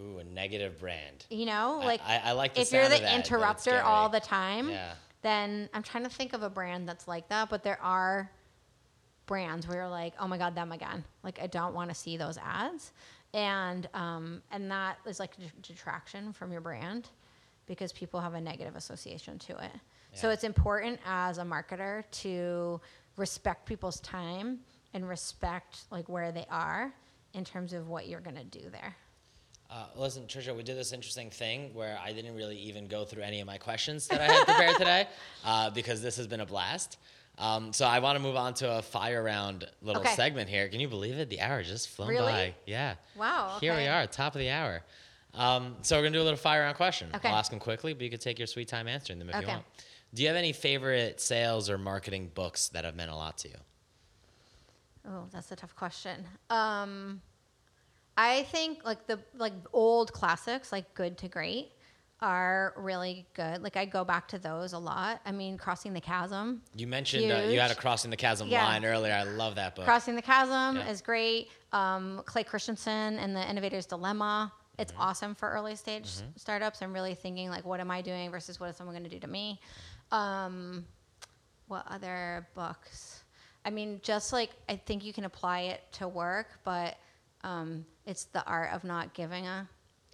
Ooh, 0.00 0.18
a 0.18 0.24
negative 0.24 0.78
brand. 0.78 1.26
You 1.30 1.46
know, 1.46 1.80
like 1.84 2.00
I- 2.04 2.18
I 2.18 2.32
like 2.32 2.54
the 2.54 2.60
if 2.62 2.72
you're 2.72 2.88
the 2.88 2.98
that, 2.98 3.14
interrupter 3.14 3.80
all 3.82 4.08
the 4.08 4.20
time, 4.20 4.70
Yeah. 4.70 4.94
then 5.22 5.68
I'm 5.74 5.82
trying 5.82 6.04
to 6.04 6.10
think 6.10 6.32
of 6.32 6.42
a 6.42 6.50
brand 6.50 6.88
that's 6.88 7.06
like 7.06 7.28
that. 7.28 7.50
But 7.50 7.62
there 7.62 7.80
are 7.82 8.30
brands 9.26 9.66
where 9.66 9.78
you're 9.78 9.88
like, 9.88 10.14
oh 10.18 10.26
my 10.26 10.38
god, 10.38 10.54
them 10.54 10.72
again. 10.72 11.04
Like 11.22 11.40
I 11.40 11.46
don't 11.46 11.74
want 11.74 11.90
to 11.90 11.94
see 11.94 12.16
those 12.16 12.38
ads, 12.38 12.92
and 13.34 13.88
um, 13.94 14.42
and 14.50 14.70
that 14.70 14.98
is 15.06 15.20
like 15.20 15.32
a 15.38 15.62
detraction 15.62 16.32
from 16.32 16.52
your 16.52 16.60
brand 16.62 17.08
because 17.66 17.92
people 17.92 18.20
have 18.20 18.34
a 18.34 18.40
negative 18.40 18.76
association 18.76 19.38
to 19.40 19.52
it. 19.64 19.72
So 20.14 20.28
it's 20.28 20.44
important 20.44 21.00
as 21.06 21.38
a 21.38 21.42
marketer 21.42 22.04
to 22.22 22.80
respect 23.16 23.64
people's 23.64 23.98
time 24.00 24.60
and 24.92 25.08
respect 25.08 25.84
like 25.90 26.06
where 26.08 26.32
they 26.32 26.44
are 26.50 26.92
in 27.32 27.44
terms 27.46 27.72
of 27.72 27.88
what 27.88 28.08
you're 28.08 28.20
gonna 28.20 28.44
do 28.44 28.68
there. 28.70 28.94
Uh, 29.72 29.86
listen, 29.96 30.24
Tricia, 30.24 30.54
we 30.54 30.62
did 30.62 30.76
this 30.76 30.92
interesting 30.92 31.30
thing 31.30 31.72
where 31.72 31.98
I 32.04 32.12
didn't 32.12 32.34
really 32.36 32.58
even 32.58 32.88
go 32.88 33.06
through 33.06 33.22
any 33.22 33.40
of 33.40 33.46
my 33.46 33.56
questions 33.56 34.06
that 34.08 34.20
I 34.20 34.30
had 34.30 34.44
prepared 34.44 34.76
today 34.76 35.06
uh, 35.46 35.70
because 35.70 36.02
this 36.02 36.14
has 36.18 36.26
been 36.26 36.40
a 36.40 36.46
blast. 36.46 36.98
Um, 37.38 37.72
so 37.72 37.86
I 37.86 38.00
want 38.00 38.16
to 38.16 38.22
move 38.22 38.36
on 38.36 38.52
to 38.54 38.70
a 38.78 38.82
fire 38.82 39.22
round 39.22 39.66
little 39.80 40.02
Okay. 40.02 40.14
segment 40.14 40.50
here. 40.50 40.68
Can 40.68 40.78
you 40.80 40.88
believe 40.88 41.16
it? 41.18 41.30
The 41.30 41.40
hour 41.40 41.62
just 41.62 41.88
flown 41.88 42.10
Really? 42.10 42.32
by. 42.32 42.54
Yeah. 42.66 42.96
Wow, 43.16 43.56
Here 43.62 43.74
we 43.74 43.86
are, 43.86 44.06
top 44.06 44.34
of 44.34 44.40
the 44.40 44.50
hour. 44.50 44.82
Um, 45.32 45.76
so 45.80 45.96
we're 45.96 46.02
gonna 46.02 46.18
do 46.18 46.22
a 46.22 46.24
little 46.24 46.36
fire 46.36 46.60
round 46.60 46.76
question. 46.76 47.08
Okay. 47.14 47.30
I'll 47.30 47.36
ask 47.36 47.50
them 47.50 47.58
quickly, 47.58 47.94
but 47.94 48.02
you 48.02 48.10
could 48.10 48.20
take 48.20 48.38
your 48.38 48.46
sweet 48.46 48.68
time 48.68 48.86
answering 48.86 49.18
them 49.18 49.30
if 49.30 49.36
you 49.36 49.42
Okay. 49.42 49.52
want. 49.52 49.64
Do 50.12 50.20
you 50.20 50.28
have 50.28 50.36
any 50.36 50.52
favorite 50.52 51.18
sales 51.22 51.70
or 51.70 51.78
marketing 51.78 52.30
books 52.34 52.68
that 52.68 52.84
have 52.84 52.94
meant 52.94 53.10
a 53.10 53.16
lot 53.16 53.38
to 53.38 53.48
you? 53.48 53.56
Oh, 55.08 55.24
that's 55.32 55.50
a 55.50 55.56
tough 55.56 55.74
question. 55.74 56.26
Um, 56.50 57.22
I 58.16 58.42
think 58.44 58.84
like 58.84 59.06
the 59.06 59.18
like 59.34 59.54
old 59.72 60.12
classics, 60.12 60.70
like 60.72 60.92
Good 60.94 61.16
to 61.18 61.28
Great, 61.28 61.72
are 62.20 62.74
really 62.76 63.26
good. 63.34 63.62
Like 63.62 63.76
I 63.76 63.84
go 63.84 64.04
back 64.04 64.28
to 64.28 64.38
those 64.38 64.74
a 64.74 64.78
lot. 64.78 65.20
I 65.26 65.32
mean, 65.32 65.58
Crossing 65.58 65.92
the 65.92 66.00
Chasm. 66.00 66.62
You 66.76 66.86
mentioned 66.86 67.30
uh, 67.32 67.36
you 67.48 67.58
had 67.58 67.70
a 67.70 67.74
crossing 67.74 68.10
the 68.10 68.16
chasm 68.16 68.48
Yeah. 68.48 68.64
line 68.64 68.84
earlier. 68.84 69.12
I 69.12 69.24
love 69.24 69.56
that 69.56 69.74
book. 69.74 69.84
Crossing 69.84 70.14
the 70.14 70.22
Chasm 70.22 70.76
Yeah. 70.76 70.88
is 70.88 71.00
great. 71.00 71.48
Um, 71.72 72.22
Clay 72.26 72.44
Christensen 72.44 73.18
and 73.18 73.34
the 73.34 73.48
Innovator's 73.48 73.86
Dilemma. 73.86 74.52
It's 74.78 74.92
awesome 74.96 75.34
for 75.34 75.50
early 75.50 75.76
stage 75.76 76.08
startups. 76.36 76.80
I'm 76.82 76.92
really 76.92 77.14
thinking 77.14 77.50
like, 77.50 77.64
what 77.64 77.80
am 77.80 77.90
I 77.90 78.02
doing 78.02 78.30
versus 78.30 78.58
what 78.60 78.70
is 78.70 78.76
someone 78.76 78.94
going 78.94 79.04
to 79.04 79.10
do 79.10 79.18
to 79.20 79.26
me? 79.26 79.60
Um, 80.10 80.86
what 81.68 81.84
other 81.88 82.46
books? 82.54 83.24
I 83.64 83.70
mean, 83.70 84.00
just 84.02 84.32
like 84.32 84.50
I 84.68 84.76
think 84.76 85.04
you 85.04 85.12
can 85.12 85.24
apply 85.24 85.60
it 85.62 85.82
to 85.92 86.08
work, 86.08 86.58
but 86.64 86.96
um, 87.44 87.84
it's 88.06 88.24
the 88.26 88.44
art 88.46 88.72
of 88.72 88.84
not 88.84 89.14
giving 89.14 89.46
a 89.46 89.68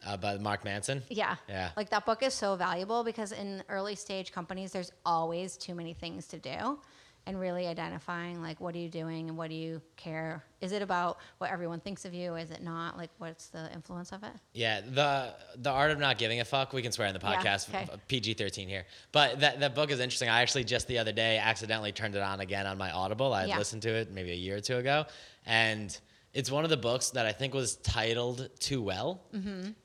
uh, 0.07 0.17
by 0.17 0.37
Mark 0.39 0.65
Manson. 0.65 1.03
yeah. 1.09 1.35
Yeah. 1.49 1.71
Like 1.77 1.91
that 1.91 2.07
book 2.07 2.23
is 2.23 2.33
so 2.33 2.55
valuable 2.55 3.03
because 3.03 3.33
in 3.33 3.63
early 3.69 3.97
stage 3.97 4.31
companies, 4.33 4.71
there's 4.71 4.93
always 5.05 5.57
too 5.57 5.75
many 5.75 5.93
things 5.93 6.27
to 6.29 6.39
do. 6.39 6.79
and 7.27 7.39
really 7.39 7.67
identifying 7.67 8.41
like 8.41 8.59
what 8.59 8.75
are 8.75 8.79
you 8.79 8.89
doing 8.89 9.29
and 9.29 9.37
what 9.37 9.51
do 9.51 9.55
you 9.57 9.83
care? 9.97 10.43
Is 10.63 10.73
it 10.73 10.81
about 10.83 11.19
what 11.39 11.51
everyone 11.51 11.79
thinks 11.81 12.05
of 12.07 12.15
you? 12.15 12.37
Is 12.37 12.51
it 12.51 12.63
not? 12.63 12.97
Like 12.97 13.11
what's 13.19 13.49
the 13.49 13.71
influence 13.75 14.13
of 14.13 14.23
it? 14.23 14.31
Yeah, 14.55 14.81
the 14.81 15.35
the 15.57 15.69
art 15.71 15.91
of 15.91 15.99
not 15.99 16.17
giving 16.17 16.41
a 16.41 16.45
fuck. 16.45 16.73
We 16.73 16.81
can 16.81 16.93
swear 16.93 17.07
in 17.09 17.15
the 17.15 17.21
Yeah, 17.23 17.37
podcast. 17.37 17.69
okay. 17.69 17.87
PG 18.07 18.35
thirteen 18.35 18.67
here, 18.69 18.85
but 19.13 19.41
that 19.41 19.61
that 19.61 19.75
book 19.75 19.91
is 19.91 20.01
interesting. 20.01 20.31
I 20.31 20.41
actually 20.41 20.65
just 20.65 20.87
the 20.87 20.99
other 20.99 21.13
day 21.13 21.37
accidentally 21.39 21.93
turned 21.93 22.15
it 22.15 22.23
on 22.23 22.41
again 22.41 22.67
on 22.67 22.79
my 22.79 22.91
Audible. 22.93 23.35
I 23.35 23.41
had 23.41 23.49
Yeah. 23.51 23.59
listened 23.59 23.83
to 23.83 23.91
it 23.91 24.11
maybe 24.11 24.31
a 24.31 24.37
year 24.47 24.57
or 24.57 24.61
two 24.61 24.79
ago, 24.79 25.05
and 25.45 25.99
it's 26.35 26.51
one 26.51 26.63
of 26.65 26.71
the 26.71 26.77
books 26.77 27.11
that 27.11 27.25
I 27.27 27.33
think 27.33 27.55
was 27.55 27.77
titled 27.77 28.49
too 28.61 28.83
well 28.83 29.23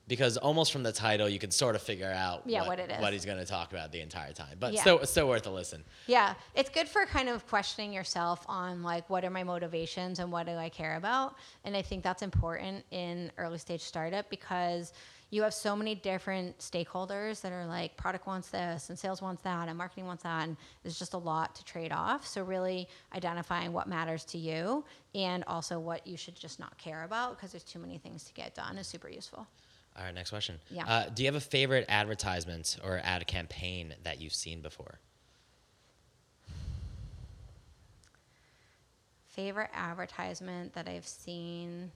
because 0.07 0.35
almost 0.37 0.71
from 0.73 0.83
the 0.83 0.91
title 0.91 1.27
you 1.29 1.39
can 1.39 1.51
sort 1.51 1.75
of 1.75 1.81
figure 1.81 2.11
out 2.11 2.41
Mm-hmm. 2.41 2.49
Yeah, 2.49 2.59
what, 2.61 2.67
what 2.67 2.79
it 2.79 2.91
is. 2.91 3.01
what 3.01 3.13
he's 3.13 3.25
going 3.25 3.37
to 3.37 3.45
talk 3.45 3.71
about 3.71 3.91
the 3.91 4.01
entire 4.01 4.33
time. 4.33 4.57
But 4.59 4.73
Yeah. 4.73 4.81
still, 4.81 5.05
still 5.05 5.27
worth 5.29 5.47
a 5.47 5.49
listen. 5.51 5.83
Yeah, 6.07 6.33
it's 6.53 6.69
good 6.69 6.87
for 6.89 7.05
kind 7.05 7.29
of 7.29 7.47
questioning 7.47 7.93
yourself 7.93 8.43
on 8.47 8.83
like 8.83 9.09
what 9.09 9.23
are 9.23 9.29
my 9.29 9.43
motivations 9.43 10.19
and 10.19 10.31
what 10.31 10.45
do 10.45 10.53
I 10.53 10.69
care 10.69 10.95
about. 10.97 11.35
And 11.63 11.75
I 11.77 11.81
think 11.81 12.03
that's 12.03 12.21
important 12.21 12.83
in 12.91 13.31
early 13.37 13.57
stage 13.57 13.81
startup 13.81 14.29
because 14.29 14.91
you 15.34 15.41
have 15.41 15.53
so 15.53 15.75
many 15.75 15.95
different 15.95 16.59
stakeholders 16.59 17.41
that 17.41 17.51
are 17.51 17.65
like 17.65 17.97
product 17.97 18.27
wants 18.27 18.49
this 18.49 18.91
and 18.91 18.99
sales 18.99 19.19
wants 19.19 19.41
that 19.41 19.67
and 19.67 19.75
marketing 19.75 20.05
wants 20.05 20.21
that 20.21 20.43
and 20.43 20.55
there's 20.84 20.99
just 20.99 21.15
a 21.15 21.17
lot 21.17 21.55
to 21.55 21.65
trade 21.65 21.91
off. 21.91 22.27
So 22.27 22.43
really 22.43 22.88
identifying 23.15 23.73
what 23.73 23.88
matters 23.88 24.25
to 24.25 24.38
you 24.38 24.86
and 25.15 25.43
also 25.47 25.79
what 25.79 26.05
you 26.05 26.17
should 26.17 26.36
just 26.36 26.59
not 26.59 26.77
care 26.77 27.03
about 27.03 27.36
because 27.36 27.51
there's 27.51 27.63
too 27.63 27.79
many 27.79 27.97
things 27.97 28.23
to 28.25 28.34
get 28.34 28.53
done 28.53 28.77
is 28.77 28.86
super 28.86 29.09
useful. 29.09 29.47
All 29.97 30.03
right, 30.05 30.13
next 30.13 30.29
question. 30.29 30.59
Yeah. 30.69 30.86
Uh, 30.86 31.09
do 31.09 31.23
you 31.23 31.27
have 31.27 31.36
a 31.36 31.41
favorite 31.41 31.86
advertisement 31.89 32.77
or 32.84 33.01
ad 33.03 33.25
campaign 33.25 33.95
that 34.03 34.21
you've 34.21 34.36
seen 34.36 34.61
before? 34.61 34.99
Favorite 39.29 39.71
advertisement 39.73 40.73
that 40.73 40.88
I've 40.88 41.07
seen 41.07 41.91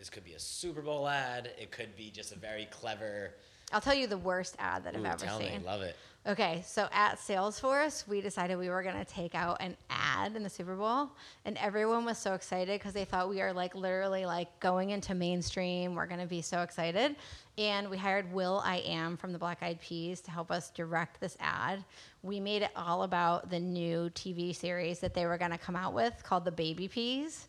This 0.00 0.08
could 0.08 0.24
be 0.24 0.32
a 0.32 0.40
Super 0.40 0.80
Bowl 0.80 1.06
ad. 1.06 1.50
It 1.60 1.70
could 1.70 1.94
be 1.94 2.10
just 2.10 2.32
a 2.32 2.38
very 2.38 2.66
clever. 2.70 3.34
I'll 3.70 3.82
tell 3.82 3.94
you 3.94 4.06
the 4.06 4.16
worst 4.16 4.56
ad 4.58 4.82
that 4.84 4.96
I've 4.96 5.04
ever 5.04 5.28
seen. 5.38 5.60
me, 5.60 5.66
love 5.66 5.82
it. 5.82 5.94
Okay, 6.26 6.62
so 6.66 6.88
at 6.90 7.18
Salesforce, 7.18 8.08
we 8.08 8.22
decided 8.22 8.56
we 8.56 8.70
were 8.70 8.82
going 8.82 8.96
to 8.96 9.04
take 9.04 9.34
out 9.34 9.58
an 9.60 9.76
ad 9.90 10.36
in 10.36 10.42
the 10.42 10.48
Super 10.48 10.74
Bowl, 10.74 11.10
and 11.44 11.58
everyone 11.58 12.06
was 12.06 12.16
so 12.16 12.32
excited 12.32 12.80
because 12.80 12.94
they 12.94 13.04
thought 13.04 13.28
we 13.28 13.42
are 13.42 13.52
like 13.52 13.74
literally 13.74 14.24
like 14.24 14.48
going 14.58 14.90
into 14.90 15.14
mainstream. 15.14 15.94
We're 15.94 16.06
going 16.06 16.20
to 16.20 16.26
be 16.26 16.40
so 16.40 16.62
excited, 16.62 17.14
and 17.58 17.90
we 17.90 17.98
hired 17.98 18.32
will.i.am 18.32 19.18
from 19.18 19.32
the 19.32 19.38
Black 19.38 19.62
Eyed 19.62 19.80
Peas 19.82 20.22
to 20.22 20.30
help 20.30 20.50
us 20.50 20.70
direct 20.70 21.20
this 21.20 21.36
ad. 21.40 21.84
We 22.22 22.40
made 22.40 22.62
it 22.62 22.70
all 22.74 23.02
about 23.02 23.50
the 23.50 23.60
new 23.60 24.08
TV 24.14 24.56
series 24.56 24.98
that 25.00 25.12
they 25.12 25.26
were 25.26 25.36
going 25.36 25.52
to 25.52 25.58
come 25.58 25.76
out 25.76 25.92
with 25.92 26.22
called 26.22 26.46
The 26.46 26.52
Baby 26.52 26.88
Peas. 26.88 27.48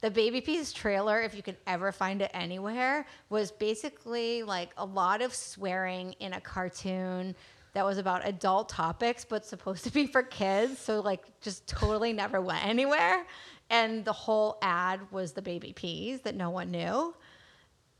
The 0.00 0.10
Baby 0.10 0.40
Peas 0.40 0.72
trailer, 0.72 1.20
if 1.22 1.34
you 1.34 1.42
could 1.42 1.56
ever 1.66 1.90
find 1.90 2.22
it 2.22 2.30
anywhere, 2.32 3.04
was 3.30 3.50
basically 3.50 4.44
like 4.44 4.70
a 4.76 4.84
lot 4.84 5.22
of 5.22 5.34
swearing 5.34 6.12
in 6.20 6.34
a 6.34 6.40
cartoon 6.40 7.34
that 7.72 7.84
was 7.84 7.98
about 7.98 8.26
adult 8.26 8.68
topics 8.68 9.24
but 9.24 9.44
supposed 9.44 9.84
to 9.84 9.92
be 9.92 10.06
for 10.06 10.22
kids. 10.22 10.78
So 10.78 11.00
like 11.00 11.24
just 11.40 11.66
totally 11.66 12.12
never 12.12 12.40
went 12.40 12.64
anywhere. 12.64 13.26
And 13.70 14.04
the 14.04 14.12
whole 14.12 14.58
ad 14.62 15.00
was 15.10 15.32
the 15.32 15.42
baby 15.42 15.72
peas 15.72 16.20
that 16.20 16.36
no 16.36 16.50
one 16.50 16.70
knew. 16.70 17.14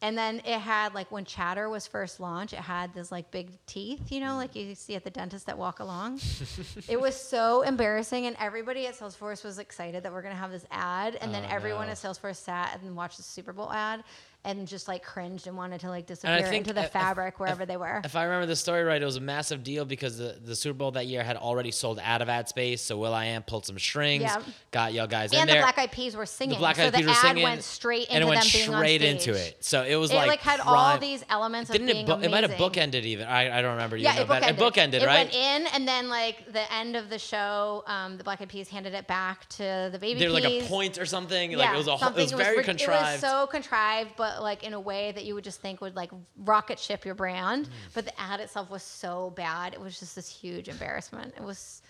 And 0.01 0.17
then 0.17 0.41
it 0.45 0.61
had 0.61 0.95
like 0.95 1.11
when 1.11 1.25
Chatter 1.25 1.69
was 1.69 1.87
first 1.89 2.21
launched, 2.21 2.53
it 2.53 2.61
had 2.61 2.95
this 2.95 3.11
like 3.11 3.33
big 3.33 3.51
teeth, 3.67 4.13
you 4.13 4.21
know, 4.21 4.37
like 4.37 4.55
mm. 4.55 4.69
you 4.69 4.75
see 4.77 4.95
at 4.95 5.03
the 5.03 5.11
dentist 5.11 5.47
that 5.47 5.59
walk 5.59 5.81
along. 5.81 6.21
it 6.89 7.01
was 7.01 7.17
so 7.21 7.63
embarrassing, 7.63 8.27
and 8.27 8.37
everybody 8.39 8.87
at 8.87 8.95
Salesforce 8.95 9.45
was 9.45 9.59
excited 9.59 10.05
that 10.05 10.13
we're 10.13 10.23
gonna 10.23 10.37
have 10.37 10.53
this 10.53 10.67
ad, 10.71 11.17
and 11.17 11.35
then 11.35 11.45
Oh, 11.45 11.55
everyone 11.55 11.87
no. 11.87 11.93
at 11.93 11.99
Salesforce 11.99 12.37
sat 12.37 12.79
and 12.81 12.95
watched 12.95 13.17
the 13.17 13.25
Super 13.25 13.53
Bowl 13.53 13.73
ad, 13.73 14.05
and 14.45 14.67
just 14.69 14.89
like 14.89 15.03
cringed 15.05 15.47
and 15.47 15.57
wanted 15.57 15.81
to 15.81 15.89
like 15.89 16.07
disappear 16.07 16.47
into 16.53 16.73
the 16.73 16.85
if- 16.85 16.91
fabric 16.93 17.39
wherever 17.41 17.63
if- 17.63 17.69
they 17.69 17.77
were. 17.77 18.01
If 18.05 18.17
I 18.17 18.25
remember 18.25 18.47
the 18.47 18.57
story 18.57 18.83
right, 18.85 19.01
it 19.01 19.05
was 19.05 19.17
a 19.17 19.21
massive 19.21 19.63
deal 19.63 19.85
because 19.85 20.17
the, 20.19 20.37
the 20.43 20.55
Super 20.57 20.75
Bowl 20.79 20.91
that 20.93 21.07
year 21.07 21.23
had 21.25 21.37
already 21.37 21.71
sold 21.71 21.99
out 22.03 22.23
of 22.23 22.29
ad 22.29 22.49
space. 22.49 22.81
So 22.81 22.97
will.i.am 22.97 23.43
pulled 23.43 23.67
some 23.67 23.79
strings, 23.79 24.31
got 24.71 24.93
y'all 24.93 25.07
guys 25.07 25.33
in 25.33 25.41
and 25.41 25.49
the 25.49 25.55
there. 25.55 25.63
Black 25.63 25.79
Eyed 25.79 25.93
Peas 25.93 26.17
were 26.17 26.25
singing, 26.27 26.55
the 26.55 26.59
Black 26.61 26.77
so 26.77 26.85
Eyed 26.85 26.93
the 26.93 26.99
Peas 26.99 27.07
were 27.07 27.13
ad 27.13 27.19
singing, 27.19 27.43
went 27.43 27.63
straight 27.65 28.03
into 28.09 28.15
and 28.15 28.25
it 28.25 28.27
went 28.27 28.43
them 28.43 28.51
being 28.53 28.69
on 28.75 28.81
straight 28.81 29.03
into 29.03 29.33
it. 29.35 29.57
So 29.65 29.83
it 29.83 29.97
was 29.97 30.11
It 30.13 30.15
like 30.15 30.29
like 30.29 30.41
had 30.41 30.61
all 30.61 30.99
these 30.99 31.25
elements 31.29 31.71
Didn't 31.71 31.87
of 31.87 31.91
it? 31.91 31.93
being 31.95 32.07
Bu- 32.07 32.13
amazing. 32.13 32.31
it 32.31 32.33
might 32.33 32.49
have 32.49 32.59
bookended 32.59 33.03
even. 33.03 33.27
I, 33.27 33.59
I 33.59 33.61
don't 33.63 33.73
remember. 33.73 33.97
You 33.97 34.05
Yeah, 34.05 34.21
it 34.21 34.29
bookended. 34.29 34.49
It 34.51 34.57
bookended, 34.57 34.95
It 35.03 35.07
right? 35.07 35.15
went 35.27 35.35
in, 35.35 35.67
and 35.75 35.87
then 35.87 36.09
like 36.09 36.51
the 36.53 36.73
end 36.73 36.97
of 36.97 37.11
the 37.11 37.19
show, 37.19 37.83
um, 37.87 38.17
the 38.17 38.25
Black 38.25 38.41
Eyed 38.41 38.49
Peas 38.49 38.69
handed 38.69 38.95
it 38.95 39.07
back 39.07 39.49
to 39.51 39.89
the 39.93 39.99
baby 40.01 40.21
There 40.21 40.31
was 40.31 40.43
like 40.45 40.53
a 40.63 40.67
point 40.69 40.97
or 40.99 41.07
something. 41.07 41.53
like 41.57 41.75
it 41.75 41.77
was 41.77 41.87
a. 41.89 41.97
whole- 41.97 41.99
It 41.99 42.01
something- 42.29 42.39
was 42.39 42.47
very 42.47 42.63
contrived. 42.65 43.23
It 43.23 43.27
was 43.27 43.33
so 43.33 43.47
contrived, 43.49 44.13
but 44.17 44.28
like 44.41 44.63
in 44.63 44.75
a 44.75 44.81
way 44.81 45.13
that 45.13 45.25
you 45.25 45.35
would 45.35 45.45
just 45.45 45.61
think 45.61 45.81
would 45.81 45.97
like 45.97 46.11
rocket 46.45 46.79
ship 46.79 47.05
your 47.05 47.15
brand. 47.15 47.67
Mm. 47.67 47.71
But 47.95 48.05
the 48.05 48.21
ad 48.21 48.41
itself 48.41 48.71
was 48.71 48.83
so 48.83 49.33
bad; 49.37 49.75
it 49.75 49.81
was 49.81 49.99
just 49.99 50.15
this 50.15 50.29
huge 50.29 50.69
embarrassment. 50.69 51.35
It 51.37 51.43
was. 51.43 51.83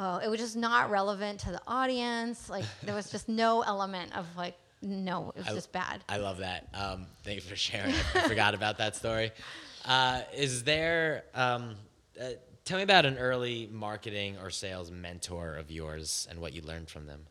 Oh, 0.00 0.16
it 0.16 0.28
was 0.28 0.40
just 0.40 0.56
not 0.56 0.90
relevant 0.90 1.38
to 1.40 1.52
the 1.52 1.60
audience. 1.68 2.50
Like 2.50 2.64
there 2.82 2.96
was 2.96 3.10
just 3.10 3.28
no 3.28 3.62
element 3.62 4.16
of 4.16 4.26
like 4.36 4.56
no, 4.82 5.30
it 5.30 5.38
was 5.38 5.48
I- 5.48 5.54
just 5.54 5.72
bad. 5.72 6.04
I 6.08 6.18
love 6.18 6.38
that. 6.38 6.68
Um, 6.74 7.06
thank 7.22 7.36
you 7.36 7.42
for 7.42 7.56
sharing. 7.56 7.94
I 8.14 8.20
forgot 8.28 8.54
about 8.54 8.78
that 8.78 8.96
story. 8.96 9.32
Uh, 9.84 10.22
is 10.34 10.64
there? 10.64 11.24
Um, 11.34 11.76
uh, 12.20 12.30
tell 12.64 12.78
me 12.78 12.82
about 12.82 13.06
an 13.06 13.18
early 13.18 13.68
marketing 13.72 14.36
or 14.42 14.50
sales 14.50 14.90
mentor 14.90 15.56
of 15.56 15.70
yours 15.70 16.26
and 16.30 16.40
what 16.40 16.52
you 16.52 16.62
learned 16.62 16.88
from 16.88 17.06
them. 17.06 17.26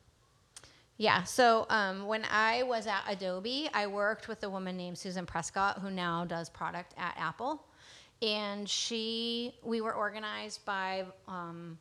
Yeah. 0.98 1.24
So 1.24 1.66
um, 1.70 2.06
when 2.06 2.24
I 2.30 2.64
was 2.64 2.86
at 2.88 3.04
Adobe, 3.10 3.70
I 3.74 3.88
worked 3.88 4.28
with 4.28 4.44
a 4.44 4.50
woman 4.50 4.78
named 4.78 4.98
Susan 4.98 5.26
Prescott, 5.26 5.80
who 5.80 5.90
now 5.90 6.24
does 6.26 6.50
product 6.50 6.94
at 6.98 7.16
Apple. 7.18 7.64
And 8.22 8.70
she, 8.70 9.56
we 9.64 9.82
were 9.82 9.94
organized 9.94 10.64
by, 10.66 11.06
um, 11.28 11.78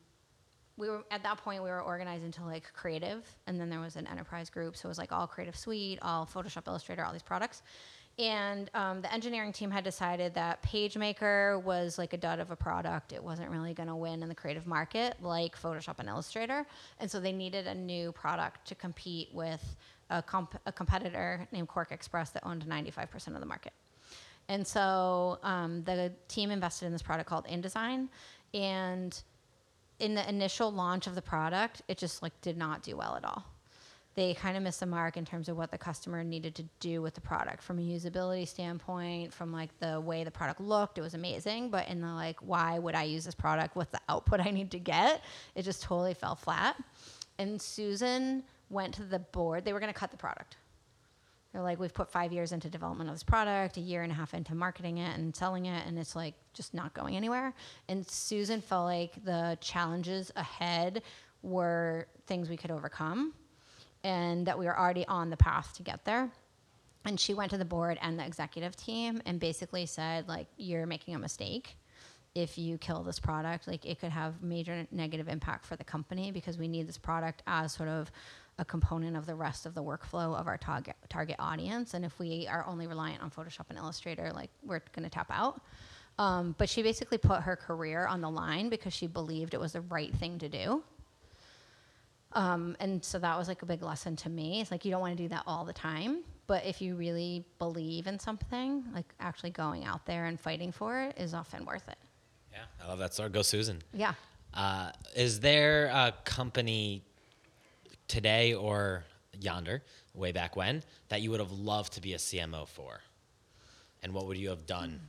we 0.77 0.89
were 0.89 1.05
at 1.11 1.23
that 1.23 1.37
point 1.39 1.63
we 1.63 1.69
were 1.69 1.83
organized 1.83 2.25
into 2.25 2.43
like 2.43 2.73
creative, 2.73 3.25
and 3.47 3.61
then 3.61 3.69
there 3.69 3.79
was 3.79 3.97
an 3.97 4.07
enterprise 4.09 4.51
group. 4.51 4.77
So 4.77 4.89
it 4.89 4.91
was 4.91 4.99
like 4.99 5.13
all 5.13 5.27
Creative 5.27 5.57
Suite, 5.57 5.99
all 6.03 6.27
Photoshop, 6.27 6.67
Illustrator, 6.67 7.05
all 7.05 7.13
these 7.13 7.23
products. 7.23 7.63
And 8.19 8.71
um, 8.75 9.01
the 9.01 9.13
engineering 9.13 9.53
team 9.53 9.71
had 9.71 9.85
decided 9.85 10.35
that 10.35 10.63
PageMaker 10.63 11.63
was 11.63 11.97
like 11.97 12.13
a 12.13 12.19
dud 12.19 12.41
of 12.41 12.51
a 12.51 12.57
product. 12.57 13.13
It 13.13 13.23
wasn't 13.23 13.51
really 13.51 13.73
going 13.73 13.89
to 13.89 13.97
win 13.97 14.23
in 14.23 14.29
the 14.29 14.35
creative 14.35 14.67
market 14.67 15.17
like 15.23 15.61
Photoshop 15.61 15.99
and 15.99 16.09
Illustrator. 16.09 16.67
And 17.01 17.11
so 17.11 17.21
they 17.21 17.33
needed 17.33 17.67
a 17.67 17.75
new 17.75 18.13
product 18.13 18.67
to 18.69 18.75
compete 18.75 19.31
with 19.33 19.77
a, 20.11 20.23
comp- 20.23 20.61
a 20.67 20.73
competitor 20.73 21.49
named 21.53 21.69
QuarkXPress 21.69 22.33
that 22.35 22.47
owned 22.47 22.67
95% 22.67 23.29
of 23.29 23.41
the 23.41 23.47
market. 23.47 23.73
And 24.49 24.67
so 24.67 25.39
um, 25.43 25.83
the 25.85 26.13
team 26.29 26.51
invested 26.51 26.87
in 26.87 26.93
this 26.93 27.03
product 27.03 27.29
called 27.29 27.47
InDesign. 27.47 28.09
And 28.53 29.23
in 30.01 30.15
the 30.15 30.29
initial 30.29 30.71
launch 30.71 31.07
of 31.07 31.15
the 31.15 31.23
product, 31.23 31.81
it 31.89 31.97
just 31.97 32.23
like 32.23 32.39
did 32.43 32.59
not 32.59 32.83
do 32.83 32.97
well 32.97 33.15
at 33.17 33.25
all. 33.25 33.47
They 34.15 34.35
kind 34.35 34.59
of 34.59 34.63
missed 34.63 34.81
the 34.81 34.87
mark 34.87 35.17
in 35.17 35.25
terms 35.25 35.49
of 35.49 35.57
what 35.57 35.71
the 35.71 35.79
customer 35.79 36.23
needed 36.23 36.55
to 36.57 36.65
do 36.81 37.01
with 37.01 37.15
the 37.15 37.21
product 37.23 37.63
from 37.63 37.79
a 37.79 37.83
usability 37.83 38.47
standpoint, 38.47 39.33
from 39.33 39.53
like 39.53 39.71
the 39.79 40.01
way 40.01 40.23
the 40.23 40.31
product 40.31 40.61
looked. 40.61 40.99
It 40.99 41.01
was 41.01 41.15
amazing, 41.15 41.71
but 41.71 41.89
in 41.89 42.03
the 42.03 42.09
like, 42.09 42.39
why 42.41 42.79
would 42.79 42.95
I 42.95 43.05
use 43.05 43.25
this 43.25 43.35
product? 43.35 43.75
What's 43.75 43.91
the 43.91 44.01
output 44.11 44.41
I 44.41 44.51
need 44.51 44.71
to 44.73 44.79
get? 44.79 45.23
It 45.55 45.63
just 45.63 45.83
totally 45.83 46.13
fell 46.13 46.35
flat. 46.35 46.77
And 47.39 47.61
Susan 47.61 48.45
went 48.69 48.93
to 48.95 49.03
the 49.03 49.19
board. 49.19 49.65
They 49.65 49.73
were 49.73 49.81
going 49.81 49.93
to 49.93 49.99
cut 49.99 50.11
the 50.11 50.19
product. 50.19 50.57
They're 51.53 51.63
like, 51.63 51.79
we've 51.79 51.93
put 51.93 52.11
five 52.11 52.33
years 52.33 52.53
into 52.53 52.69
development 52.69 53.11
of 53.11 53.15
this 53.15 53.23
product, 53.23 53.77
a 53.77 53.81
year 53.81 54.03
and 54.03 54.13
a 54.13 54.15
half 54.15 54.33
into 54.35 54.55
marketing 54.55 54.99
it 54.99 55.19
and 55.19 55.35
selling 55.37 55.67
it, 55.67 55.87
and 55.87 55.99
it's 55.99 56.17
like 56.17 56.35
just 56.55 56.73
not 56.73 56.95
going 56.95 57.17
anywhere. 57.17 57.55
And 57.89 58.07
Susan 58.07 58.61
felt 58.61 58.87
like 58.87 59.23
the 59.25 59.59
challenges 59.61 60.33
ahead 60.37 61.03
were 61.43 62.09
things 62.27 62.49
we 62.49 62.57
could 62.57 62.71
overcome 62.71 63.35
and 64.05 64.47
that 64.47 64.59
we 64.59 64.67
were 64.67 64.79
already 64.79 65.07
on 65.07 65.31
the 65.31 65.37
path 65.37 65.75
to 65.77 65.83
get 65.83 66.05
there. 66.05 66.31
And 67.05 67.19
she 67.19 67.35
went 67.35 67.51
to 67.51 67.59
the 67.59 67.65
board 67.65 67.99
and 68.01 68.19
the 68.19 68.25
executive 68.25 68.77
team 68.77 69.21
and 69.27 69.41
basically 69.41 69.87
said, 69.87 70.29
like, 70.29 70.47
you're 70.57 70.87
making 70.87 71.15
a 71.15 71.19
mistake. 71.19 71.77
If 72.35 72.57
you 72.57 72.79
kill 72.79 73.03
this 73.03 73.19
product, 73.19 73.67
like 73.67 73.85
it 73.85 74.01
could 74.01 74.11
have 74.11 74.43
major 74.43 74.87
negative 74.91 75.29
impact 75.29 75.67
for 75.67 75.77
the 75.77 75.85
company 75.85 76.31
because 76.31 76.57
we 76.57 76.67
need 76.67 76.89
this 76.89 76.97
product 76.97 77.43
as 77.47 77.75
sort 77.75 77.91
of 77.91 78.11
a 78.59 78.65
component 78.65 79.17
of 79.17 79.27
the 79.27 79.35
rest 79.35 79.67
of 79.67 79.75
the 79.75 79.83
workflow 79.83 80.39
of 80.39 80.47
our 80.47 80.57
target 80.57 80.97
target 81.11 81.37
audience. 81.39 81.93
And 81.93 82.05
if 82.05 82.19
we 82.19 82.47
are 82.47 82.65
only 82.67 82.87
reliant 82.87 83.23
on 83.23 83.31
Photoshop 83.31 83.67
and 83.69 83.77
Illustrator, 83.77 84.33
like 84.33 84.51
we're 84.63 84.81
going 84.95 85.05
to 85.05 85.11
tap 85.11 85.31
out. 85.31 85.61
Um, 86.19 86.55
but 86.59 86.69
she 86.69 86.83
basically 86.83 87.19
put 87.19 87.43
her 87.43 87.57
career 87.57 88.07
on 88.07 88.21
the 88.21 88.31
line 88.31 88.69
because 88.69 88.93
she 88.93 89.07
believed 89.07 89.55
it 89.55 89.61
was 89.61 89.73
the 89.73 89.81
right 89.83 90.15
thing 90.15 90.39
to 90.39 90.49
do. 90.49 90.83
Um, 92.35 92.77
and 92.81 93.05
so 93.05 93.19
that 93.19 93.37
was 93.39 93.49
like 93.49 93.63
a 93.63 93.67
big 93.67 93.83
lesson 93.83 94.17
to 94.17 94.31
me. 94.31 94.61
It's 94.61 94.71
like 94.71 94.85
you 94.85 94.91
don't 94.91 95.01
want 95.01 95.17
to 95.17 95.23
do 95.23 95.29
that 95.29 95.43
all 95.47 95.65
the 95.65 95.73
time, 95.73 96.23
but 96.47 96.65
if 96.65 96.81
you 96.81 96.95
really 96.97 97.45
believe 97.59 98.07
in 98.07 98.19
something, 98.19 98.85
like 98.95 99.13
actually 99.21 99.51
going 99.51 99.85
out 99.85 100.07
there 100.07 100.27
and 100.27 100.41
fighting 100.41 100.73
for 100.73 101.01
it 101.03 101.19
is 101.19 101.35
often 101.35 101.65
worth 101.65 101.87
it. 101.89 101.99
Yeah, 102.53 102.61
I 102.83 102.89
love 102.89 102.99
that 102.99 103.15
story. 103.15 103.31
Go 103.31 103.43
Susan. 103.43 103.83
Yeah. 103.93 104.15
Uh, 104.55 104.91
is 105.15 105.41
there 105.41 105.87
a 105.87 106.13
company 106.25 107.03
today 108.09 108.55
or 108.55 109.05
yonder, 109.41 109.83
way 110.15 110.33
back 110.33 110.57
when, 110.57 110.83
that 111.09 111.23
you 111.23 111.31
would 111.31 111.41
have 111.41 111.53
loved 111.53 111.95
to 111.95 112.01
be 112.01 112.13
a 112.15 112.19
CMO 112.19 112.69
for? 112.69 113.01
And 114.03 114.13
what 114.13 114.27
would 114.27 114.37
you 114.37 114.49
have 114.51 114.67
done 114.67 115.01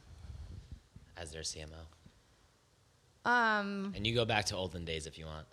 as 1.17 1.31
their 1.31 1.41
CMO? 1.41 1.67
Um, 3.25 3.93
And 3.95 4.05
you 4.05 4.13
go 4.13 4.25
back 4.25 4.45
to 4.45 4.55
olden 4.55 4.85
days 4.85 5.07
if 5.07 5.17
you 5.17 5.25
want. 5.25 5.45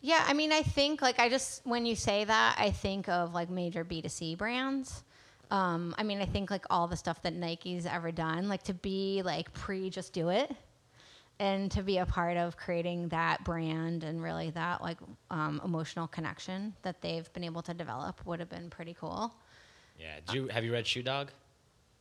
Yeah, 0.00 0.24
I 0.26 0.32
mean, 0.32 0.52
I 0.52 0.62
think 0.62 1.02
like 1.02 1.18
I 1.18 1.28
just 1.28 1.66
when 1.66 1.86
you 1.86 1.94
say 1.94 2.24
that, 2.24 2.56
I 2.58 2.70
think 2.70 3.08
of 3.08 3.34
like 3.34 3.50
major 3.50 3.84
B2C 3.84 4.38
brands. 4.38 5.04
Um, 5.50 5.94
I 5.98 6.04
mean, 6.04 6.20
I 6.20 6.26
think 6.26 6.50
like 6.50 6.64
all 6.70 6.86
the 6.86 6.96
stuff 6.96 7.22
that 7.22 7.34
Nike's 7.34 7.84
ever 7.84 8.12
done, 8.12 8.48
like 8.48 8.62
to 8.64 8.74
be 8.74 9.22
like 9.24 9.52
pre 9.52 9.90
just 9.90 10.12
do 10.12 10.28
it 10.28 10.54
and 11.40 11.70
to 11.72 11.82
be 11.82 11.98
a 11.98 12.06
part 12.06 12.36
of 12.36 12.56
creating 12.56 13.08
that 13.08 13.42
brand 13.44 14.04
and 14.04 14.22
really 14.22 14.50
that 14.50 14.82
like 14.82 14.98
um, 15.30 15.60
emotional 15.64 16.06
connection 16.06 16.74
that 16.82 17.00
they've 17.00 17.32
been 17.32 17.44
able 17.44 17.62
to 17.62 17.74
develop 17.74 18.24
would 18.26 18.38
have 18.38 18.50
been 18.50 18.70
pretty 18.70 18.94
cool. 18.94 19.34
Yeah. 19.98 20.18
You, 20.32 20.48
have 20.48 20.64
you 20.64 20.72
read 20.72 20.86
Shoe 20.86 21.02
Dog? 21.02 21.30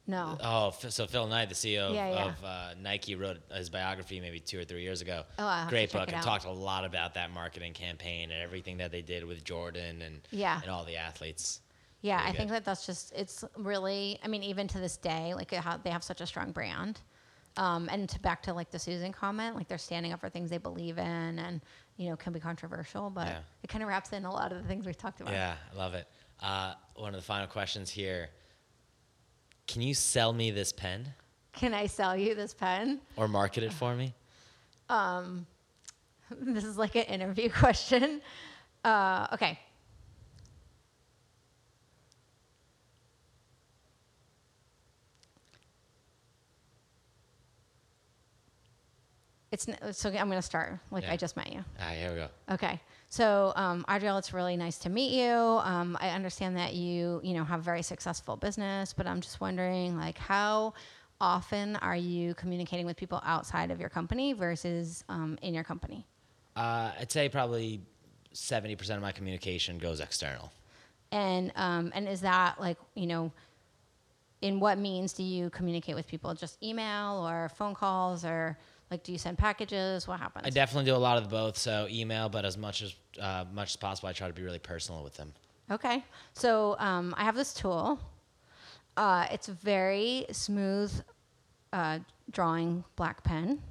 No. 0.09 0.37
Oh, 0.43 0.73
so 0.89 1.05
Phil 1.05 1.27
Knight, 1.27 1.49
the 1.49 1.55
CEO 1.55 1.93
Yeah, 1.93 2.09
yeah. 2.09 2.25
of 2.29 2.43
uh, 2.43 2.73
Nike, 2.81 3.13
wrote 3.13 3.37
his 3.55 3.69
biography 3.69 4.19
maybe 4.19 4.39
two 4.39 4.59
or 4.59 4.63
three 4.63 4.81
years 4.81 5.01
ago. 5.01 5.23
Oh, 5.37 5.45
I'll 5.45 5.55
have 5.59 5.67
to 5.67 5.69
Great 5.69 5.91
book 5.91 6.01
it 6.07 6.07
and 6.09 6.15
out. 6.17 6.23
talked 6.23 6.45
a 6.45 6.51
lot 6.51 6.83
about 6.83 7.13
that 7.13 7.29
marketing 7.29 7.73
campaign 7.73 8.31
and 8.31 8.41
everything 8.41 8.77
that 8.77 8.91
they 8.91 9.03
did 9.03 9.23
with 9.23 9.43
Jordan 9.43 10.01
and 10.01 10.21
Yeah. 10.31 10.59
and 10.63 10.71
all 10.71 10.83
the 10.83 10.97
athletes. 10.97 11.61
Yeah, 12.01 12.17
Very 12.17 12.29
I 12.29 12.35
think 12.37 12.49
that 12.49 12.65
that's 12.65 12.87
just 12.87 13.13
it's 13.15 13.43
really. 13.55 14.17
I 14.23 14.27
mean, 14.29 14.41
even 14.41 14.67
to 14.69 14.79
this 14.79 14.97
day, 14.97 15.33
like 15.35 15.53
ha- 15.53 15.79
they 15.83 15.91
have 15.91 16.03
such 16.03 16.21
a 16.21 16.25
strong 16.25 16.51
brand. 16.53 17.01
Um, 17.57 17.87
and 17.91 18.07
to 18.09 18.19
back 18.21 18.41
to 18.43 18.53
like 18.53 18.71
the 18.71 18.79
Susan 18.79 19.11
comment, 19.11 19.55
like 19.55 19.67
they're 19.67 19.77
standing 19.77 20.11
up 20.13 20.21
for 20.21 20.29
things 20.29 20.49
they 20.49 20.57
believe 20.57 20.97
in, 20.97 21.37
and 21.39 21.61
you 21.97 22.09
know 22.09 22.15
can 22.15 22.33
be 22.33 22.39
controversial, 22.39 23.11
but 23.11 23.27
Yeah. 23.27 23.39
it 23.63 23.67
kind 23.69 23.83
of 23.83 23.89
wraps 23.89 24.11
in 24.13 24.25
a 24.25 24.31
lot 24.31 24.51
of 24.53 24.61
the 24.63 24.67
things 24.67 24.85
we've 24.87 24.97
talked 24.97 25.21
about. 25.21 25.33
Yeah, 25.33 25.55
I 25.71 25.75
love 25.75 25.93
it. 25.93 26.07
Uh, 26.41 26.73
one 26.95 27.13
of 27.13 27.19
the 27.21 27.25
final 27.25 27.45
questions 27.47 27.89
here. 27.91 28.29
Can 29.69 29.83
you 29.83 29.93
sell 29.93 30.33
me 30.33 30.49
this 30.49 30.71
pen 30.71 31.13
Can 31.53 31.75
I 31.75 31.85
sell 31.85 32.17
you 32.17 32.33
this 32.33 32.55
pen? 32.55 33.01
or 33.15 33.27
market 33.27 33.61
it 33.63 33.71
for 33.71 33.93
me? 33.93 34.15
Um, 34.89 35.45
this 36.31 36.63
is 36.63 36.75
like 36.75 36.95
an 36.95 37.03
interview 37.03 37.49
question. 37.63 38.19
Uh, 38.83 39.27
okay. 39.33 39.59
It's 49.51 49.67
so 49.91 50.09
I'm 50.09 50.29
going 50.29 50.31
to 50.31 50.41
start 50.41 50.79
like 50.89 51.03
Yeah. 51.03 51.13
I 51.13 51.17
just 51.17 51.35
met 51.35 51.53
you. 51.53 51.63
Ah, 51.79 51.89
here 51.89 52.09
we 52.09 52.15
go. 52.15 52.27
Okay. 52.55 52.79
So, 53.09 53.53
um, 53.55 53.83
it's 53.89 54.33
really 54.33 54.55
nice 54.55 54.77
to 54.79 54.89
meet 54.89 55.11
you. 55.11 55.31
Um, 55.31 55.97
I 55.99 56.09
understand 56.09 56.55
that 56.57 56.75
you, 56.75 57.19
you 57.23 57.33
know, 57.33 57.43
have 57.43 57.59
a 57.59 57.63
very 57.63 57.81
successful 57.81 58.35
business, 58.35 58.93
but 58.93 59.07
I'm 59.07 59.19
just 59.19 59.41
wondering, 59.41 59.97
like, 59.97 60.17
how 60.17 60.73
often 61.19 61.75
are 61.77 61.95
you 61.95 62.33
communicating 62.35 62.85
with 62.85 62.97
people 62.97 63.19
outside 63.25 63.71
of 63.71 63.79
your 63.79 63.89
company 63.89 64.33
versus 64.33 65.03
um, 65.09 65.37
in 65.41 65.53
your 65.53 65.63
company? 65.63 66.05
Uh, 66.55 66.91
I'd 66.99 67.11
say 67.11 67.29
probably 67.29 67.81
70% 68.33 68.95
of 68.95 69.01
my 69.01 69.11
communication 69.11 69.79
goes 69.79 69.99
external. 69.99 70.51
And 71.11 71.51
um, 71.55 71.91
and 71.95 72.07
is 72.07 72.21
that 72.21 72.59
like, 72.59 72.77
you 72.93 73.07
know, 73.07 73.31
in 74.41 74.59
what 74.59 74.77
means 74.77 75.13
do 75.13 75.23
you 75.23 75.49
communicate 75.49 75.95
with 75.95 76.07
people? 76.07 76.33
Just 76.35 76.61
email 76.63 77.27
or 77.27 77.49
phone 77.49 77.73
calls 77.73 78.23
or 78.23 78.57
like, 78.91 79.03
do 79.03 79.11
you 79.11 79.17
send 79.17 79.37
packages? 79.37 80.07
What 80.07 80.19
happens? 80.19 80.45
I 80.45 80.49
definitely 80.49 80.89
do 80.89 80.95
a 80.95 80.97
lot 80.97 81.17
of 81.17 81.29
both. 81.29 81.57
So 81.57 81.87
email, 81.89 82.29
but 82.29 82.45
as 82.45 82.57
much 82.57 82.81
as 82.81 82.95
uh, 83.19 83.45
much 83.53 83.71
as 83.71 83.75
possible, 83.75 84.09
I 84.09 84.13
try 84.13 84.27
to 84.27 84.33
be 84.33 84.43
really 84.43 84.59
personal 84.59 85.03
with 85.03 85.15
them. 85.15 85.33
Okay. 85.71 86.03
So 86.33 86.75
um, 86.79 87.13
I 87.17 87.23
have 87.23 87.35
this 87.35 87.53
tool. 87.53 87.99
Uh, 88.97 89.27
it's 89.31 89.47
a 89.49 89.53
very 89.53 90.25
smooth 90.31 90.91
uh, 91.71 91.99
drawing 92.31 92.83
black 92.95 93.23
pen. 93.23 93.61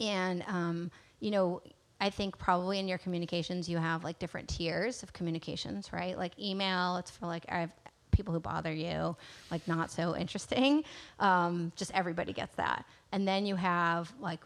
And, 0.00 0.44
um, 0.48 0.90
you 1.20 1.30
know, 1.30 1.62
I 2.00 2.10
think 2.10 2.36
probably 2.38 2.78
in 2.78 2.88
your 2.88 2.98
communications, 2.98 3.68
you 3.68 3.78
have 3.78 4.04
like 4.04 4.18
different 4.18 4.48
tiers 4.48 5.02
of 5.02 5.12
communications, 5.12 5.92
right? 5.92 6.16
Like 6.16 6.38
email, 6.38 6.96
it's 6.96 7.10
for 7.10 7.26
like 7.26 7.44
I 7.48 7.60
have 7.60 7.70
people 8.16 8.34
who 8.34 8.40
bother 8.40 8.72
you, 8.72 9.16
like 9.50 9.66
not 9.68 9.90
so 9.90 10.16
interesting. 10.16 10.84
Um, 11.18 11.72
just 11.76 11.92
everybody 11.94 12.32
gets 12.32 12.54
that. 12.56 12.84
And 13.12 13.26
then 13.26 13.46
you 13.46 13.56
have 13.56 14.12
like 14.20 14.40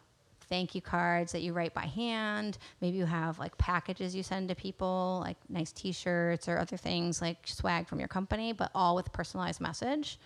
thank 0.49 0.75
you 0.75 0.83
cards 0.83 1.33
that 1.33 1.43
you 1.43 1.53
write 1.53 1.73
by 1.73 1.87
hand. 1.87 2.59
Maybe 2.81 2.99
you 2.99 3.07
have 3.07 3.39
like 3.39 3.57
packages 3.57 4.15
you 4.15 4.23
send 4.23 4.49
to 4.49 4.55
people, 4.55 5.21
like 5.25 5.37
nice 5.49 5.73
T-shirts 5.73 6.49
or 6.49 6.59
other 6.59 6.77
things 6.77 7.23
like 7.23 7.39
swag 7.47 7.89
from 7.89 7.99
your 7.99 8.09
company, 8.09 8.53
but 8.53 8.71
all 8.75 8.95
with 8.97 9.13
personalized 9.13 9.61
message. 9.61 10.19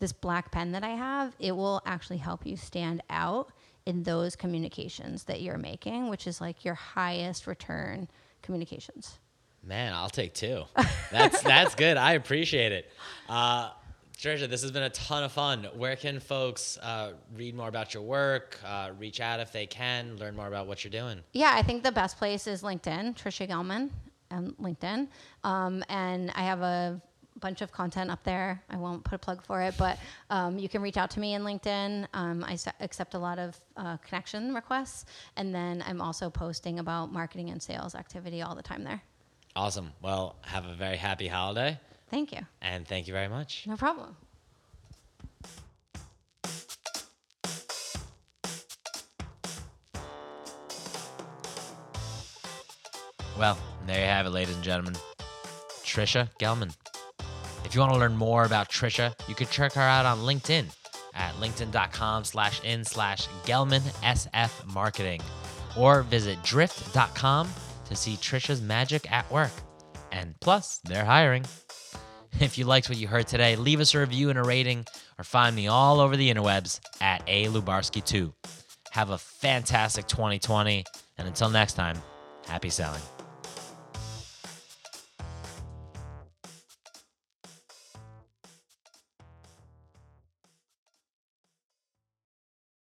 This 0.00 0.12
black 0.12 0.50
pen 0.50 0.72
that 0.72 0.82
I 0.84 0.90
have, 0.90 1.34
it 1.38 1.52
will 1.52 1.80
actually 1.86 2.18
help 2.18 2.44
you 2.44 2.56
stand 2.56 3.02
out 3.10 3.52
in 3.86 4.02
those 4.02 4.36
communications 4.36 5.24
that 5.24 5.40
you're 5.40 5.58
making, 5.58 6.08
which 6.08 6.26
is 6.26 6.40
like 6.40 6.64
your 6.64 6.74
highest 6.74 7.46
return 7.46 8.08
communications. 8.42 9.18
Man, 9.62 9.92
I'll 9.92 10.08
take 10.08 10.34
two. 10.34 10.64
That's 11.10 11.42
that's 11.42 11.74
good. 11.74 11.96
I 11.96 12.12
appreciate 12.12 12.72
it. 12.72 12.90
Uh, 13.28 13.70
Tricia, 14.16 14.48
this 14.48 14.60
has 14.62 14.70
been 14.70 14.82
a 14.82 14.90
ton 14.90 15.22
of 15.24 15.32
fun. 15.32 15.66
Where 15.74 15.96
can 15.96 16.20
folks 16.20 16.78
uh, 16.82 17.12
read 17.34 17.54
more 17.54 17.68
about 17.68 17.94
your 17.94 18.02
work, 18.02 18.58
uh, 18.66 18.90
reach 18.98 19.18
out 19.20 19.40
if 19.40 19.50
they 19.50 19.66
can, 19.66 20.16
learn 20.18 20.36
more 20.36 20.46
about 20.46 20.66
what 20.66 20.84
you're 20.84 20.90
doing? 20.90 21.20
Yeah, 21.32 21.52
I 21.54 21.62
think 21.62 21.82
the 21.82 21.92
best 21.92 22.18
place 22.18 22.46
is 22.46 22.62
LinkedIn, 22.62 23.16
Tricia 23.16 23.48
Gellman, 23.48 23.90
and 24.30 24.54
LinkedIn. 24.58 25.08
Um, 25.42 25.82
and 25.88 26.30
I 26.34 26.42
have 26.42 26.60
a 26.60 27.00
bunch 27.40 27.62
of 27.62 27.72
content 27.72 28.10
up 28.10 28.22
there. 28.22 28.62
I 28.68 28.76
won't 28.76 29.04
put 29.04 29.14
a 29.14 29.18
plug 29.18 29.42
for 29.42 29.62
it, 29.62 29.74
but 29.78 29.98
um, 30.28 30.58
you 30.58 30.68
can 30.68 30.82
reach 30.82 30.98
out 30.98 31.10
to 31.12 31.20
me 31.20 31.32
in 31.32 31.42
LinkedIn. 31.42 32.06
Um, 32.12 32.44
I 32.44 32.58
accept 32.80 33.14
a 33.14 33.18
lot 33.18 33.38
of 33.38 33.58
uh, 33.76 33.96
connection 33.98 34.54
requests, 34.54 35.06
and 35.36 35.54
then 35.54 35.82
I'm 35.86 36.02
also 36.02 36.28
posting 36.28 36.78
about 36.78 37.10
marketing 37.10 37.48
and 37.48 37.62
sales 37.62 37.94
activity 37.94 38.42
all 38.42 38.54
the 38.54 38.62
time 38.62 38.84
there. 38.84 39.02
Awesome. 39.56 39.92
Well, 40.00 40.36
have 40.42 40.64
a 40.66 40.74
very 40.74 40.96
happy 40.96 41.26
holiday, 41.28 41.78
Thank 42.10 42.32
you. 42.32 42.40
and 42.62 42.86
thank 42.86 43.06
you 43.06 43.12
very 43.12 43.28
much. 43.28 43.64
No 43.66 43.76
problem. 43.76 44.16
Well, 53.38 53.58
there 53.86 54.00
you 54.00 54.06
have 54.06 54.26
it, 54.26 54.30
ladies 54.30 54.54
and 54.54 54.64
gentlemen. 54.64 54.94
Tricia 55.84 56.28
Gellman. 56.38 56.74
If 57.64 57.74
you 57.74 57.80
want 57.80 57.92
to 57.92 57.98
learn 57.98 58.16
more 58.16 58.44
about 58.44 58.68
Tricia, 58.68 59.14
you 59.28 59.34
can 59.34 59.46
check 59.48 59.72
her 59.74 59.80
out 59.80 60.06
on 60.06 60.18
LinkedIn 60.18 60.66
at 61.14 61.34
linkedin.com 61.34 62.24
slash 62.24 62.62
in 62.64 62.84
slash 62.84 63.26
Gellman 63.44 63.80
SF 64.02 64.66
Marketing 64.72 65.20
or 65.76 66.02
visit 66.02 66.42
drift.com 66.42 67.48
to 67.90 67.96
see 67.96 68.16
Tricia's 68.16 68.62
magic 68.62 69.10
at 69.12 69.30
work. 69.30 69.52
And 70.10 70.34
plus, 70.40 70.80
they're 70.84 71.04
hiring. 71.04 71.44
If 72.38 72.56
you 72.56 72.64
liked 72.64 72.88
what 72.88 72.96
you 72.96 73.08
heard 73.08 73.26
today, 73.26 73.56
leave 73.56 73.80
us 73.80 73.92
a 73.92 73.98
review 73.98 74.30
and 74.30 74.38
a 74.38 74.44
rating 74.44 74.86
or 75.18 75.24
find 75.24 75.54
me 75.54 75.66
all 75.66 75.98
over 75.98 76.16
the 76.16 76.32
interwebs 76.32 76.78
at 77.00 77.24
A 77.26 77.46
Lubarski2. 77.46 78.32
Have 78.92 79.10
a 79.10 79.18
fantastic 79.18 80.06
2020, 80.06 80.84
and 81.18 81.26
until 81.26 81.50
next 81.50 81.74
time, 81.74 82.00
happy 82.46 82.70
selling. 82.70 83.02